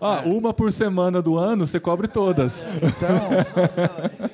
Ah, 0.00 0.22
uma 0.24 0.52
por 0.52 0.72
semana 0.72 1.22
do 1.22 1.38
ano, 1.38 1.64
você 1.66 1.78
cobre 1.78 2.08
todas. 2.08 2.64
Então, 2.82 3.18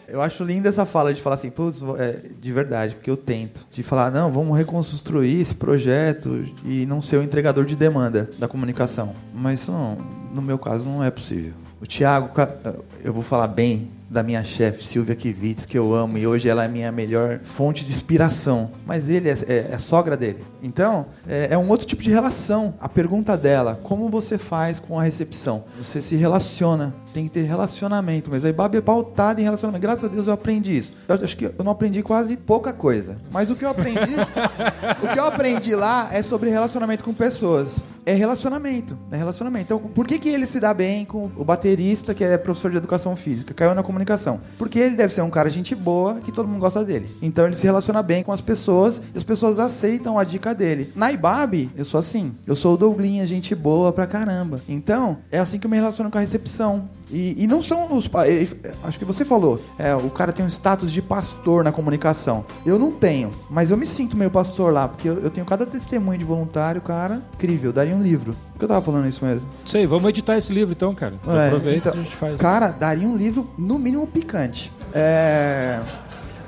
eu 0.09 0.23
acho 0.23 0.43
linda 0.45 0.69
essa 0.69 0.87
fala 0.87 1.13
de 1.13 1.21
falar 1.21 1.35
assim, 1.37 1.51
putz, 1.51 1.83
é, 1.99 2.23
de 2.41 2.53
verdade, 2.53 2.95
porque 2.95 3.11
eu 3.11 3.17
tento. 3.17 3.67
De 3.71 3.83
falar, 3.83 4.11
não, 4.11 4.33
vamos 4.33 4.57
reconstruir 4.57 5.41
esse 5.41 5.55
projeto 5.59 6.45
e 6.65 6.87
não 6.87 7.03
ser 7.03 7.17
o 7.19 7.23
entregador 7.23 7.65
de 7.65 7.77
demanda 7.77 8.31
da 8.39 8.49
comunicação. 8.49 9.15
Mas 9.35 9.61
isso, 9.61 9.73
não, 9.73 9.99
no 10.35 10.41
meu 10.43 10.59
caso, 10.59 10.85
não 10.87 11.03
é 11.03 11.11
possível. 11.11 11.53
O 11.81 11.87
Thiago, 11.87 12.29
ca- 12.35 12.51
eu 13.05 13.13
vou 13.13 13.23
falar 13.23 13.47
bem 13.49 13.91
da 14.11 14.23
minha 14.23 14.43
chefe, 14.43 14.83
Silvia 14.83 15.15
Kivitz, 15.15 15.67
que 15.67 15.77
eu 15.79 15.95
amo, 15.95 16.17
e 16.17 16.27
hoje 16.27 16.49
ela 16.49 16.65
é 16.65 16.69
minha 16.69 16.91
melhor 16.91 17.41
fonte 17.45 17.85
de 17.85 17.93
inspiração. 17.93 18.71
Mas 18.87 19.09
ele 19.11 19.29
é, 19.29 19.37
é- 19.47 19.67
é 19.73 19.79
sogra 19.79 20.17
dele. 20.17 20.43
Então, 20.63 21.07
é, 21.29 21.49
é 21.51 21.59
um 21.59 21.69
outro 21.69 21.87
tipo 21.87 22.03
de 22.03 22.11
relação. 22.11 22.75
A 22.81 22.89
pergunta 22.89 23.37
dela, 23.37 23.79
como 23.83 24.09
você 24.09 24.39
faz 24.39 24.81
com 24.81 24.99
a 24.99 25.03
recepção? 25.03 25.65
Você 25.77 26.01
se 26.01 26.17
relaciona, 26.17 26.95
tem 27.19 27.27
que 27.27 27.33
ter 27.33 27.43
relacionamento. 27.43 28.31
Mas 28.31 28.45
a 28.45 28.49
Ibabe 28.49 28.79
é 28.79 28.81
pautada 28.81 29.41
em 29.41 29.45
relacionamento. 29.45 29.83
Graças 29.83 30.05
a 30.05 30.09
Deus 30.09 30.29
eu 30.29 30.33
aprendi 30.33 30.77
isso. 30.77 30.93
Eu 31.09 31.17
acho 31.17 31.37
que 31.37 31.47
eu 31.47 31.65
não 31.65 31.73
aprendi 31.73 32.03
quase 32.03 32.37
pouca 32.37 32.73
coisa. 32.73 33.17
Mas 33.33 33.51
o 33.51 33.57
que 33.57 33.65
eu 33.65 33.71
aprendi, 33.71 33.99
o 35.03 35.09
que 35.13 35.19
eu 35.19 35.27
aprendi 35.27 35.75
lá 35.75 36.09
é 36.13 36.23
sobre 36.23 36.49
relacionamento 36.49 37.03
com 37.03 37.13
pessoas. 37.13 37.85
É 38.09 38.15
relacionamento, 38.15 38.97
é 39.13 39.19
relacionamento. 39.19 39.65
Então, 39.65 39.79
por 39.79 40.07
que, 40.07 40.19
que 40.19 40.31
ele 40.31 40.47
se 40.47 40.59
dá 40.59 40.73
bem 40.73 41.05
com 41.05 41.31
o 41.37 41.45
baterista 41.45 42.15
que 42.15 42.25
é 42.25 42.39
professor 42.39 42.71
de 42.71 42.79
educação 42.79 43.15
física, 43.15 43.53
caiu 43.53 43.75
na 43.75 43.83
comunicação? 43.83 44.41
Porque 44.57 44.79
ele 44.79 44.97
deve 44.97 45.13
ser 45.13 45.21
um 45.21 45.29
cara 45.29 45.51
gente 45.51 45.75
boa, 45.75 46.15
que 46.21 46.33
todo 46.33 46.49
mundo 46.49 46.61
gosta 46.61 46.83
dele. 46.83 47.15
Então 47.21 47.45
ele 47.45 47.55
se 47.55 47.65
relaciona 47.65 48.03
bem 48.03 48.23
com 48.23 48.33
as 48.33 48.41
pessoas 48.41 48.99
e 49.15 49.19
as 49.19 49.25
pessoas 49.25 49.59
aceitam 49.59 50.19
a 50.19 50.25
dica 50.25 50.55
dele. 50.55 50.91
Na 50.97 51.13
Ibabe, 51.13 51.71
eu 51.77 51.85
sou 51.85 52.01
assim. 52.01 52.35
Eu 52.47 52.57
sou 52.57 52.73
o 52.73 52.77
Douglinha, 52.79 53.27
gente 53.27 53.55
boa 53.55 53.93
pra 53.93 54.07
caramba. 54.07 54.63
Então, 54.67 55.19
é 55.31 55.39
assim 55.39 55.59
que 55.59 55.67
eu 55.67 55.71
me 55.71 55.77
relaciono 55.77 56.11
com 56.11 56.17
a 56.17 56.23
recepção. 56.23 56.89
E, 57.11 57.45
e 57.45 57.47
não 57.47 57.63
são 57.63 57.97
os. 57.97 58.09
Acho 58.85 58.99
que 58.99 59.05
você 59.05 59.25
falou, 59.25 59.61
é, 59.79 59.95
o 59.95 60.11
cara 60.11 60.33
tem 60.33 60.45
um 60.45 60.49
status 60.49 60.91
de 60.91 61.01
pastor 61.01 61.65
na 61.65 61.73
comunicação. 61.73 62.45
Eu 62.65 62.79
não 62.79 62.93
tenho, 62.93 63.33
mas 63.51 63.71
eu 63.71 63.77
me 63.77 63.87
sinto 63.87 64.17
meio 64.17 64.31
pastor 64.31 64.73
lá, 64.73 64.89
porque 64.89 65.09
eu, 65.09 65.19
eu 65.21 65.31
tenho 65.31 65.47
cada 65.47 65.65
testemunho 65.65 66.19
de 66.19 66.25
voluntário, 66.25 66.81
cara, 66.81 67.23
incrível. 67.35 67.73
Daria 67.73 67.95
um 67.95 68.03
livro. 68.03 68.37
Por 68.53 68.59
que 68.59 68.65
eu 68.65 68.69
tava 68.69 68.83
falando 68.83 69.09
isso 69.09 69.25
mesmo? 69.25 69.49
Aí, 69.75 69.87
vamos 69.87 70.09
editar 70.09 70.37
esse 70.37 70.53
livro 70.53 70.73
então, 70.73 70.95
cara. 70.95 71.15
É, 71.27 71.47
Aproveita 71.47 71.89
então, 71.89 72.01
a 72.01 72.03
gente 72.03 72.17
faz. 72.17 72.37
Cara, 72.37 72.69
daria 72.69 73.07
um 73.07 73.17
livro, 73.17 73.49
no 73.57 73.79
mínimo, 73.79 74.07
picante. 74.07 74.73
É. 74.93 75.81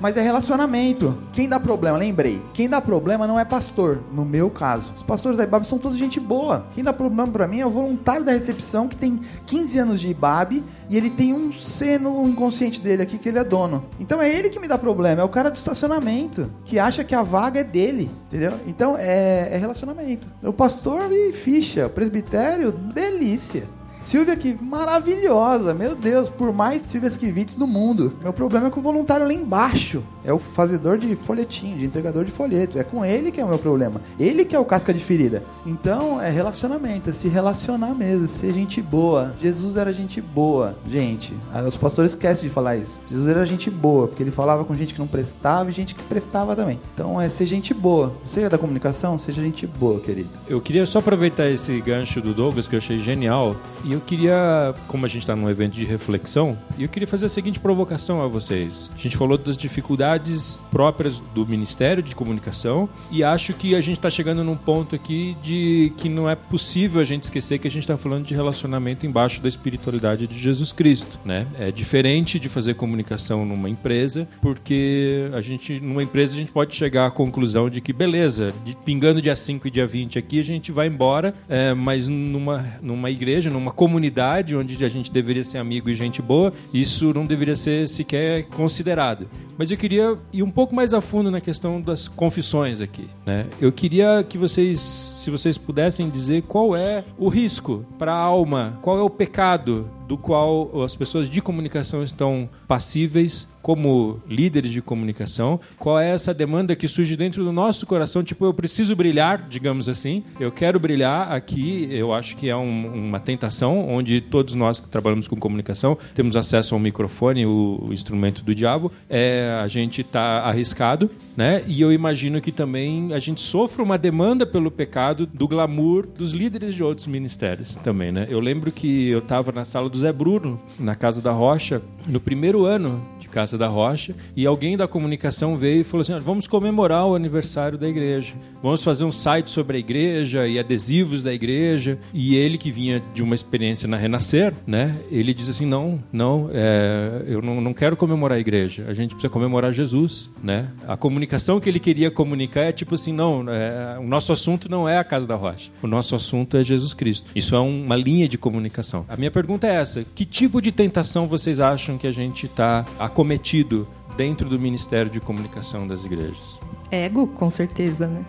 Mas 0.01 0.17
é 0.17 0.23
relacionamento. 0.23 1.17
Quem 1.33 1.49
dá 1.49 1.61
problema, 1.61 1.99
lembrei. 1.99 2.41
Quem 2.55 2.69
dá 2.69 2.81
problema 2.81 3.27
não 3.27 3.39
é 3.39 3.45
pastor, 3.45 4.01
no 4.13 4.25
meu 4.25 4.49
caso. 4.49 4.95
Os 4.97 5.03
pastores 5.03 5.37
da 5.37 5.45
IBAB 5.45 5.67
são 5.67 5.79
todos 5.79 5.99
gente 5.99 6.19
boa. 6.19 6.67
Quem 6.75 6.83
dá 6.83 6.93
problema 6.93 7.31
pra 7.31 7.47
mim 7.47 7.61
é 7.61 7.67
o 7.67 7.71
voluntário 7.71 8.25
da 8.25 8.33
recepção 8.33 8.89
que 8.89 8.97
tem 8.97 9.21
15 9.47 9.79
anos 9.79 10.01
de 10.01 10.09
IBAB 10.09 10.65
e 10.89 10.97
ele 10.97 11.11
tem 11.11 11.35
um 11.35 11.53
C 11.53 11.99
no 11.99 12.27
inconsciente 12.27 12.81
dele 12.81 13.03
aqui 13.03 13.19
que 13.19 13.29
ele 13.29 13.39
é 13.39 13.45
dono. 13.45 13.85
Então 13.99 14.23
é 14.23 14.29
ele 14.29 14.49
que 14.49 14.59
me 14.59 14.67
dá 14.67 14.79
problema, 14.79 15.21
é 15.21 15.25
o 15.25 15.29
cara 15.29 15.51
do 15.51 15.57
estacionamento, 15.57 16.51
que 16.65 16.79
acha 16.79 17.05
que 17.05 17.15
a 17.15 17.23
vaga 17.23 17.61
é 17.61 17.65
dele, 17.65 18.11
entendeu? 18.27 18.55
Então 18.67 18.97
é, 18.99 19.49
é 19.53 19.57
relacionamento. 19.59 20.27
O 20.43 20.53
pastor 20.53 21.13
e 21.13 21.33
ficha, 21.33 21.87
o 21.87 21.91
presbitério, 21.91 22.73
delícia. 22.73 23.80
Silvia 24.01 24.35
que 24.35 24.57
maravilhosa, 24.61 25.75
meu 25.75 25.95
Deus, 25.95 26.31
por 26.31 26.53
mais 26.53 26.83
Silvias 26.83 27.17
Kivitz 27.19 27.55
do 27.55 27.67
mundo. 27.67 28.15
Meu 28.23 28.33
problema 28.33 28.69
é 28.69 28.71
com 28.71 28.81
o 28.81 28.83
voluntário 28.83 29.27
lá 29.27 29.33
embaixo. 29.33 30.03
É 30.25 30.33
o 30.33 30.39
fazedor 30.39 30.99
de 30.99 31.15
folhetinho, 31.17 31.79
de 31.79 31.85
entregador 31.85 32.25
de 32.25 32.31
folheto. 32.31 32.79
É 32.79 32.83
com 32.83 33.05
ele 33.05 33.31
que 33.31 33.41
é 33.41 33.45
o 33.45 33.49
meu 33.49 33.59
problema. 33.59 34.01
Ele 34.19 34.45
que 34.45 34.57
é 34.57 34.59
o 34.59 34.65
casca 34.65 34.93
de 34.93 35.01
ferida. 35.01 35.43
Então, 35.67 36.21
é 36.21 36.31
relacionamento, 36.31 37.11
é 37.11 37.13
se 37.13 37.29
relacionar 37.29 37.95
mesmo, 37.95 38.27
ser 38.27 38.53
gente 38.53 38.81
boa. 38.83 39.35
Jesus 39.41 39.77
era 39.77 39.93
gente 39.93 40.21
boa, 40.21 40.77
gente. 40.87 41.33
Ah, 41.53 41.63
Os 41.63 41.77
pastores 41.77 42.13
esquecem 42.13 42.49
de 42.49 42.55
falar 42.55 42.77
isso. 42.77 42.99
Jesus 43.09 43.29
era 43.29 43.45
gente 43.47 43.71
boa, 43.71 44.09
porque 44.09 44.23
ele 44.23 44.31
falava 44.31 44.65
com 44.65 44.75
gente 44.75 44.95
que 44.95 45.01
não 45.01 45.07
prestava 45.07 45.69
e 45.71 45.73
gente 45.73 45.95
que 45.95 46.03
prestava 46.05 46.57
também. 46.57 46.81
Então, 46.95 47.21
é 47.21 47.29
ser 47.29 47.47
gente 47.47 47.75
boa. 47.75 48.13
Você 48.25 48.43
é 48.43 48.49
da 48.49 48.59
comunicação? 48.59 49.19
Seja 49.19 49.43
gente 49.43 49.67
boa, 49.67 50.01
querido. 50.01 50.29
Eu 50.49 50.61
queria 50.61 50.87
só 50.87 50.99
aproveitar 51.01 51.49
esse 51.49 51.81
gancho 51.81 52.21
do 52.21 52.33
Douglas, 52.33 52.67
que 52.67 52.75
eu 52.75 52.79
achei 52.79 52.99
genial, 52.99 53.57
eu 53.93 54.01
queria, 54.01 54.75
como 54.89 55.05
a 55.05 55.09
gente 55.09 55.23
está 55.23 55.35
num 55.37 55.49
evento 55.49 55.73
de 55.73 55.85
reflexão, 55.85 56.57
e 56.79 56.83
eu 56.83 56.89
queria 56.89 57.07
fazer 57.09 57.27
a 57.27 57.29
seguinte 57.29 57.59
provocação 57.61 58.23
a 58.23 58.27
vocês. 58.29 58.91
A 58.95 58.99
gente 58.99 59.17
falou 59.17 59.37
das 59.39 59.57
dificuldades 59.57 60.61
próprias 60.71 61.21
do 61.35 61.47
Ministério 61.47 62.03
de 62.03 62.15
Comunicação, 62.15 62.89
e 63.11 63.25
acho 63.25 63.53
que 63.53 63.75
a 63.75 63.81
gente 63.81 63.97
está 63.99 64.09
chegando 64.11 64.45
num 64.45 64.57
ponto 64.57 64.95
aqui 64.95 65.37
de 65.43 65.93
que 65.97 66.09
não 66.09 66.29
é 66.29 66.35
possível 66.35 67.01
a 67.01 67.05
gente 67.05 67.25
esquecer 67.25 67.59
que 67.59 67.67
a 67.67 67.71
gente 67.71 67.83
está 67.83 67.97
falando 67.97 68.25
de 68.25 68.35
relacionamento 68.35 69.07
embaixo 69.07 69.41
da 69.41 69.49
espiritualidade 69.49 70.27
de 70.27 70.39
Jesus 70.39 70.73
Cristo, 70.73 71.19
né? 71.25 71.47
É 71.59 71.71
diferente 71.71 72.39
de 72.39 72.49
fazer 72.49 72.75
comunicação 72.75 73.45
numa 73.45 73.69
empresa, 73.69 74.29
porque 74.41 75.29
a 75.33 75.41
gente, 75.41 75.81
numa 75.81 76.03
empresa, 76.03 76.35
a 76.35 76.39
gente 76.39 76.53
pode 76.53 76.75
chegar 76.75 77.07
à 77.07 77.11
conclusão 77.11 77.69
de 77.69 77.81
que, 77.81 77.93
beleza, 77.93 78.53
de- 78.65 78.77
pingando 78.85 79.21
dia 79.21 79.35
5 79.35 79.67
e 79.67 79.71
dia 79.71 79.87
20 79.87 80.19
aqui, 80.19 80.39
a 80.41 80.45
gente 80.45 80.71
vai 80.73 80.87
embora, 80.87 81.35
é, 81.49 81.75
mas 81.75 82.07
numa, 82.07 82.65
numa 82.83 83.11
igreja, 83.11 83.51
numa 83.51 83.71
comunidade 83.81 84.55
onde 84.55 84.85
a 84.85 84.89
gente 84.91 85.11
deveria 85.11 85.43
ser 85.43 85.57
amigo 85.57 85.89
e 85.89 85.95
gente 85.95 86.21
boa, 86.21 86.53
isso 86.71 87.15
não 87.15 87.25
deveria 87.25 87.57
ser 87.57 87.89
sequer 87.89 88.45
considerado. 88.45 89.27
Mas 89.57 89.71
eu 89.71 89.79
queria 89.79 90.19
ir 90.35 90.43
um 90.43 90.51
pouco 90.51 90.75
mais 90.75 90.93
a 90.93 91.01
fundo 91.01 91.31
na 91.31 91.41
questão 91.41 91.81
das 91.81 92.07
confissões 92.07 92.83
aqui, 92.83 93.09
né? 93.25 93.47
Eu 93.59 93.73
queria 93.73 94.23
que 94.23 94.37
vocês, 94.37 94.79
se 94.81 95.31
vocês 95.31 95.57
pudessem 95.57 96.11
dizer 96.11 96.43
qual 96.43 96.77
é 96.77 97.03
o 97.17 97.31
risco 97.31 97.83
para 97.99 98.13
a 98.13 98.19
alma, 98.19 98.79
qual 98.83 98.99
é 98.99 99.03
o 99.03 99.09
pecado 99.09 99.89
do 100.11 100.19
qual 100.19 100.83
as 100.83 100.97
pessoas 100.97 101.31
de 101.31 101.41
comunicação 101.41 102.03
estão 102.03 102.49
passíveis 102.67 103.47
como 103.63 104.19
líderes 104.29 104.73
de 104.73 104.83
comunicação. 104.83 105.61
Qual 105.79 106.01
é 106.01 106.11
essa 106.11 106.35
demanda 106.35 106.75
que 106.75 106.89
surge 106.89 107.15
dentro 107.15 107.45
do 107.45 107.53
nosso 107.53 107.87
coração? 107.87 108.25
Tipo, 108.25 108.47
eu 108.47 108.53
preciso 108.53 108.97
brilhar, 108.97 109.47
digamos 109.49 109.89
assim. 109.89 110.25
Eu 110.41 110.51
quero 110.51 110.81
brilhar 110.81 111.31
aqui. 111.31 111.87
Eu 111.93 112.13
acho 112.13 112.37
que 112.37 112.49
é 112.49 112.57
um- 112.57 113.07
uma 113.09 113.21
tentação 113.21 113.89
onde 113.89 114.21
todos 114.21 114.55
nós 114.57 114.81
que 114.81 114.89
trabalhamos 114.89 115.29
com 115.29 115.37
comunicação 115.37 115.97
temos 116.13 116.35
acesso 116.35 116.75
ao 116.75 116.81
microfone, 116.81 117.47
o, 117.47 117.79
o 117.89 117.93
instrumento 117.93 118.43
do 118.43 118.53
diabo. 118.53 118.91
É, 119.09 119.61
a 119.63 119.69
gente 119.69 120.01
está 120.01 120.41
arriscado, 120.41 121.09
né? 121.37 121.63
E 121.67 121.81
eu 121.81 121.93
imagino 121.93 122.41
que 122.41 122.53
também 122.53 123.13
a 123.13 123.19
gente 123.19 123.41
sofre 123.41 123.83
uma 123.83 123.97
demanda 123.97 124.47
pelo 124.47 124.71
pecado 124.71 125.27
do 125.27 125.47
glamour 125.47 126.07
dos 126.07 126.33
líderes 126.33 126.75
de 126.75 126.83
outros 126.83 127.07
ministérios 127.07 127.75
também, 127.77 128.13
né? 128.13 128.27
Eu 128.29 128.41
lembro 128.41 128.71
que 128.73 129.09
eu 129.09 129.21
estava 129.21 129.53
na 129.53 129.65
sala 129.65 129.89
do 129.89 129.99
Zé 129.99 130.13
Bruno, 130.13 130.59
na 130.79 130.95
Casa 130.95 131.21
da 131.21 131.33
Rocha, 131.33 131.83
no 132.07 132.21
primeiro 132.21 132.65
ano 132.65 133.05
Casa 133.31 133.57
da 133.57 133.69
Rocha, 133.69 134.15
e 134.37 134.45
alguém 134.45 134.77
da 134.77 134.87
comunicação 134.89 135.57
veio 135.57 135.81
e 135.81 135.85
falou 135.85 136.03
assim: 136.03 136.19
vamos 136.21 136.47
comemorar 136.47 137.07
o 137.07 137.15
aniversário 137.15 137.79
da 137.79 137.89
igreja, 137.89 138.35
vamos 138.63 138.83
fazer 138.83 139.05
um 139.05 139.13
site 139.13 139.51
sobre 139.51 139.77
a 139.77 139.81
igreja 139.81 140.47
e 140.47 140.59
adesivos 140.59 141.23
da 141.23 141.33
igreja. 141.33 141.99
E 142.13 142.37
ele, 142.37 142.59
que 142.59 142.71
vinha 142.71 143.03
de 143.15 143.23
uma 143.23 143.35
experiência 143.35 143.89
na 143.89 143.97
Renascer, 143.97 144.53
né, 144.67 144.97
ele 145.11 145.33
diz 145.33 145.49
assim: 145.49 145.67
não, 145.67 146.03
não, 146.13 146.51
é, 146.53 147.23
eu 147.27 147.41
não, 147.41 147.61
não 147.61 147.73
quero 147.73 147.97
comemorar 147.97 148.37
a 148.37 148.41
igreja, 148.41 148.85
a 148.89 148.93
gente 148.93 149.11
precisa 149.11 149.33
comemorar 149.33 149.73
Jesus. 149.73 150.29
Né? 150.43 150.69
A 150.87 150.97
comunicação 150.97 151.61
que 151.61 151.69
ele 151.69 151.81
queria 151.81 152.11
comunicar 152.11 152.63
é 152.63 152.73
tipo 152.73 152.95
assim: 152.95 153.13
não, 153.13 153.45
é, 153.49 153.99
o 153.99 154.07
nosso 154.07 154.33
assunto 154.33 154.69
não 154.69 154.89
é 154.89 154.99
a 154.99 155.05
Casa 155.05 155.27
da 155.27 155.37
Rocha, 155.37 155.71
o 155.83 155.87
nosso 155.87 156.15
assunto 156.15 156.57
é 156.57 156.63
Jesus 156.63 156.93
Cristo. 156.93 157.31
Isso 157.35 157.55
é 157.55 157.61
uma 157.61 157.97
linha 157.97 158.29
de 158.29 158.37
comunicação. 158.37 159.07
A 159.09 159.17
minha 159.17 159.31
pergunta 159.31 159.67
é 159.67 159.75
essa: 159.75 160.05
que 160.15 160.25
tipo 160.25 160.61
de 160.61 160.73
tentação 160.73 161.27
vocês 161.27 161.61
acham 161.61 161.97
que 161.97 162.07
a 162.07 162.13
gente 162.13 162.47
está 162.47 162.85
acometido 163.21 163.87
dentro 164.17 164.49
do 164.49 164.59
Ministério 164.59 165.11
de 165.11 165.21
Comunicação 165.21 165.87
das 165.87 166.07
igrejas? 166.07 166.59
Ego, 166.91 167.27
com 167.27 167.51
certeza, 167.51 168.07
né? 168.07 168.25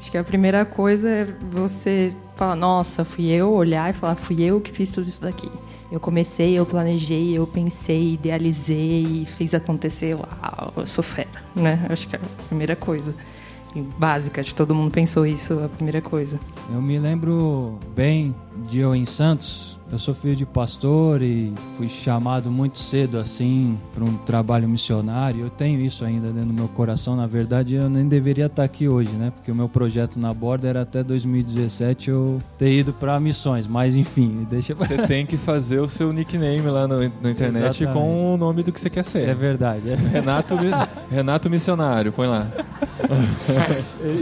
Acho 0.00 0.10
que 0.10 0.16
a 0.16 0.24
primeira 0.24 0.64
coisa 0.64 1.10
é 1.10 1.26
você 1.52 2.14
falar, 2.34 2.56
nossa, 2.56 3.04
fui 3.04 3.26
eu 3.26 3.52
olhar 3.52 3.90
e 3.90 3.92
falar, 3.92 4.14
fui 4.14 4.42
eu 4.42 4.58
que 4.58 4.72
fiz 4.72 4.88
tudo 4.88 5.06
isso 5.06 5.20
daqui. 5.20 5.50
Eu 5.92 6.00
comecei, 6.00 6.58
eu 6.58 6.64
planejei, 6.64 7.36
eu 7.36 7.46
pensei, 7.46 8.14
idealizei, 8.14 9.26
fiz 9.36 9.52
acontecer. 9.52 10.14
Uau, 10.14 10.72
eu 10.74 10.86
sou 10.86 11.04
fera, 11.04 11.28
né? 11.54 11.86
Acho 11.90 12.08
que 12.08 12.16
é 12.16 12.18
a 12.18 12.46
primeira 12.48 12.74
coisa 12.74 13.14
básica, 13.98 14.42
de 14.42 14.54
todo 14.54 14.74
mundo 14.74 14.90
pensou 14.90 15.26
isso, 15.26 15.60
a 15.62 15.68
primeira 15.68 16.00
coisa. 16.00 16.40
Eu 16.72 16.80
me 16.80 16.98
lembro 16.98 17.78
bem 17.94 18.34
de 18.66 18.78
eu 18.78 18.94
em 18.94 19.04
Santos. 19.04 19.69
Eu 19.92 19.98
sou 19.98 20.14
filho 20.14 20.36
de 20.36 20.46
pastor 20.46 21.20
e 21.20 21.52
fui 21.76 21.88
chamado 21.88 22.48
muito 22.48 22.78
cedo 22.78 23.18
assim 23.18 23.76
para 23.92 24.04
um 24.04 24.16
trabalho 24.18 24.68
missionário. 24.68 25.40
Eu 25.40 25.50
tenho 25.50 25.80
isso 25.80 26.04
ainda 26.04 26.28
dentro 26.28 26.46
do 26.46 26.54
meu 26.54 26.68
coração. 26.68 27.16
Na 27.16 27.26
verdade, 27.26 27.74
eu 27.74 27.90
nem 27.90 28.06
deveria 28.06 28.46
estar 28.46 28.62
aqui 28.62 28.86
hoje, 28.86 29.10
né? 29.10 29.32
Porque 29.34 29.50
o 29.50 29.54
meu 29.54 29.68
projeto 29.68 30.16
na 30.16 30.32
borda 30.32 30.68
era 30.68 30.82
até 30.82 31.02
2017 31.02 32.08
eu 32.08 32.40
ter 32.56 32.72
ido 32.72 32.92
para 32.92 33.18
missões. 33.18 33.66
Mas 33.66 33.96
enfim, 33.96 34.46
deixa. 34.48 34.76
Você 34.76 34.96
tem 35.08 35.26
que 35.26 35.36
fazer 35.36 35.80
o 35.80 35.88
seu 35.88 36.12
nickname 36.12 36.62
lá 36.68 36.86
no, 36.86 36.98
na 36.98 37.30
internet 37.30 37.82
Exatamente. 37.82 37.92
com 37.92 38.34
o 38.34 38.36
nome 38.36 38.62
do 38.62 38.70
que 38.70 38.80
você 38.80 38.88
quer 38.88 39.04
ser. 39.04 39.28
É 39.28 39.34
verdade. 39.34 39.90
É. 39.90 39.96
Renato, 39.96 40.54
Renato 41.10 41.50
Missionário, 41.50 42.12
põe 42.12 42.28
lá. 42.28 42.46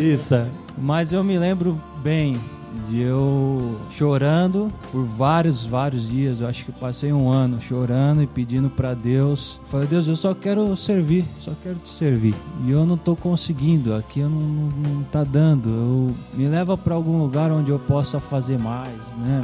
isso. 0.00 0.34
Mas 0.78 1.12
eu 1.12 1.22
me 1.22 1.36
lembro 1.36 1.78
bem 2.02 2.40
de 2.88 3.00
eu 3.00 3.78
chorando 3.90 4.72
por 4.90 5.04
vários, 5.04 5.66
vários 5.66 6.08
dias. 6.08 6.40
Eu 6.40 6.48
acho 6.48 6.64
que 6.64 6.72
passei 6.72 7.12
um 7.12 7.30
ano 7.30 7.60
chorando 7.60 8.22
e 8.22 8.26
pedindo 8.26 8.68
para 8.68 8.94
Deus. 8.94 9.60
Falei, 9.64 9.86
Deus, 9.86 10.06
eu 10.08 10.16
só 10.16 10.34
quero 10.34 10.76
servir, 10.76 11.24
só 11.38 11.52
quero 11.62 11.76
te 11.76 11.88
servir. 11.88 12.34
E 12.64 12.70
eu 12.70 12.84
não 12.84 12.96
tô 12.96 13.16
conseguindo, 13.16 13.94
aqui 13.94 14.20
eu 14.20 14.28
não, 14.28 14.40
não, 14.40 14.92
não 14.94 15.02
tá 15.04 15.24
dando. 15.24 15.68
Eu, 15.68 16.14
me 16.34 16.48
leva 16.48 16.76
para 16.76 16.94
algum 16.94 17.18
lugar 17.18 17.50
onde 17.50 17.70
eu 17.70 17.78
possa 17.78 18.20
fazer 18.20 18.58
mais, 18.58 18.96
né? 19.18 19.40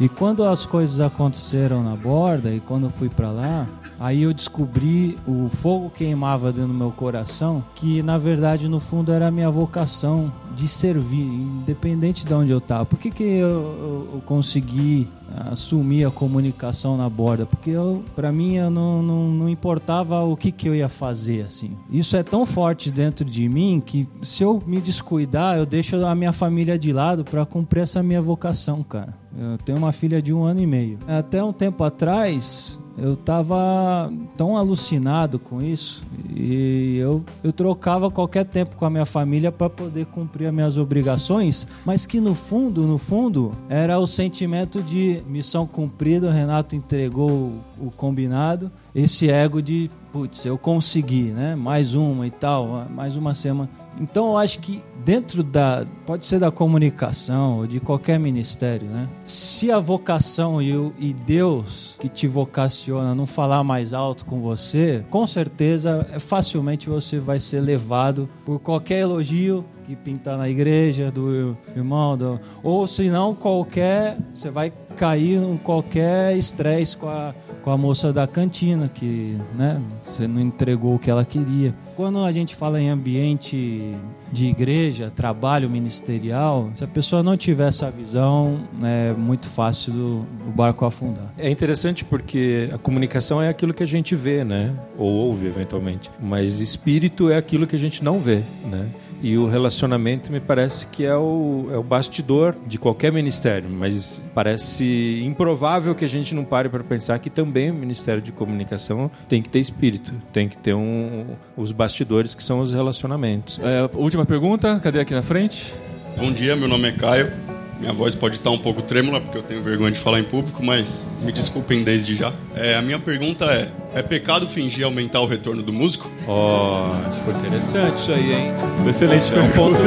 E, 0.00 0.04
e 0.04 0.08
quando 0.08 0.44
as 0.44 0.64
coisas 0.64 1.00
aconteceram 1.00 1.82
na 1.82 1.96
borda 1.96 2.50
e 2.50 2.60
quando 2.60 2.84
eu 2.84 2.90
fui 2.90 3.08
para 3.08 3.30
lá, 3.30 3.66
Aí 4.00 4.22
eu 4.22 4.32
descobri 4.32 5.18
o 5.28 5.50
fogo 5.50 5.92
queimava 5.94 6.50
dentro 6.50 6.68
do 6.68 6.74
meu 6.74 6.90
coração, 6.90 7.62
que 7.74 8.02
na 8.02 8.16
verdade 8.16 8.66
no 8.66 8.80
fundo 8.80 9.12
era 9.12 9.28
a 9.28 9.30
minha 9.30 9.50
vocação 9.50 10.32
de 10.56 10.66
servir, 10.66 11.22
independente 11.22 12.24
de 12.24 12.32
onde 12.32 12.50
eu 12.50 12.58
estava. 12.58 12.86
Por 12.86 12.98
que, 12.98 13.10
que 13.10 13.22
eu, 13.22 13.48
eu, 13.48 14.08
eu, 14.14 14.22
consegui 14.24 15.06
assumir 15.50 16.06
a 16.06 16.10
comunicação 16.10 16.96
na 16.96 17.10
borda? 17.10 17.44
Porque 17.44 17.70
eu, 17.70 18.02
para 18.16 18.32
mim 18.32 18.56
eu 18.56 18.70
não, 18.70 19.02
não, 19.02 19.28
não, 19.28 19.48
importava 19.50 20.22
o 20.22 20.34
que, 20.34 20.50
que 20.50 20.66
eu 20.66 20.74
ia 20.74 20.88
fazer 20.88 21.42
assim. 21.42 21.76
Isso 21.90 22.16
é 22.16 22.22
tão 22.22 22.46
forte 22.46 22.90
dentro 22.90 23.22
de 23.22 23.48
mim 23.50 23.82
que 23.84 24.08
se 24.22 24.42
eu 24.42 24.62
me 24.66 24.80
descuidar, 24.80 25.58
eu 25.58 25.66
deixo 25.66 26.02
a 26.06 26.14
minha 26.14 26.32
família 26.32 26.78
de 26.78 26.90
lado 26.90 27.22
para 27.22 27.44
cumprir 27.44 27.82
essa 27.82 28.02
minha 28.02 28.22
vocação, 28.22 28.82
cara. 28.82 29.14
Eu 29.38 29.58
tenho 29.58 29.76
uma 29.76 29.92
filha 29.92 30.20
de 30.22 30.32
um 30.32 30.42
ano 30.42 30.60
e 30.60 30.66
meio. 30.66 30.98
Até 31.06 31.42
um 31.44 31.52
tempo 31.52 31.84
atrás, 31.84 32.80
eu 33.00 33.14
estava 33.14 34.12
tão 34.36 34.56
alucinado 34.56 35.38
com 35.38 35.62
isso 35.62 36.04
e 36.34 36.98
eu, 36.98 37.24
eu 37.42 37.52
trocava 37.52 38.10
qualquer 38.10 38.44
tempo 38.44 38.76
com 38.76 38.84
a 38.84 38.90
minha 38.90 39.06
família 39.06 39.50
para 39.50 39.70
poder 39.70 40.06
cumprir 40.06 40.46
as 40.46 40.54
minhas 40.54 40.76
obrigações, 40.76 41.66
mas 41.84 42.04
que 42.06 42.20
no 42.20 42.34
fundo, 42.34 42.82
no 42.82 42.98
fundo, 42.98 43.52
era 43.68 43.98
o 43.98 44.06
sentimento 44.06 44.82
de 44.82 45.22
missão 45.26 45.66
cumprida, 45.66 46.28
o 46.28 46.30
Renato 46.30 46.76
entregou 46.76 47.52
o 47.80 47.90
combinado, 47.96 48.70
esse 48.94 49.30
ego 49.30 49.62
de 49.62 49.90
putz, 50.12 50.44
eu 50.44 50.58
consegui, 50.58 51.30
né? 51.30 51.54
Mais 51.54 51.94
uma 51.94 52.26
e 52.26 52.30
tal, 52.30 52.86
mais 52.90 53.16
uma 53.16 53.34
semana. 53.34 53.68
Então 54.00 54.28
eu 54.28 54.36
acho 54.36 54.58
que 54.60 54.82
dentro 55.04 55.42
da, 55.42 55.86
pode 56.06 56.26
ser 56.26 56.38
da 56.38 56.50
comunicação 56.50 57.58
ou 57.58 57.66
de 57.66 57.80
qualquer 57.80 58.18
ministério, 58.18 58.88
né? 58.88 59.08
Se 59.24 59.70
a 59.70 59.78
vocação 59.78 60.60
e, 60.60 60.76
o, 60.76 60.92
e 60.98 61.12
Deus 61.12 61.96
que 62.00 62.08
te 62.08 62.26
vocaciona 62.26 63.14
não 63.14 63.26
falar 63.26 63.62
mais 63.62 63.92
alto 63.92 64.24
com 64.24 64.40
você, 64.40 65.04
com 65.10 65.26
certeza, 65.26 66.06
é, 66.12 66.18
facilmente 66.18 66.88
você 66.88 67.18
vai 67.18 67.40
ser 67.40 67.60
levado 67.60 68.28
por 68.44 68.58
qualquer 68.58 69.00
elogio 69.00 69.64
que 69.86 69.96
pintar 69.96 70.38
na 70.38 70.48
igreja 70.48 71.10
do 71.10 71.56
irmão, 71.76 72.16
do, 72.16 72.40
ou 72.62 72.86
se 72.86 73.10
não 73.10 73.34
qualquer, 73.34 74.16
você 74.34 74.50
vai 74.50 74.72
cair 74.96 75.36
em 75.36 75.56
qualquer 75.56 76.36
estresse 76.36 76.96
com 76.96 77.08
a, 77.08 77.34
com 77.62 77.70
a 77.70 77.78
moça 77.78 78.12
da 78.12 78.26
cantina 78.26 78.90
que, 78.92 79.36
né? 79.56 79.80
Você 80.04 80.26
não 80.26 80.40
entregou 80.40 80.94
o 80.96 80.98
que 80.98 81.10
ela 81.10 81.24
queria. 81.24 81.74
Quando 81.96 82.22
a 82.24 82.32
gente 82.32 82.56
fala 82.56 82.80
em 82.80 82.88
ambiente 82.88 83.94
de 84.32 84.46
igreja, 84.46 85.10
trabalho 85.10 85.68
ministerial, 85.68 86.70
se 86.74 86.84
a 86.84 86.86
pessoa 86.86 87.22
não 87.22 87.36
tiver 87.36 87.68
essa 87.68 87.90
visão, 87.90 88.60
é 88.82 89.12
muito 89.12 89.46
fácil 89.46 89.92
do, 89.92 90.18
do 90.44 90.50
barco 90.50 90.84
afundar. 90.84 91.32
É 91.36 91.50
interessante 91.50 92.04
porque 92.04 92.70
a 92.72 92.78
comunicação 92.78 93.42
é 93.42 93.48
aquilo 93.48 93.74
que 93.74 93.82
a 93.82 93.86
gente 93.86 94.14
vê, 94.14 94.44
né? 94.44 94.72
Ou 94.96 95.08
ouve 95.08 95.46
eventualmente. 95.46 96.10
Mas 96.20 96.60
espírito 96.60 97.30
é 97.30 97.36
aquilo 97.36 97.66
que 97.66 97.76
a 97.76 97.78
gente 97.78 98.02
não 98.02 98.18
vê, 98.18 98.42
né? 98.64 98.88
E 99.22 99.36
o 99.36 99.46
relacionamento 99.46 100.32
me 100.32 100.40
parece 100.40 100.86
que 100.86 101.04
é 101.04 101.14
o, 101.14 101.68
é 101.72 101.76
o 101.76 101.82
bastidor 101.82 102.54
de 102.66 102.78
qualquer 102.78 103.12
ministério, 103.12 103.68
mas 103.68 104.22
parece 104.34 105.22
improvável 105.24 105.94
que 105.94 106.04
a 106.04 106.08
gente 106.08 106.34
não 106.34 106.44
pare 106.44 106.68
para 106.68 106.82
pensar 106.82 107.18
que 107.18 107.28
também 107.28 107.70
o 107.70 107.74
Ministério 107.74 108.22
de 108.22 108.32
Comunicação 108.32 109.10
tem 109.28 109.42
que 109.42 109.48
ter 109.48 109.58
espírito, 109.58 110.12
tem 110.32 110.48
que 110.48 110.56
ter 110.56 110.74
um, 110.74 111.26
os 111.56 111.70
bastidores 111.70 112.34
que 112.34 112.42
são 112.42 112.60
os 112.60 112.72
relacionamentos. 112.72 113.60
É, 113.62 113.90
última 113.94 114.24
pergunta, 114.24 114.80
cadê 114.80 115.00
aqui 115.00 115.12
na 115.12 115.22
frente? 115.22 115.74
Bom 116.16 116.32
dia, 116.32 116.56
meu 116.56 116.68
nome 116.68 116.88
é 116.88 116.92
Caio. 116.92 117.30
Minha 117.78 117.92
voz 117.92 118.14
pode 118.14 118.36
estar 118.36 118.50
um 118.50 118.58
pouco 118.58 118.82
trêmula 118.82 119.20
porque 119.20 119.38
eu 119.38 119.42
tenho 119.42 119.62
vergonha 119.62 119.90
de 119.90 119.98
falar 119.98 120.20
em 120.20 120.24
público, 120.24 120.62
mas 120.62 121.06
me 121.22 121.32
desculpem 121.32 121.82
desde 121.82 122.14
já. 122.14 122.32
É, 122.54 122.76
a 122.76 122.82
minha 122.82 122.98
pergunta 122.98 123.46
é: 123.46 123.70
é 123.94 124.02
pecado 124.02 124.48
fingir 124.48 124.84
aumentar 124.84 125.20
o 125.20 125.26
retorno 125.26 125.62
do 125.62 125.72
músico? 125.72 126.10
Ó, 126.26 126.86
oh, 126.86 127.16
ficou 127.16 127.34
interessante 127.34 127.98
isso 127.98 128.12
aí, 128.12 128.32
hein? 128.32 128.52
Excelente 128.88 129.32
é 129.34 129.40
um 129.40 129.50
ponto. 129.50 129.80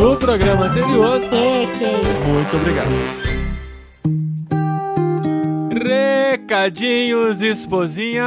no 0.00 0.16
programa 0.16 0.66
anterior. 0.66 1.20
Muito 1.20 2.56
obrigado. 2.56 3.29
Recadinhos, 6.60 7.40
esposinha. 7.40 8.22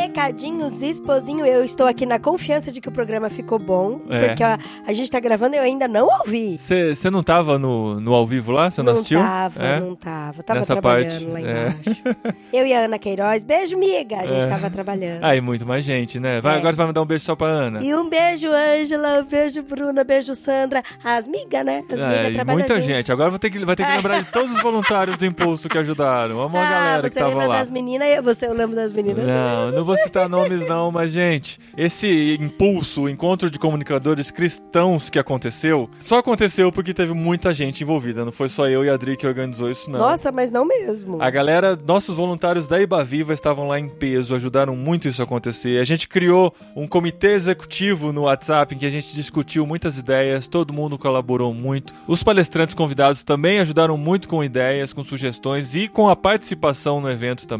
Recadinhos, 0.00 0.80
esposinho. 0.80 1.44
Eu 1.44 1.64
estou 1.64 1.88
aqui 1.88 2.06
na 2.06 2.20
confiança 2.20 2.70
de 2.70 2.80
que 2.80 2.88
o 2.88 2.92
programa 2.92 3.28
ficou 3.28 3.58
bom. 3.58 4.00
É. 4.08 4.28
Porque 4.28 4.44
a, 4.44 4.56
a 4.86 4.92
gente 4.92 5.06
está 5.06 5.18
gravando 5.18 5.56
e 5.56 5.58
eu 5.58 5.64
ainda 5.64 5.88
não 5.88 6.06
ouvi. 6.20 6.56
Você 6.56 7.10
não 7.10 7.18
estava 7.18 7.58
no, 7.58 7.98
no 8.00 8.14
ao 8.14 8.24
vivo 8.24 8.52
lá? 8.52 8.70
Você 8.70 8.80
não, 8.80 8.92
não 8.92 9.00
assistiu? 9.00 9.18
Não 9.18 9.26
tava, 9.26 9.62
é? 9.64 9.80
não 9.80 9.96
tava. 9.96 10.42
Tava 10.44 10.60
Nessa 10.60 10.72
trabalhando 10.74 11.10
parte, 11.10 11.26
lá 11.26 11.40
é. 11.40 11.42
embaixo. 11.42 12.02
eu 12.52 12.66
e 12.66 12.72
a 12.72 12.84
Ana 12.84 12.96
Queiroz. 12.96 13.42
Beijo, 13.42 13.76
miga. 13.76 14.20
A 14.20 14.26
gente 14.26 14.44
é. 14.44 14.46
tava 14.46 14.70
trabalhando. 14.70 15.24
Aí, 15.24 15.40
muito 15.40 15.66
mais 15.66 15.84
gente, 15.84 16.20
né? 16.20 16.40
Vai, 16.40 16.54
é. 16.54 16.58
Agora 16.58 16.76
vai 16.76 16.86
mandar 16.86 17.02
um 17.02 17.06
beijo 17.06 17.24
só 17.24 17.34
pra 17.34 17.48
Ana. 17.48 17.80
E 17.82 17.92
um 17.92 18.08
beijo, 18.08 18.48
Ângela. 18.52 19.20
Um 19.20 19.24
beijo, 19.24 19.62
Bruna. 19.64 20.04
Beijo, 20.04 20.32
Sandra. 20.36 20.80
As 21.02 21.26
migas, 21.26 21.64
né? 21.64 21.82
As 21.90 22.00
migas 22.00 22.34
trabalhando. 22.34 22.68
Muita 22.68 22.80
gente. 22.80 23.10
Agora 23.10 23.30
vou 23.30 23.38
ter 23.40 23.50
que, 23.50 23.58
vai 23.64 23.74
ter 23.74 23.84
que 23.84 23.90
lembrar 23.96 24.22
de 24.22 24.30
todos 24.30 24.54
os 24.54 24.62
voluntários 24.62 25.18
do 25.18 25.26
Impulso 25.26 25.68
que 25.68 25.76
ajudaram. 25.76 26.46
Uma 26.46 26.60
ah, 26.60 26.70
galera 26.70 27.10
que 27.10 27.18
tava 27.18 27.46
lá. 27.46 27.63
Das 27.64 27.70
meninas, 27.70 28.22
você 28.22 28.46
eu 28.46 28.52
lembro 28.52 28.76
das 28.76 28.92
meninas. 28.92 29.26
Não, 29.26 29.72
não 29.72 29.84
vou 29.84 29.96
citar 29.96 30.28
nomes 30.28 30.66
não, 30.66 30.90
mas 30.90 31.10
gente, 31.10 31.58
esse 31.76 32.36
impulso, 32.40 33.02
o 33.02 33.08
encontro 33.08 33.48
de 33.48 33.58
comunicadores 33.58 34.30
cristãos 34.30 35.08
que 35.08 35.18
aconteceu, 35.18 35.88
só 35.98 36.18
aconteceu 36.18 36.70
porque 36.70 36.92
teve 36.92 37.14
muita 37.14 37.52
gente 37.52 37.82
envolvida, 37.82 38.24
não 38.24 38.32
foi 38.32 38.48
só 38.48 38.68
eu 38.68 38.84
e 38.84 38.90
a 38.90 38.94
Adri 38.94 39.16
que 39.16 39.26
organizou 39.26 39.70
isso 39.70 39.90
não. 39.90 39.98
Nossa, 39.98 40.30
mas 40.30 40.50
não 40.50 40.66
mesmo. 40.66 41.22
A 41.22 41.30
galera, 41.30 41.76
nossos 41.76 42.16
voluntários 42.16 42.68
da 42.68 42.80
Ibaviva 42.80 43.32
estavam 43.32 43.66
lá 43.66 43.80
em 43.80 43.88
peso, 43.88 44.34
ajudaram 44.34 44.76
muito 44.76 45.08
isso 45.08 45.22
a 45.22 45.24
acontecer. 45.24 45.80
A 45.80 45.84
gente 45.84 46.06
criou 46.06 46.54
um 46.76 46.86
comitê 46.86 47.28
executivo 47.28 48.12
no 48.12 48.22
WhatsApp 48.22 48.74
em 48.74 48.78
que 48.78 48.86
a 48.86 48.90
gente 48.90 49.14
discutiu 49.14 49.66
muitas 49.66 49.98
ideias, 49.98 50.46
todo 50.46 50.74
mundo 50.74 50.98
colaborou 50.98 51.54
muito. 51.54 51.94
Os 52.06 52.22
palestrantes 52.22 52.74
convidados 52.74 53.24
também 53.24 53.58
ajudaram 53.58 53.96
muito 53.96 54.28
com 54.28 54.44
ideias, 54.44 54.92
com 54.92 55.02
sugestões 55.02 55.74
e 55.74 55.88
com 55.88 56.08
a 56.08 56.16
participação 56.16 57.00
no 57.00 57.10
evento 57.10 57.46
também. 57.46 57.53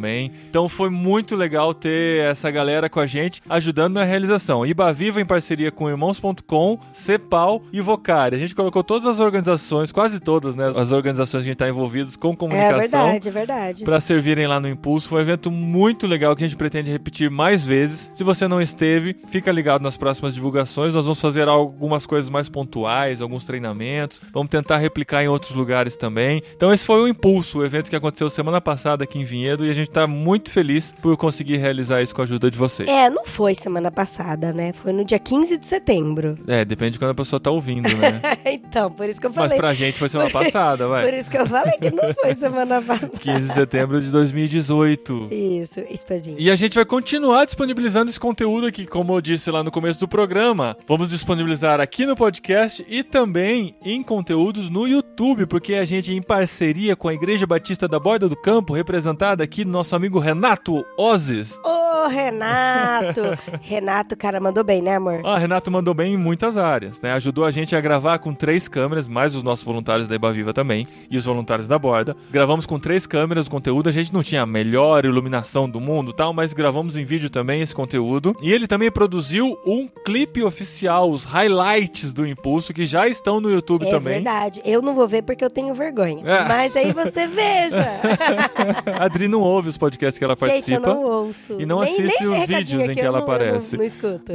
Então 0.48 0.68
foi 0.68 0.90
muito 0.90 1.36
legal 1.36 1.74
ter 1.74 2.20
essa 2.20 2.50
galera 2.50 2.88
com 2.88 3.00
a 3.00 3.06
gente 3.06 3.42
ajudando 3.48 3.94
na 3.94 4.04
realização. 4.04 4.64
Ibaviva 4.64 5.20
em 5.20 5.26
parceria 5.26 5.70
com 5.70 5.88
irmãos.com, 5.88 6.78
Cepal 6.92 7.62
e 7.72 7.80
Vocari. 7.80 8.36
A 8.36 8.38
gente 8.38 8.54
colocou 8.54 8.82
todas 8.82 9.06
as 9.06 9.20
organizações, 9.20 9.92
quase 9.92 10.20
todas, 10.20 10.54
né, 10.54 10.72
as 10.76 10.92
organizações 10.92 11.42
que 11.42 11.48
a 11.48 11.52
gente 11.52 11.54
está 11.54 11.68
envolvidos 11.68 12.16
com 12.16 12.32
é 12.32 12.36
comunicação 12.36 12.78
verdade, 12.78 13.28
é 13.28 13.32
verdade. 13.32 13.84
para 13.84 14.00
servirem 14.00 14.46
lá 14.46 14.60
no 14.60 14.68
Impulso. 14.68 15.08
Foi 15.08 15.18
um 15.18 15.22
evento 15.22 15.50
muito 15.50 16.06
legal 16.06 16.34
que 16.34 16.44
a 16.44 16.46
gente 16.46 16.56
pretende 16.56 16.90
repetir 16.90 17.30
mais 17.30 17.64
vezes. 17.64 18.10
Se 18.14 18.24
você 18.24 18.46
não 18.48 18.60
esteve, 18.60 19.16
fica 19.28 19.50
ligado 19.50 19.82
nas 19.82 19.96
próximas 19.96 20.34
divulgações. 20.34 20.94
Nós 20.94 21.04
vamos 21.04 21.20
fazer 21.20 21.48
algumas 21.48 22.06
coisas 22.06 22.30
mais 22.30 22.48
pontuais, 22.48 23.20
alguns 23.20 23.44
treinamentos. 23.44 24.20
Vamos 24.32 24.50
tentar 24.50 24.78
replicar 24.78 25.22
em 25.22 25.28
outros 25.28 25.54
lugares 25.54 25.96
também. 25.96 26.42
Então 26.56 26.72
esse 26.72 26.84
foi 26.84 27.00
o 27.00 27.08
Impulso, 27.08 27.58
o 27.58 27.64
evento 27.64 27.90
que 27.90 27.96
aconteceu 27.96 28.28
semana 28.30 28.60
passada 28.60 29.04
aqui 29.04 29.18
em 29.18 29.24
Vinhedo 29.24 29.64
e 29.64 29.70
a 29.70 29.74
gente 29.74 29.83
está 29.88 30.06
muito 30.06 30.50
feliz 30.50 30.92
por 31.00 31.16
conseguir 31.16 31.56
realizar 31.56 32.02
isso 32.02 32.14
com 32.14 32.20
a 32.20 32.24
ajuda 32.24 32.50
de 32.50 32.56
vocês. 32.56 32.88
É, 32.88 33.08
não 33.10 33.24
foi 33.24 33.54
semana 33.54 33.90
passada, 33.90 34.52
né? 34.52 34.72
Foi 34.72 34.92
no 34.92 35.04
dia 35.04 35.18
15 35.18 35.58
de 35.58 35.66
setembro. 35.66 36.36
É, 36.46 36.64
depende 36.64 36.92
de 36.92 36.98
quando 36.98 37.10
a 37.10 37.14
pessoa 37.14 37.38
tá 37.40 37.50
ouvindo, 37.50 37.88
né? 37.96 38.20
então, 38.44 38.90
por 38.90 39.08
isso 39.08 39.20
que 39.20 39.26
eu 39.26 39.30
Mas 39.30 39.44
falei. 39.44 39.58
pra 39.58 39.74
gente 39.74 39.98
foi 39.98 40.08
semana 40.08 40.30
passada, 40.30 40.86
vai. 40.88 41.04
Por 41.04 41.14
isso 41.14 41.30
que 41.30 41.36
eu 41.36 41.46
falei 41.46 41.72
que 41.78 41.90
não 41.90 42.12
foi 42.14 42.34
semana 42.34 42.80
passada. 42.82 43.18
15 43.18 43.48
de 43.48 43.54
setembro 43.54 44.00
de 44.00 44.10
2018. 44.10 45.28
Isso, 45.30 45.80
Espezinho. 45.90 46.36
E 46.38 46.50
a 46.50 46.56
gente 46.56 46.74
vai 46.74 46.84
continuar 46.84 47.44
disponibilizando 47.44 48.10
esse 48.10 48.18
conteúdo 48.18 48.66
aqui, 48.66 48.86
como 48.86 49.14
eu 49.14 49.20
disse 49.20 49.50
lá 49.50 49.62
no 49.62 49.70
começo 49.70 50.00
do 50.00 50.08
programa. 50.08 50.76
Vamos 50.86 51.10
disponibilizar 51.10 51.80
aqui 51.80 52.06
no 52.06 52.16
podcast 52.16 52.84
e 52.88 53.02
também 53.02 53.74
em 53.84 54.02
conteúdos 54.02 54.70
no 54.70 54.86
YouTube, 54.86 55.46
porque 55.46 55.74
a 55.74 55.84
gente, 55.84 56.12
em 56.12 56.22
parceria 56.22 56.96
com 56.96 57.08
a 57.08 57.14
Igreja 57.14 57.46
Batista 57.46 57.86
da 57.86 57.98
Borda 57.98 58.28
do 58.28 58.36
Campo, 58.36 58.72
representada 58.74 59.44
aqui 59.44 59.64
nosso 59.74 59.96
amigo 59.96 60.20
Renato 60.20 60.86
Ozes. 60.96 61.60
Ô, 61.64 62.06
Renato! 62.06 63.20
Renato, 63.60 64.16
cara, 64.16 64.38
mandou 64.38 64.62
bem, 64.62 64.80
né, 64.80 64.94
amor? 64.94 65.20
Ah, 65.24 65.36
Renato 65.36 65.68
mandou 65.68 65.92
bem 65.92 66.14
em 66.14 66.16
muitas 66.16 66.56
áreas, 66.56 67.00
né? 67.00 67.12
Ajudou 67.12 67.44
a 67.44 67.50
gente 67.50 67.74
a 67.74 67.80
gravar 67.80 68.20
com 68.20 68.32
três 68.32 68.68
câmeras, 68.68 69.08
mais 69.08 69.34
os 69.34 69.42
nossos 69.42 69.64
voluntários 69.64 70.06
da 70.06 70.14
Ibaviva 70.14 70.52
também, 70.54 70.86
e 71.10 71.18
os 71.18 71.24
voluntários 71.24 71.66
da 71.66 71.76
Borda. 71.76 72.16
Gravamos 72.30 72.66
com 72.66 72.78
três 72.78 73.04
câmeras 73.04 73.48
o 73.48 73.50
conteúdo, 73.50 73.88
a 73.88 73.92
gente 73.92 74.14
não 74.14 74.22
tinha 74.22 74.42
a 74.42 74.46
melhor 74.46 75.04
iluminação 75.04 75.68
do 75.68 75.80
mundo 75.80 76.12
e 76.12 76.14
tal, 76.14 76.32
mas 76.32 76.52
gravamos 76.52 76.96
em 76.96 77.04
vídeo 77.04 77.28
também 77.28 77.60
esse 77.60 77.74
conteúdo. 77.74 78.36
E 78.40 78.52
ele 78.52 78.68
também 78.68 78.92
produziu 78.92 79.58
um 79.66 79.88
clipe 80.04 80.40
oficial, 80.44 81.10
os 81.10 81.24
highlights 81.24 82.14
do 82.14 82.24
Impulso, 82.24 82.72
que 82.72 82.86
já 82.86 83.08
estão 83.08 83.40
no 83.40 83.50
YouTube 83.50 83.86
é 83.88 83.90
também. 83.90 84.14
verdade. 84.14 84.62
Eu 84.64 84.80
não 84.80 84.94
vou 84.94 85.08
ver 85.08 85.22
porque 85.22 85.44
eu 85.44 85.50
tenho 85.50 85.74
vergonha. 85.74 86.22
É. 86.24 86.48
Mas 86.48 86.76
aí 86.76 86.92
você 86.92 87.26
veja. 87.26 88.00
Adri 89.00 89.26
não 89.26 89.40
ouve 89.40 89.63
os 89.68 89.76
podcasts 89.76 90.18
que 90.18 90.24
ela 90.24 90.34
Gente, 90.34 90.42
eu 90.42 90.48
participa. 90.80 90.86
não 90.94 91.02
ouço. 91.04 91.56
E 91.60 91.66
não 91.66 91.80
nem, 91.80 91.92
assiste 91.94 92.24
nem 92.26 92.42
os 92.42 92.46
vídeos 92.48 92.82
em 92.88 92.92
que 92.94 93.00
ela 93.00 93.18
não- 93.18 93.24
aparece. 93.24 93.74
Eu 93.76 93.78
não, 93.78 93.84
não 93.84 93.86
escuto. 93.86 94.32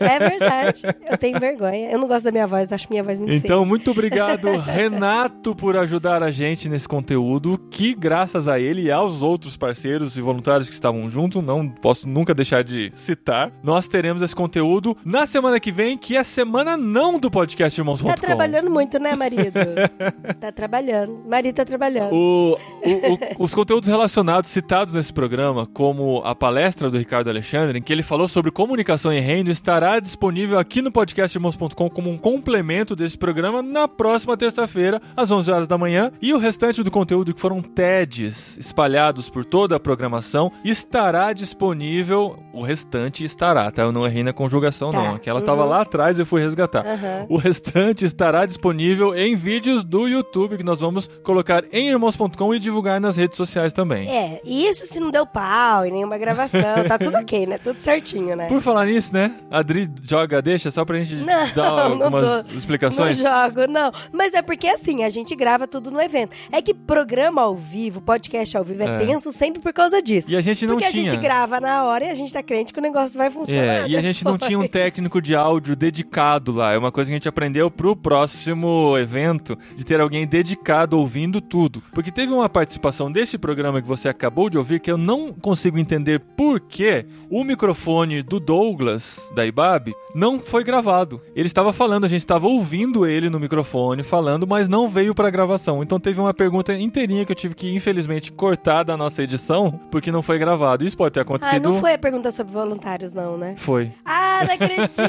É 0.00 0.18
verdade. 0.18 0.82
Eu 1.10 1.16
tenho 1.18 1.38
vergonha. 1.40 1.90
Eu 1.90 1.98
não 1.98 2.06
gosto 2.08 2.24
da 2.24 2.32
minha 2.32 2.46
voz, 2.46 2.72
acho 2.72 2.86
minha 2.90 3.02
voz 3.02 3.18
muito 3.18 3.34
Então, 3.34 3.58
feia. 3.58 3.66
muito 3.68 3.90
obrigado, 3.90 4.48
Renato, 4.58 5.54
por 5.54 5.76
ajudar 5.76 6.22
a 6.22 6.30
gente 6.30 6.68
nesse 6.68 6.88
conteúdo, 6.88 7.58
que 7.70 7.94
graças 7.94 8.48
a 8.48 8.58
ele 8.60 8.82
e 8.82 8.90
aos 8.90 9.22
outros 9.22 9.56
parceiros 9.56 10.16
e 10.16 10.20
voluntários 10.20 10.68
que 10.68 10.74
estavam 10.74 11.08
junto, 11.08 11.40
não 11.42 11.68
posso 11.68 12.08
nunca 12.08 12.34
deixar 12.34 12.62
de 12.64 12.90
citar, 12.94 13.50
nós 13.62 13.88
teremos 13.88 14.22
esse 14.22 14.34
conteúdo 14.34 14.96
na 15.04 15.26
semana 15.26 15.58
que 15.60 15.70
vem, 15.72 15.96
que 15.96 16.16
é 16.16 16.24
semana 16.24 16.76
não 16.76 17.18
do 17.18 17.30
podcast 17.30 17.80
Irmãos.com. 17.80 18.08
Tá 18.08 18.14
trabalhando 18.16 18.70
muito, 18.70 18.98
né, 18.98 19.14
marido? 19.14 19.52
tá 20.40 20.52
trabalhando. 20.52 21.22
Marido 21.28 21.54
tá 21.54 21.64
trabalhando. 21.64 22.12
O- 22.12 22.52
o- 22.84 23.12
o- 23.14 23.44
os 23.44 23.54
conteúdos 23.54 23.88
relacionados 23.88 24.50
citados 24.54 24.94
nesse 24.94 25.12
programa, 25.12 25.66
como 25.66 26.22
a 26.24 26.32
palestra 26.32 26.88
do 26.88 26.96
Ricardo 26.96 27.28
Alexandre, 27.28 27.76
em 27.76 27.82
que 27.82 27.92
ele 27.92 28.04
falou 28.04 28.28
sobre 28.28 28.52
comunicação 28.52 29.12
em 29.12 29.18
reino, 29.20 29.50
estará 29.50 29.98
disponível 29.98 30.60
aqui 30.60 30.80
no 30.80 30.92
podcast 30.92 31.36
irmãos.com 31.36 31.90
como 31.90 32.08
um 32.08 32.16
complemento 32.16 32.94
desse 32.94 33.18
programa 33.18 33.60
na 33.62 33.88
próxima 33.88 34.36
terça-feira, 34.36 35.02
às 35.16 35.32
11 35.32 35.50
horas 35.50 35.66
da 35.66 35.76
manhã. 35.76 36.12
E 36.22 36.32
o 36.32 36.38
restante 36.38 36.84
do 36.84 36.90
conteúdo, 36.90 37.34
que 37.34 37.40
foram 37.40 37.60
TEDs 37.60 38.56
espalhados 38.56 39.28
por 39.28 39.44
toda 39.44 39.74
a 39.74 39.80
programação, 39.80 40.52
estará 40.64 41.32
disponível. 41.32 42.38
O 42.52 42.62
restante 42.62 43.24
estará, 43.24 43.72
tá? 43.72 43.82
Eu 43.82 43.90
não 43.90 44.06
errei 44.06 44.22
na 44.22 44.32
conjugação, 44.32 44.90
Tá. 44.90 45.02
não. 45.02 45.14
Aquela 45.16 45.40
estava 45.40 45.64
lá 45.64 45.82
atrás 45.82 46.16
e 46.16 46.22
eu 46.22 46.26
fui 46.26 46.40
resgatar. 46.40 46.86
Aham. 46.86 47.26
O 47.28 47.36
restante 47.36 48.04
estará 48.04 48.46
disponível 48.46 49.16
em 49.16 49.34
vídeos 49.34 49.82
do 49.82 50.06
YouTube 50.06 50.56
que 50.58 50.62
nós 50.62 50.80
vamos 50.80 51.10
colocar 51.24 51.64
em 51.72 51.88
irmãos.com 51.88 52.54
e 52.54 52.60
divulgar 52.60 53.00
nas 53.00 53.16
redes 53.16 53.36
sociais 53.36 53.72
também. 53.72 54.08
É, 54.08 54.40
e 54.43 54.43
isso 54.44 54.86
se 54.86 55.00
não 55.00 55.10
deu 55.10 55.26
pau 55.26 55.84
em 55.86 55.90
nenhuma 55.90 56.18
gravação. 56.18 56.60
Tá 56.88 56.98
tudo 56.98 57.16
ok, 57.16 57.46
né? 57.46 57.58
Tudo 57.58 57.80
certinho, 57.80 58.36
né? 58.36 58.46
Por 58.46 58.60
falar 58.60 58.86
nisso, 58.86 59.12
né? 59.12 59.34
A 59.50 59.58
Adri 59.58 59.88
joga, 60.02 60.40
deixa 60.42 60.70
só 60.70 60.84
pra 60.84 60.98
gente 61.02 61.14
Não, 61.16 61.48
dar 61.54 61.70
não 61.90 62.04
algumas 62.04 62.44
dou. 62.46 62.54
explicações. 62.56 63.20
Não 63.22 63.30
jogo, 63.44 63.66
não. 63.70 63.92
Mas 64.12 64.34
é 64.34 64.42
porque 64.42 64.66
assim, 64.68 65.02
a 65.04 65.10
gente 65.10 65.34
grava 65.34 65.66
tudo 65.66 65.90
no 65.90 66.00
evento. 66.00 66.34
É 66.52 66.60
que 66.60 66.74
programa 66.74 67.42
ao 67.42 67.54
vivo, 67.56 68.00
podcast 68.00 68.56
ao 68.56 68.64
vivo 68.64 68.82
é, 68.82 68.86
É. 68.86 68.98
tenso 68.98 69.32
sempre 69.32 69.60
por 69.62 69.72
causa 69.72 70.02
disso. 70.02 70.30
E 70.30 70.36
a 70.36 70.40
gente 70.40 70.66
não 70.66 70.74
porque 70.76 70.90
tinha. 70.90 71.06
a 71.08 71.10
gente 71.10 71.20
grava 71.22 71.60
na 71.60 71.84
hora 71.84 72.04
e 72.06 72.10
a 72.10 72.14
gente 72.14 72.32
tá 72.32 72.42
crente 72.42 72.72
que 72.72 72.78
o 72.78 72.82
negócio 72.82 73.16
vai 73.16 73.30
funcionar. 73.30 73.84
É, 73.84 73.88
e 73.88 73.96
a 73.96 74.02
gente 74.02 74.24
não 74.24 74.36
tinha 74.36 74.58
um 74.58 74.66
técnico 74.66 75.20
de 75.22 75.34
áudio 75.34 75.74
dedicado 75.76 76.52
lá. 76.52 76.72
É 76.72 76.78
uma 76.78 76.92
coisa 76.92 77.08
que 77.08 77.14
a 77.14 77.18
gente 77.18 77.28
aprendeu 77.28 77.70
pro 77.70 77.94
próximo 77.96 78.96
evento, 78.98 79.56
de 79.74 79.84
ter 79.84 80.00
alguém 80.00 80.26
dedicado 80.26 80.98
ouvindo 80.98 81.40
tudo. 81.40 81.82
Porque 81.92 82.10
teve 82.10 82.32
uma 82.32 82.48
participação 82.48 83.10
desse 83.10 83.38
programa 83.38 83.80
que 83.80 83.86
você 83.88 84.08
acabou 84.08 84.33
de 84.50 84.58
ouvir 84.58 84.80
que 84.80 84.90
eu 84.90 84.98
não 84.98 85.32
consigo 85.32 85.78
entender 85.78 86.20
por 86.36 86.60
que 86.60 87.06
o 87.30 87.42
microfone 87.44 88.22
do 88.22 88.38
Douglas, 88.40 89.30
da 89.34 89.44
IBAB, 89.46 89.92
não 90.14 90.38
foi 90.38 90.62
gravado. 90.64 91.20
Ele 91.34 91.46
estava 91.46 91.72
falando, 91.72 92.04
a 92.04 92.08
gente 92.08 92.20
estava 92.20 92.46
ouvindo 92.46 93.06
ele 93.06 93.30
no 93.30 93.40
microfone 93.40 94.02
falando, 94.02 94.46
mas 94.46 94.68
não 94.68 94.88
veio 94.88 95.14
pra 95.14 95.30
gravação. 95.30 95.82
Então 95.82 95.98
teve 95.98 96.20
uma 96.20 96.34
pergunta 96.34 96.72
inteirinha 96.74 97.24
que 97.24 97.32
eu 97.32 97.36
tive 97.36 97.54
que, 97.54 97.74
infelizmente, 97.74 98.30
cortar 98.32 98.82
da 98.84 98.96
nossa 98.96 99.22
edição, 99.22 99.80
porque 99.90 100.12
não 100.12 100.22
foi 100.22 100.38
gravado. 100.38 100.84
Isso 100.84 100.96
pode 100.96 101.12
ter 101.12 101.20
Ah, 101.20 101.22
acontecido. 101.22 101.62
não 101.70 101.80
foi 101.80 101.94
a 101.94 101.98
pergunta 101.98 102.30
sobre 102.30 102.52
voluntários, 102.52 103.14
não, 103.14 103.36
né? 103.38 103.54
Foi. 103.56 103.92
Ah, 104.04 104.33
não 104.44 104.54
acredito! 104.54 105.02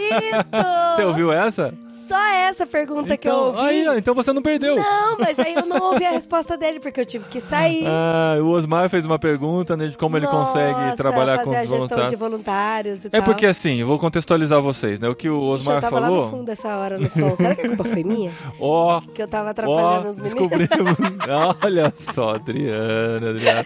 Você 0.95 1.03
ouviu 1.03 1.31
essa? 1.31 1.73
Só 2.07 2.23
essa 2.23 2.67
pergunta 2.67 3.17
que 3.17 3.27
eu 3.27 3.31
Então, 3.33 3.45
ouvi. 3.63 3.87
aí, 3.87 3.97
então 3.97 4.13
você 4.13 4.31
não 4.31 4.41
perdeu. 4.41 4.75
Não, 4.75 5.17
mas 5.17 5.39
aí 5.39 5.55
eu 5.55 5.65
não 5.65 5.91
ouvi 5.91 6.05
a 6.05 6.11
resposta 6.11 6.55
dele, 6.55 6.79
porque 6.79 7.01
eu 7.01 7.05
tive 7.05 7.25
que 7.25 7.41
sair. 7.41 7.83
Ah, 7.87 8.37
o 8.43 8.49
Osmar 8.49 8.87
fez 8.91 9.05
uma 9.07 9.17
pergunta 9.17 9.75
né, 9.75 9.87
de 9.87 9.97
como 9.97 10.15
ele 10.15 10.27
Nossa, 10.27 10.37
consegue 10.53 10.95
trabalhar 10.97 11.39
com 11.43 11.49
os 11.49 11.55
gestão 11.57 11.77
voluntários. 11.79 12.07
de 12.09 12.15
voluntários 12.15 13.03
e 13.05 13.07
É 13.07 13.09
tal. 13.09 13.23
porque 13.23 13.47
assim, 13.47 13.77
eu 13.81 13.87
vou 13.87 13.97
contextualizar 13.97 14.61
vocês, 14.61 14.99
né? 14.99 15.09
O 15.09 15.15
que 15.15 15.27
o 15.27 15.35
Ixi, 15.55 15.61
Osmar 15.63 15.77
eu 15.77 15.81
tava 15.81 15.99
lá 15.99 16.07
no 16.07 16.13
falou. 16.13 16.29
fundo 16.29 16.43
dessa 16.45 16.75
hora 16.77 16.99
no 16.99 17.09
som. 17.09 17.35
Será 17.35 17.55
que 17.55 17.61
a 17.61 17.67
culpa 17.69 17.83
foi 17.85 18.03
minha? 18.03 18.31
Ó, 18.61 19.01
Que 19.01 19.23
eu 19.23 19.27
tava 19.27 19.49
atrapalhando 19.49 20.09
os 20.09 20.15
meninos? 20.19 20.33
descobrimos. 20.35 20.97
Olha 21.63 21.91
só, 21.95 22.35
Adriana, 22.35 23.29
Adriana. 23.31 23.65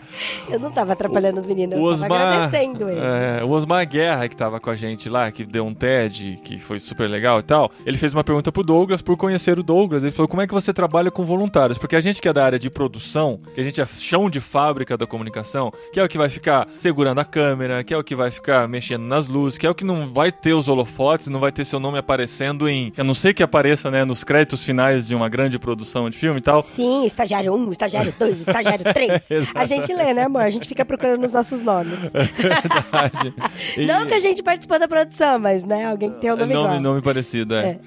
Eu 0.49 0.59
não 0.61 0.71
tava 0.71 0.93
atrapalhando 0.93 1.39
os 1.39 1.45
meninos, 1.45 1.77
O 1.77 1.81
eu 1.81 1.91
tava 1.99 2.05
Osmar, 2.05 2.21
agradecendo 2.21 2.89
ele. 2.89 3.01
é, 3.01 3.43
o 3.43 3.49
Osmar 3.49 3.85
Guerra, 3.85 4.29
que 4.29 4.37
tava 4.37 4.61
com 4.61 4.69
a 4.69 4.75
gente 4.77 5.09
lá, 5.09 5.29
que 5.29 5.43
deu 5.49 5.65
um 5.65 5.73
TED, 5.73 6.39
que 6.43 6.59
foi 6.59 6.79
super 6.79 7.09
legal 7.09 7.39
e 7.39 7.43
tal, 7.43 7.71
ele 7.85 7.97
fez 7.97 8.13
uma 8.13 8.23
pergunta 8.23 8.51
pro 8.51 8.63
Douglas, 8.63 9.01
por 9.01 9.17
conhecer 9.17 9.57
o 9.59 9.63
Douglas. 9.63 10.03
Ele 10.03 10.11
falou: 10.11 10.27
como 10.27 10.41
é 10.41 10.47
que 10.47 10.53
você 10.53 10.71
trabalha 10.73 11.11
com 11.11 11.25
voluntários? 11.25 11.77
Porque 11.77 11.95
a 11.95 12.01
gente 12.01 12.21
que 12.21 12.29
é 12.29 12.33
da 12.33 12.43
área 12.45 12.59
de 12.59 12.69
produção, 12.69 13.39
que 13.53 13.59
a 13.61 13.63
gente 13.63 13.81
é 13.81 13.85
chão 13.85 14.29
de 14.29 14.39
fábrica 14.39 14.97
da 14.97 15.05
comunicação, 15.07 15.71
que 15.91 15.99
é 15.99 16.03
o 16.03 16.07
que 16.07 16.17
vai 16.17 16.29
ficar 16.29 16.67
segurando 16.77 17.19
a 17.19 17.25
câmera, 17.25 17.83
que 17.83 17.93
é 17.93 17.97
o 17.97 18.03
que 18.03 18.15
vai 18.15 18.31
ficar 18.31 18.67
mexendo 18.67 19.03
nas 19.05 19.27
luzes, 19.27 19.57
que 19.57 19.65
é 19.65 19.69
o 19.69 19.75
que 19.75 19.83
não 19.85 20.11
vai 20.13 20.31
ter 20.31 20.53
os 20.53 20.67
holofotes, 20.67 21.27
não 21.27 21.39
vai 21.39 21.51
ter 21.51 21.65
seu 21.65 21.79
nome 21.79 21.97
aparecendo 21.97 22.67
em. 22.69 22.93
A 22.97 23.03
não 23.03 23.13
ser 23.13 23.33
que 23.33 23.43
apareça, 23.43 23.89
né, 23.91 24.05
nos 24.05 24.23
créditos 24.23 24.63
finais 24.63 25.07
de 25.07 25.15
uma 25.15 25.29
grande 25.29 25.57
produção 25.57 26.09
de 26.09 26.17
filme 26.17 26.39
e 26.39 26.43
tal. 26.43 26.61
Sim, 26.61 27.05
estagiário 27.05 27.53
1, 27.53 27.71
estagiário 27.71 28.13
2, 28.19 28.41
estagiário 28.47 28.93
3. 28.93 29.31
Exato. 29.31 29.57
a 29.57 29.65
gente 29.65 29.93
lê, 29.93 30.13
né, 30.13 30.23
amor? 30.23 30.41
A 30.43 30.49
gente 30.49 30.67
fica 30.67 30.83
procurando 30.85 31.23
os 31.25 31.31
nossos 31.33 31.61
nomes. 31.61 31.97
Verdade. 32.37 33.33
E- 33.77 33.85
Não 33.85 34.05
que 34.05 34.13
a 34.13 34.19
gente 34.19 34.43
participou 34.43 34.79
da 34.79 34.87
produção, 34.87 35.38
mas, 35.39 35.63
né, 35.63 35.85
alguém 35.85 36.11
que 36.11 36.19
tem 36.19 36.31
o 36.31 36.35
nome, 36.35 36.53
nome, 36.53 36.65
igual. 36.67 36.81
nome 36.81 37.01
parecido, 37.01 37.55
é. 37.55 37.79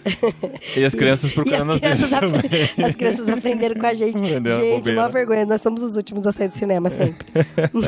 E 0.77 0.85
as 0.85 0.95
crianças 0.95 1.31
procurando 1.33 1.73
as 1.73 1.81
crianças, 1.81 2.13
apre- 2.13 2.71
as 2.85 2.97
crianças 2.97 3.29
aprenderam 3.29 3.81
com 3.81 3.87
a 3.87 3.95
gente. 3.95 4.23
A 4.23 4.61
gente, 4.61 4.91
uma 4.91 5.09
vergonha. 5.09 5.45
Nós 5.47 5.61
somos 5.63 5.83
os 5.83 5.97
últimos 5.97 6.27
a 6.27 6.33
sair 6.33 6.49
do 6.49 6.55
cinema 6.55 6.91
sempre. 6.91 7.27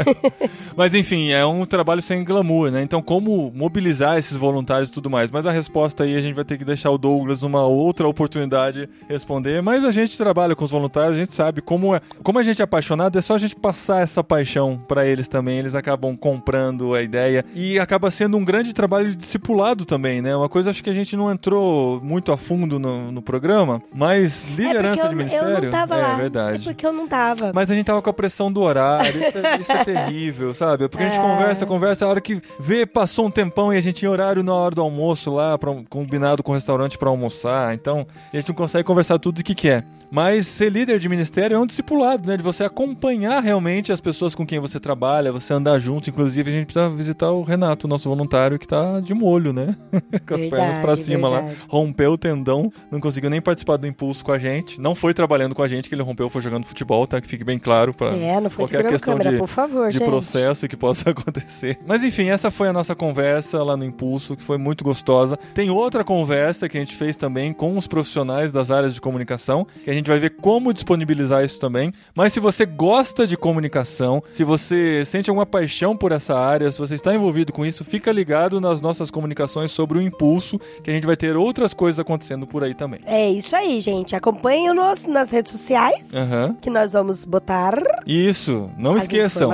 Mas 0.76 0.94
enfim, 0.94 1.30
é 1.30 1.44
um 1.46 1.64
trabalho 1.64 2.02
sem 2.02 2.24
glamour, 2.24 2.70
né? 2.70 2.82
Então, 2.82 3.00
como 3.02 3.50
mobilizar 3.54 4.18
esses 4.18 4.36
voluntários 4.36 4.88
e 4.90 4.92
tudo 4.92 5.08
mais? 5.08 5.30
Mas 5.30 5.46
a 5.46 5.50
resposta 5.50 6.04
aí 6.04 6.16
a 6.16 6.20
gente 6.20 6.34
vai 6.34 6.44
ter 6.44 6.58
que 6.58 6.64
deixar 6.64 6.90
o 6.90 6.98
Douglas 6.98 7.42
uma 7.42 7.62
outra 7.64 8.08
oportunidade 8.08 8.88
responder. 9.08 9.62
Mas 9.62 9.84
a 9.84 9.92
gente 9.92 10.16
trabalha 10.16 10.54
com 10.54 10.64
os 10.64 10.70
voluntários, 10.70 11.16
a 11.16 11.20
gente 11.20 11.34
sabe 11.34 11.60
como 11.60 11.94
é. 11.94 12.00
Como 12.22 12.38
a 12.38 12.42
gente 12.42 12.60
é 12.60 12.64
apaixonado, 12.64 13.18
é 13.18 13.22
só 13.22 13.34
a 13.34 13.38
gente 13.38 13.54
passar 13.56 14.02
essa 14.02 14.22
paixão 14.22 14.80
pra 14.88 15.06
eles 15.06 15.28
também. 15.28 15.58
Eles 15.58 15.74
acabam 15.74 16.16
comprando 16.16 16.94
a 16.94 17.02
ideia 17.02 17.44
e 17.54 17.78
acaba 17.78 18.10
sendo 18.10 18.36
um 18.36 18.44
grande 18.44 18.72
trabalho 18.74 19.10
de 19.10 19.16
discipulado 19.16 19.53
também, 19.86 20.20
né? 20.22 20.34
Uma 20.36 20.48
coisa 20.48 20.70
acho 20.70 20.82
que 20.82 20.90
a 20.90 20.92
gente 20.94 21.16
não 21.16 21.30
entrou 21.30 22.00
muito 22.02 22.32
a 22.32 22.36
fundo 22.36 22.78
no, 22.78 23.10
no 23.12 23.22
programa, 23.22 23.82
mas 23.94 24.46
liderança 24.56 25.04
é 25.04 25.08
de 25.08 25.14
ministério. 25.14 25.48
eu 25.48 25.62
não 25.62 25.70
tava 25.70 25.96
é 25.96 26.02
lá. 26.02 26.14
verdade. 26.16 26.60
É 26.60 26.64
porque 26.72 26.86
eu 26.86 26.92
não 26.92 27.06
tava. 27.08 27.52
Mas 27.54 27.70
a 27.70 27.74
gente 27.74 27.86
tava 27.86 28.02
com 28.02 28.10
a 28.10 28.12
pressão 28.12 28.52
do 28.52 28.60
horário, 28.60 29.22
isso 29.22 29.38
é, 29.38 29.60
isso 29.60 29.72
é 29.72 29.84
terrível, 29.84 30.52
sabe? 30.54 30.88
Porque 30.88 31.04
a 31.04 31.08
gente 31.08 31.18
É. 31.18 31.22
conversa, 31.22 31.66
conversa, 31.66 32.04
a 32.04 32.08
hora 32.08 32.20
que 32.20 32.40
vê, 32.58 32.84
passou 32.86 33.26
um 33.26 33.30
tempão 33.30 33.72
e 33.72 33.76
a 33.76 33.80
gente 33.80 33.96
tinha 33.96 34.10
horário 34.10 34.42
na 34.42 34.54
hora 34.54 34.74
do 34.74 34.80
almoço 34.82 35.32
lá, 35.32 35.56
pra, 35.58 35.72
combinado 35.88 36.42
com 36.42 36.52
o 36.52 36.54
restaurante 36.54 36.98
pra 36.98 37.08
almoçar, 37.08 37.74
então 37.74 38.06
a 38.32 38.36
gente 38.36 38.48
não 38.48 38.54
consegue 38.54 38.84
conversar 38.84 39.18
tudo 39.18 39.38
o 39.40 39.44
que 39.44 39.54
quer. 39.54 39.84
Mas 40.10 40.46
ser 40.46 40.70
líder 40.70 41.00
de 41.00 41.08
ministério 41.08 41.56
é 41.56 41.58
um 41.58 41.66
discipulado, 41.66 42.28
né? 42.28 42.36
De 42.36 42.42
você 42.42 42.62
acompanhar 42.62 43.42
realmente 43.42 43.90
as 43.90 43.98
pessoas 43.98 44.32
com 44.32 44.46
quem 44.46 44.60
você 44.60 44.78
trabalha, 44.78 45.32
você 45.32 45.52
andar 45.52 45.80
junto. 45.80 46.08
Inclusive, 46.08 46.48
a 46.48 46.54
gente 46.54 46.66
precisa 46.66 46.88
visitar 46.88 47.32
o 47.32 47.42
Renato, 47.42 47.88
nosso 47.88 48.08
voluntário, 48.08 48.56
que 48.56 48.68
tá 48.68 49.00
de 49.00 49.12
molho, 49.12 49.43
né? 49.52 49.76
com 50.26 50.34
as 50.34 50.40
Verdade, 50.40 50.48
pernas 50.50 50.78
pra 50.78 50.96
cima 50.96 51.28
lá. 51.28 51.40
verdade. 51.40 51.64
Rompeu 51.68 52.12
o 52.12 52.18
tendão, 52.18 52.72
não 52.90 53.00
conseguiu 53.00 53.30
nem 53.30 53.40
participar 53.40 53.76
do 53.76 53.86
impulso 53.86 54.24
com 54.24 54.32
a 54.32 54.38
gente. 54.38 54.80
Não 54.80 54.94
foi 54.94 55.12
trabalhando 55.14 55.54
com 55.54 55.62
a 55.62 55.68
gente 55.68 55.88
que 55.88 55.94
ele 55.94 56.02
rompeu, 56.02 56.28
foi 56.30 56.42
jogando 56.42 56.64
futebol, 56.64 57.06
tá? 57.06 57.20
Que 57.20 57.28
fique 57.28 57.44
bem 57.44 57.58
claro 57.58 57.92
pra 57.92 58.14
É, 58.14 58.40
não 58.40 58.50
foi 58.50 58.64
qualquer 58.64 58.88
questão 58.88 59.14
câmera, 59.14 59.32
de, 59.32 59.38
por 59.38 59.48
favor, 59.48 59.90
de 59.90 60.00
processo 60.00 60.66
que 60.68 60.76
possa 60.76 61.10
acontecer. 61.10 61.78
Mas 61.86 62.02
enfim, 62.02 62.28
essa 62.28 62.50
foi 62.50 62.68
a 62.68 62.72
nossa 62.72 62.94
conversa 62.94 63.62
lá 63.62 63.76
no 63.76 63.84
Impulso, 63.84 64.36
que 64.36 64.42
foi 64.42 64.58
muito 64.58 64.84
gostosa. 64.84 65.36
Tem 65.54 65.70
outra 65.70 66.02
conversa 66.04 66.68
que 66.68 66.76
a 66.76 66.80
gente 66.80 66.94
fez 66.94 67.16
também 67.16 67.52
com 67.52 67.76
os 67.76 67.86
profissionais 67.86 68.50
das 68.52 68.70
áreas 68.70 68.94
de 68.94 69.00
comunicação, 69.00 69.66
que 69.84 69.90
a 69.90 69.94
gente 69.94 70.08
vai 70.08 70.18
ver 70.18 70.30
como 70.30 70.72
disponibilizar 70.72 71.44
isso 71.44 71.58
também. 71.58 71.92
Mas 72.16 72.32
se 72.32 72.40
você 72.40 72.64
gosta 72.66 73.26
de 73.26 73.36
comunicação, 73.36 74.22
se 74.32 74.44
você 74.44 75.04
sente 75.04 75.28
alguma 75.30 75.46
paixão 75.46 75.96
por 75.96 76.12
essa 76.12 76.34
área, 76.38 76.70
se 76.70 76.78
você 76.78 76.94
está 76.94 77.14
envolvido 77.14 77.52
com 77.52 77.64
isso, 77.66 77.84
fica 77.84 78.10
ligado 78.12 78.60
nas 78.60 78.80
nossas 78.80 79.10
comunicações 79.10 79.33
sobre 79.68 79.98
o 79.98 80.02
Impulso, 80.02 80.58
que 80.82 80.90
a 80.90 80.94
gente 80.94 81.06
vai 81.06 81.16
ter 81.16 81.36
outras 81.36 81.74
coisas 81.74 81.98
acontecendo 82.00 82.46
por 82.46 82.62
aí 82.62 82.74
também. 82.74 83.00
É 83.06 83.30
isso 83.30 83.54
aí, 83.54 83.80
gente. 83.80 84.14
Acompanhem-nos 84.16 85.06
nas 85.06 85.30
redes 85.30 85.52
sociais, 85.52 86.04
Aham. 86.12 86.56
que 86.60 86.70
nós 86.70 86.92
vamos 86.92 87.24
botar 87.24 87.74
Isso, 88.06 88.70
não 88.76 88.96
esqueçam. 88.96 89.50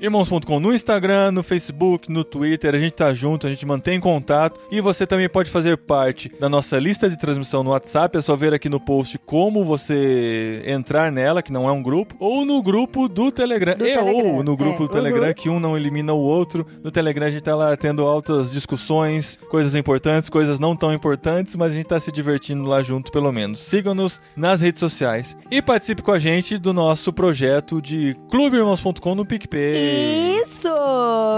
Irmãos.com 0.00 0.60
no 0.60 0.72
Instagram, 0.72 1.32
no 1.32 1.42
Facebook, 1.42 2.10
no 2.10 2.24
Twitter, 2.24 2.74
a 2.74 2.78
gente 2.78 2.92
tá 2.92 3.12
junto, 3.12 3.46
a 3.46 3.50
gente 3.50 3.64
mantém 3.66 4.00
contato 4.00 4.60
e 4.70 4.80
você 4.80 5.06
também 5.06 5.28
pode 5.28 5.50
fazer 5.50 5.76
parte 5.76 6.30
da 6.40 6.48
nossa 6.48 6.78
lista 6.78 7.08
de 7.08 7.18
transmissão 7.18 7.62
no 7.62 7.70
WhatsApp, 7.70 8.16
é 8.16 8.20
só 8.20 8.36
ver 8.36 8.54
aqui 8.54 8.68
no 8.68 8.80
post 8.80 9.18
como 9.18 9.64
você 9.64 10.62
entrar 10.66 11.10
nela, 11.12 11.42
que 11.42 11.52
não 11.52 11.68
é 11.68 11.72
um 11.72 11.82
grupo, 11.82 12.14
ou 12.18 12.44
no 12.44 12.62
grupo 12.62 13.08
do 13.08 13.30
Telegram, 13.30 13.74
Do 13.76 13.86
e 13.86 13.94
Telegram, 13.94 14.36
ou 14.36 14.42
no 14.42 14.56
grupo 14.56 14.84
é, 14.84 14.86
do 14.86 14.88
Telegram, 14.88 15.28
uhum. 15.28 15.34
que 15.34 15.48
um 15.48 15.60
não 15.60 15.76
elimina 15.76 16.12
o 16.12 16.18
outro. 16.18 16.66
No 16.82 16.90
Telegram 16.90 17.26
a 17.26 17.30
gente 17.30 17.42
tá 17.42 17.54
lá 17.54 17.76
tendo 17.76 18.06
altas 18.06 18.50
discussões, 18.50 19.19
coisas 19.48 19.74
importantes, 19.74 20.28
coisas 20.28 20.58
não 20.58 20.76
tão 20.76 20.92
importantes, 20.92 21.56
mas 21.56 21.72
a 21.72 21.74
gente 21.74 21.86
tá 21.86 22.00
se 22.00 22.10
divertindo 22.12 22.64
lá 22.64 22.82
junto 22.82 23.10
pelo 23.10 23.30
menos. 23.32 23.60
Sigam-nos 23.60 24.20
nas 24.36 24.60
redes 24.60 24.80
sociais 24.80 25.36
e 25.50 25.60
participe 25.60 26.02
com 26.02 26.12
a 26.12 26.18
gente 26.18 26.58
do 26.58 26.72
nosso 26.72 27.12
projeto 27.12 27.80
de 27.80 28.16
clubeirmãos.com 28.30 29.14
no 29.14 29.26
PicPay. 29.26 30.40
Isso! 30.42 30.68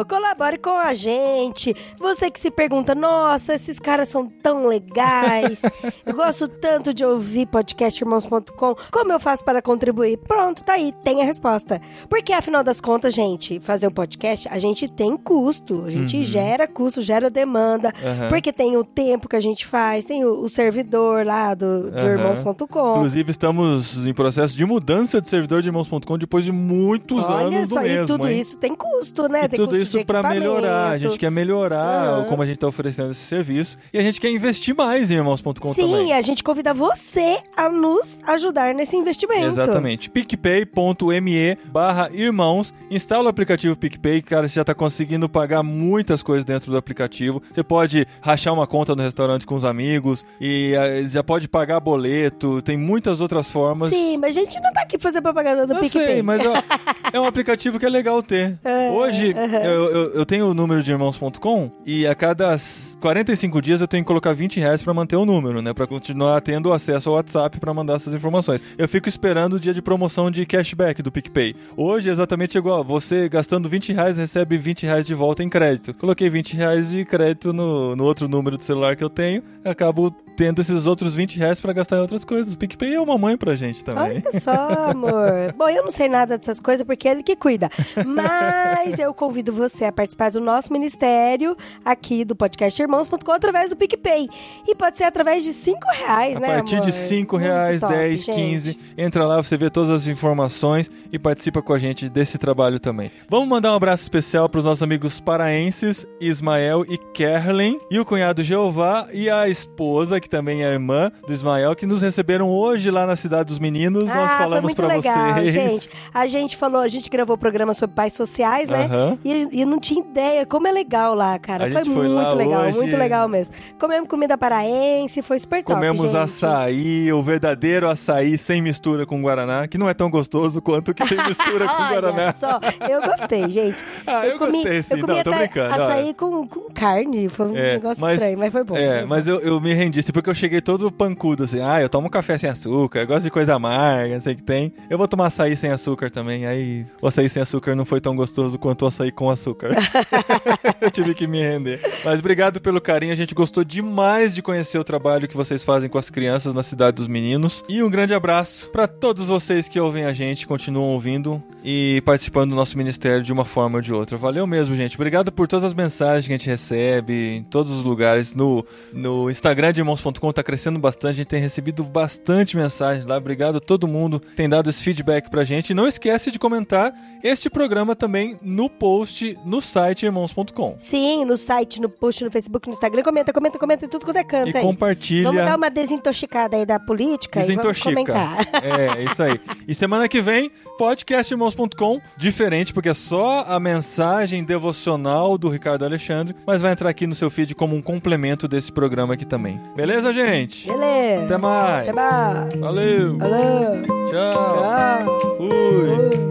Colabore 0.08 0.58
com 0.58 0.76
a 0.76 0.94
gente. 0.94 1.74
Você 1.98 2.30
que 2.30 2.40
se 2.40 2.50
pergunta, 2.50 2.94
nossa, 2.94 3.54
esses 3.54 3.78
caras 3.78 4.08
são 4.08 4.26
tão 4.26 4.66
legais. 4.66 5.62
eu 6.04 6.14
gosto 6.14 6.48
tanto 6.48 6.92
de 6.92 7.04
ouvir 7.04 7.46
podcastirmãos.com. 7.46 8.74
Como 8.90 9.12
eu 9.12 9.20
faço 9.20 9.44
para 9.44 9.62
contribuir? 9.62 10.18
Pronto, 10.18 10.64
tá 10.64 10.74
aí, 10.74 10.92
tem 11.04 11.22
a 11.22 11.24
resposta. 11.24 11.80
Porque 12.08 12.32
afinal 12.32 12.64
das 12.64 12.80
contas, 12.80 13.14
gente, 13.14 13.60
fazer 13.60 13.86
um 13.86 13.90
podcast, 13.90 14.48
a 14.48 14.58
gente 14.58 14.90
tem 14.92 15.16
custo. 15.16 15.84
A 15.86 15.90
gente 15.90 16.22
gera 16.22 16.66
custo, 16.66 17.02
gera 17.02 17.30
demanda. 17.30 17.71
Uhum. 17.78 18.10
Aham. 18.10 18.28
Porque 18.28 18.52
tem 18.52 18.76
o 18.76 18.84
tempo 18.84 19.28
que 19.28 19.36
a 19.36 19.40
gente 19.40 19.66
faz, 19.66 20.04
tem 20.04 20.24
o, 20.24 20.40
o 20.40 20.48
servidor 20.48 21.24
lá 21.24 21.54
do, 21.54 21.90
do 21.90 21.96
Aham. 21.98 22.10
irmãos.com. 22.12 22.90
Inclusive, 22.96 23.30
estamos 23.30 24.06
em 24.06 24.12
processo 24.12 24.56
de 24.56 24.64
mudança 24.64 25.20
de 25.20 25.28
servidor 25.28 25.62
de 25.62 25.68
irmãos.com 25.68 26.18
depois 26.18 26.44
de 26.44 26.52
muitos 26.52 27.24
Olha 27.24 27.56
anos 27.56 27.68
só, 27.68 27.76
do 27.76 27.82
mesmo. 27.82 28.04
e 28.04 28.06
tudo 28.06 28.28
hein? 28.28 28.38
isso 28.40 28.58
tem 28.58 28.74
custo, 28.74 29.28
né? 29.28 29.44
E 29.44 29.48
tem 29.48 29.58
tudo 29.58 29.76
isso 29.76 30.04
para 30.04 30.22
melhorar. 30.28 30.90
A 30.90 30.98
gente 30.98 31.18
quer 31.18 31.30
melhorar 31.30 32.18
Aham. 32.18 32.24
como 32.24 32.42
a 32.42 32.46
gente 32.46 32.56
está 32.56 32.66
oferecendo 32.68 33.10
esse 33.10 33.20
serviço. 33.20 33.76
E 33.92 33.98
a 33.98 34.02
gente 34.02 34.20
quer 34.20 34.30
investir 34.30 34.74
mais 34.74 35.10
em 35.10 35.14
irmãos.com 35.16 35.52
Sim, 35.72 35.82
também. 35.82 36.12
a 36.12 36.20
gente 36.20 36.42
convida 36.42 36.72
você 36.74 37.38
a 37.56 37.68
nos 37.68 38.20
ajudar 38.26 38.74
nesse 38.74 38.96
investimento. 38.96 39.46
Exatamente. 39.46 40.10
picpay.me 40.10 41.56
barra 41.66 42.10
irmãos. 42.12 42.72
Instala 42.90 43.24
o 43.24 43.28
aplicativo 43.28 43.76
PicPay, 43.76 44.22
cara, 44.22 44.48
você 44.48 44.54
já 44.54 44.64
tá 44.64 44.74
conseguindo 44.74 45.28
pagar 45.28 45.62
muitas 45.62 46.22
coisas 46.22 46.44
dentro 46.44 46.70
do 46.70 46.76
aplicativo. 46.76 47.42
Você 47.50 47.61
pode 47.62 48.06
rachar 48.20 48.52
uma 48.52 48.66
conta 48.66 48.94
no 48.94 49.02
restaurante 49.02 49.46
com 49.46 49.54
os 49.54 49.64
amigos 49.64 50.24
e 50.40 50.74
eh, 50.74 51.04
já 51.04 51.22
pode 51.22 51.48
pagar 51.48 51.80
boleto, 51.80 52.60
tem 52.62 52.76
muitas 52.76 53.20
outras 53.20 53.50
formas. 53.50 53.90
Sim, 53.92 54.18
mas 54.18 54.36
a 54.36 54.40
gente 54.40 54.60
não 54.60 54.72
tá 54.72 54.82
aqui 54.82 54.98
pra 54.98 55.08
fazer 55.08 55.20
propaganda 55.22 55.66
do 55.66 55.74
Eu 55.74 55.80
PicPay. 55.80 56.06
sei, 56.06 56.22
mas 56.22 56.42
ó, 56.46 56.52
é 57.12 57.20
um 57.20 57.24
aplicativo 57.26 57.78
que 57.78 57.86
é 57.86 57.88
legal 57.88 58.22
ter. 58.22 58.58
Hoje, 58.94 59.34
eu, 59.64 59.70
eu, 59.90 60.10
eu 60.14 60.26
tenho 60.26 60.46
o 60.48 60.54
número 60.54 60.82
de 60.82 60.90
irmãos.com 60.90 61.70
e 61.86 62.06
a 62.06 62.14
cada 62.14 62.52
s- 62.54 62.96
45 62.98 63.60
dias 63.60 63.80
eu 63.80 63.88
tenho 63.88 64.02
que 64.04 64.08
colocar 64.08 64.32
20 64.32 64.60
reais 64.60 64.82
pra 64.82 64.94
manter 64.94 65.16
o 65.16 65.24
número, 65.26 65.60
né? 65.60 65.72
Pra 65.72 65.86
continuar 65.86 66.40
tendo 66.40 66.72
acesso 66.72 67.08
ao 67.10 67.16
WhatsApp 67.16 67.58
pra 67.58 67.74
mandar 67.74 67.94
essas 67.94 68.14
informações. 68.14 68.62
Eu 68.78 68.88
fico 68.88 69.08
esperando 69.08 69.54
o 69.54 69.60
dia 69.60 69.74
de 69.74 69.82
promoção 69.82 70.30
de 70.30 70.46
cashback 70.46 71.02
do 71.02 71.10
PicPay. 71.10 71.54
Hoje 71.76 72.08
é 72.08 72.12
exatamente 72.12 72.56
igual. 72.56 72.84
Você 72.84 73.28
gastando 73.28 73.68
20 73.68 73.92
reais 73.92 74.16
recebe 74.18 74.56
20 74.56 74.84
reais 74.86 75.06
de 75.06 75.14
volta 75.14 75.42
em 75.42 75.48
crédito. 75.48 75.94
Coloquei 75.94 76.28
20 76.30 76.54
reais 76.56 76.90
de 76.90 77.04
crédito 77.04 77.41
no, 77.50 77.96
no 77.96 78.04
outro 78.04 78.28
número 78.28 78.58
do 78.58 78.62
celular 78.62 78.94
que 78.94 79.02
eu 79.02 79.08
tenho. 79.08 79.42
Acabo 79.64 80.14
tendo 80.36 80.60
esses 80.60 80.86
outros 80.86 81.14
20 81.14 81.38
reais 81.38 81.60
pra 81.60 81.72
gastar 81.72 81.96
em 81.96 82.00
outras 82.00 82.24
coisas. 82.24 82.54
O 82.54 82.58
PicPay 82.58 82.94
é 82.94 83.00
uma 83.00 83.16
mãe 83.18 83.36
pra 83.36 83.54
gente 83.54 83.84
também. 83.84 84.22
Olha 84.24 84.40
só, 84.40 84.90
amor. 84.90 85.52
Bom, 85.56 85.68
eu 85.68 85.84
não 85.84 85.90
sei 85.90 86.08
nada 86.08 86.38
dessas 86.38 86.60
coisas 86.60 86.86
porque 86.86 87.08
é 87.08 87.12
ele 87.12 87.22
que 87.22 87.36
cuida. 87.36 87.68
Mas 88.06 88.98
eu 88.98 89.12
convido 89.14 89.52
você 89.52 89.86
a 89.86 89.92
participar 89.92 90.30
do 90.30 90.40
nosso 90.40 90.72
ministério 90.72 91.56
aqui 91.84 92.24
do 92.24 92.34
podcast 92.36 92.80
Irmãos.com 92.80 93.32
através 93.32 93.70
do 93.70 93.76
PicPay. 93.76 94.28
E 94.66 94.74
pode 94.74 94.98
ser 94.98 95.04
através 95.04 95.42
de 95.44 95.52
5 95.52 95.78
reais, 95.92 96.36
A 96.36 96.40
né? 96.40 96.46
partir 96.56 96.76
amor? 96.76 96.86
de 96.86 96.92
5 96.92 97.36
Muito 97.36 97.46
reais, 97.48 97.80
top, 97.80 97.92
10, 97.92 98.24
gente. 98.24 98.34
15. 98.36 98.78
Entra 98.96 99.26
lá, 99.26 99.42
você 99.42 99.56
vê 99.56 99.70
todas 99.70 99.90
as 99.90 100.06
informações 100.06 100.90
e 101.12 101.18
participa 101.18 101.62
com 101.62 101.72
a 101.72 101.78
gente 101.78 102.08
desse 102.08 102.38
trabalho 102.38 102.78
também. 102.80 103.10
Vamos 103.28 103.48
mandar 103.48 103.72
um 103.72 103.76
abraço 103.76 104.02
especial 104.02 104.48
para 104.48 104.58
os 104.58 104.64
nossos 104.64 104.82
amigos 104.82 105.20
paraenses, 105.20 106.06
Ismael 106.20 106.84
e 106.88 106.98
Kerlen, 107.12 107.78
e 107.90 107.98
o 107.98 108.04
cunhado 108.04 108.42
Jeová 108.42 109.08
e 109.12 109.28
a 109.28 109.48
esposa, 109.48 110.20
que 110.22 110.30
também 110.30 110.64
é 110.64 110.72
irmã 110.72 111.12
do 111.26 111.32
Ismael, 111.32 111.76
que 111.76 111.84
nos 111.84 112.00
receberam 112.00 112.48
hoje 112.48 112.90
lá 112.90 113.04
na 113.06 113.16
Cidade 113.16 113.48
dos 113.48 113.58
Meninos. 113.58 114.04
Nós 114.04 114.16
Ah, 114.16 114.28
foi 114.28 114.36
falamos 114.38 114.72
para 114.74 114.88
vocês. 115.00 115.52
gente. 115.52 115.90
A 116.14 116.26
gente 116.26 116.56
falou, 116.56 116.80
a 116.80 116.88
gente 116.88 117.10
gravou 117.10 117.34
o 117.36 117.38
programa 117.38 117.74
sobre 117.74 117.94
pais 117.96 118.14
sociais, 118.14 118.70
né? 118.70 118.84
Aham. 118.86 119.18
E, 119.24 119.48
e 119.60 119.64
não 119.66 119.78
tinha 119.78 120.00
ideia 120.00 120.46
como 120.46 120.66
é 120.66 120.72
legal 120.72 121.14
lá, 121.14 121.38
cara. 121.38 121.70
Foi 121.70 121.84
foi 121.84 122.08
muito 122.08 122.34
legal, 122.36 122.62
hoje. 122.66 122.78
muito 122.78 122.96
legal 122.96 123.28
mesmo. 123.28 123.54
Comemos 123.78 124.08
comida 124.08 124.38
paraense, 124.38 125.20
foi 125.22 125.38
super 125.38 125.62
top, 125.62 125.74
Comemos 125.74 126.02
gente. 126.02 126.16
açaí, 126.16 127.12
o 127.12 127.22
verdadeiro 127.22 127.88
açaí 127.88 128.38
sem 128.38 128.62
mistura 128.62 129.04
com 129.04 129.20
Guaraná, 129.20 129.66
que 129.66 129.76
não 129.76 129.88
é 129.88 129.94
tão 129.94 130.08
gostoso 130.10 130.62
quanto 130.62 130.94
que 130.94 131.04
tem 131.06 131.18
mistura 131.26 131.66
com 131.66 131.82
Guaraná. 131.88 132.32
só, 132.32 132.60
eu 132.88 133.00
gostei, 133.02 133.48
gente. 133.50 133.82
Ah, 134.06 134.26
eu 134.26 134.36
comi, 134.38 134.52
gostei, 134.52 134.82
sim. 134.82 134.94
Eu 134.94 135.00
comi 135.00 135.14
Não, 135.16 135.22
tô 135.22 135.30
brincando, 135.32 135.74
açaí 135.74 136.12
com, 136.14 136.46
com 136.46 136.60
carne, 136.74 137.28
foi 137.28 137.46
um 137.46 137.56
É, 137.56 137.74
negócio 137.74 138.00
mas- 138.00 138.14
estranho, 138.14 138.38
mas 138.38 138.52
foi 138.52 138.64
bom. 138.64 138.76
É, 138.76 139.04
mas 139.04 139.26
eu, 139.26 139.38
eu 139.40 139.60
me 139.60 139.72
rendi, 139.72 140.02
assim, 140.12 140.22
porque 140.22 140.30
eu 140.30 140.34
cheguei 140.34 140.60
todo 140.60 140.92
pancudo, 140.92 141.44
assim, 141.44 141.60
ah, 141.60 141.80
eu 141.80 141.88
tomo 141.88 142.10
café 142.10 142.36
sem 142.36 142.48
açúcar, 142.48 143.00
eu 143.00 143.06
gosto 143.06 143.24
de 143.24 143.30
coisa 143.30 143.54
amarga, 143.54 144.14
não 144.14 144.20
sei 144.20 144.34
o 144.34 144.36
que 144.36 144.42
tem. 144.42 144.72
Eu 144.88 144.98
vou 144.98 145.08
tomar 145.08 145.26
açaí 145.26 145.56
sem 145.56 145.70
açúcar 145.70 146.10
também, 146.10 146.46
aí 146.46 146.86
o 147.00 147.06
açaí 147.06 147.28
sem 147.28 147.42
açúcar 147.42 147.74
não 147.74 147.84
foi 147.84 148.00
tão 148.00 148.14
gostoso 148.14 148.58
quanto 148.58 148.82
o 148.82 148.88
açaí 148.88 149.10
com 149.10 149.30
açúcar. 149.30 149.70
eu 150.80 150.90
tive 150.90 151.14
que 151.14 151.26
me 151.26 151.40
render. 151.40 151.80
Mas 152.04 152.20
obrigado 152.20 152.60
pelo 152.60 152.80
carinho, 152.80 153.12
a 153.12 153.16
gente 153.16 153.34
gostou 153.34 153.64
demais 153.64 154.34
de 154.34 154.42
conhecer 154.42 154.78
o 154.78 154.84
trabalho 154.84 155.26
que 155.26 155.36
vocês 155.36 155.64
fazem 155.64 155.88
com 155.88 155.98
as 155.98 156.10
crianças 156.10 156.54
na 156.54 156.62
Cidade 156.62 156.96
dos 156.96 157.08
Meninos. 157.08 157.64
E 157.68 157.82
um 157.82 157.90
grande 157.90 158.14
abraço 158.14 158.70
pra 158.70 158.86
todos 158.86 159.28
vocês 159.28 159.68
que 159.68 159.80
ouvem 159.80 160.04
a 160.04 160.12
gente, 160.12 160.46
continuam 160.46 160.90
ouvindo 160.90 161.42
e 161.64 162.02
participando 162.04 162.50
do 162.50 162.56
nosso 162.56 162.76
ministério 162.76 163.22
de 163.22 163.32
uma 163.32 163.44
forma 163.44 163.76
ou 163.76 163.82
de 163.82 163.92
outra. 163.92 164.16
Valeu 164.16 164.46
mesmo, 164.46 164.76
gente. 164.76 164.96
Obrigado 164.96 165.32
por 165.32 165.48
todas 165.48 165.64
as 165.64 165.74
mensagens 165.74 166.26
que 166.26 166.32
a 166.32 166.36
gente 166.36 166.48
recebe 166.48 167.36
em 167.36 167.42
todos 167.42 167.72
os 167.72 167.82
lugares, 167.82 168.34
no, 168.34 168.64
no 168.92 169.30
Instagram 169.30 169.72
de 169.72 169.80
irmãos.com 169.80 170.01
irmãos.com 170.02 170.32
tá 170.32 170.42
crescendo 170.42 170.78
bastante, 170.78 171.10
a 171.10 171.16
gente 171.18 171.28
tem 171.28 171.40
recebido 171.40 171.84
bastante 171.84 172.56
mensagem 172.56 173.06
lá. 173.06 173.16
Obrigado 173.16 173.56
a 173.56 173.60
todo 173.60 173.86
mundo 173.86 174.20
que 174.20 174.34
tem 174.34 174.48
dado 174.48 174.68
esse 174.68 174.82
feedback 174.82 175.30
pra 175.30 175.44
gente. 175.44 175.70
E 175.70 175.74
não 175.74 175.86
esquece 175.86 176.30
de 176.30 176.38
comentar 176.38 176.92
este 177.22 177.48
programa 177.48 177.94
também 177.94 178.38
no 178.42 178.68
post 178.68 179.38
no 179.44 179.60
site 179.60 180.04
irmãos.com. 180.04 180.76
Sim, 180.78 181.24
no 181.24 181.36
site, 181.36 181.80
no 181.80 181.88
post, 181.88 182.24
no 182.24 182.30
Facebook, 182.30 182.66
no 182.66 182.72
Instagram. 182.74 183.02
Comenta, 183.02 183.32
comenta, 183.32 183.58
comenta 183.58 183.88
tudo 183.88 184.04
quanto 184.04 184.16
é 184.16 184.24
canto 184.24 184.50
E 184.50 184.56
aí. 184.56 184.62
compartilha. 184.62 185.24
Vamos 185.24 185.44
dar 185.44 185.56
uma 185.56 185.70
desintoxicada 185.70 186.56
aí 186.56 186.66
da 186.66 186.78
política 186.80 187.40
e 187.44 187.54
vamos 187.54 187.80
comentar. 187.80 188.42
É, 188.62 189.02
isso 189.04 189.22
aí. 189.22 189.40
E 189.66 189.74
semana 189.74 190.08
que 190.08 190.20
vem, 190.20 190.50
podcastirmãos.com, 190.78 192.00
diferente, 192.16 192.72
porque 192.72 192.88
é 192.88 192.94
só 192.94 193.44
a 193.48 193.58
mensagem 193.60 194.44
devocional 194.44 195.36
do 195.36 195.48
Ricardo 195.48 195.84
Alexandre, 195.84 196.34
mas 196.46 196.62
vai 196.62 196.72
entrar 196.72 196.88
aqui 196.88 197.06
no 197.06 197.14
seu 197.14 197.28
feed 197.28 197.54
como 197.54 197.74
um 197.76 197.82
complemento 197.82 198.46
desse 198.48 198.72
programa 198.72 199.14
aqui 199.14 199.24
também. 199.26 199.60
Beleza, 199.76 199.91
gente? 200.00 200.66
Beleza. 200.66 201.24
Até 201.24 201.38
mais. 201.38 201.88
Até 201.88 201.92
mais. 201.92 202.56
Valeu. 202.56 203.18
Alô. 203.20 203.82
Tchau. 204.10 204.56
Tchau. 204.62 205.36
Fui. 205.36 205.48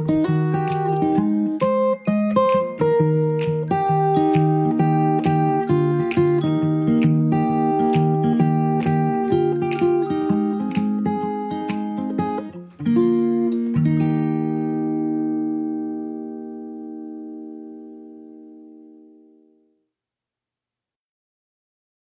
Fui. 0.07 0.40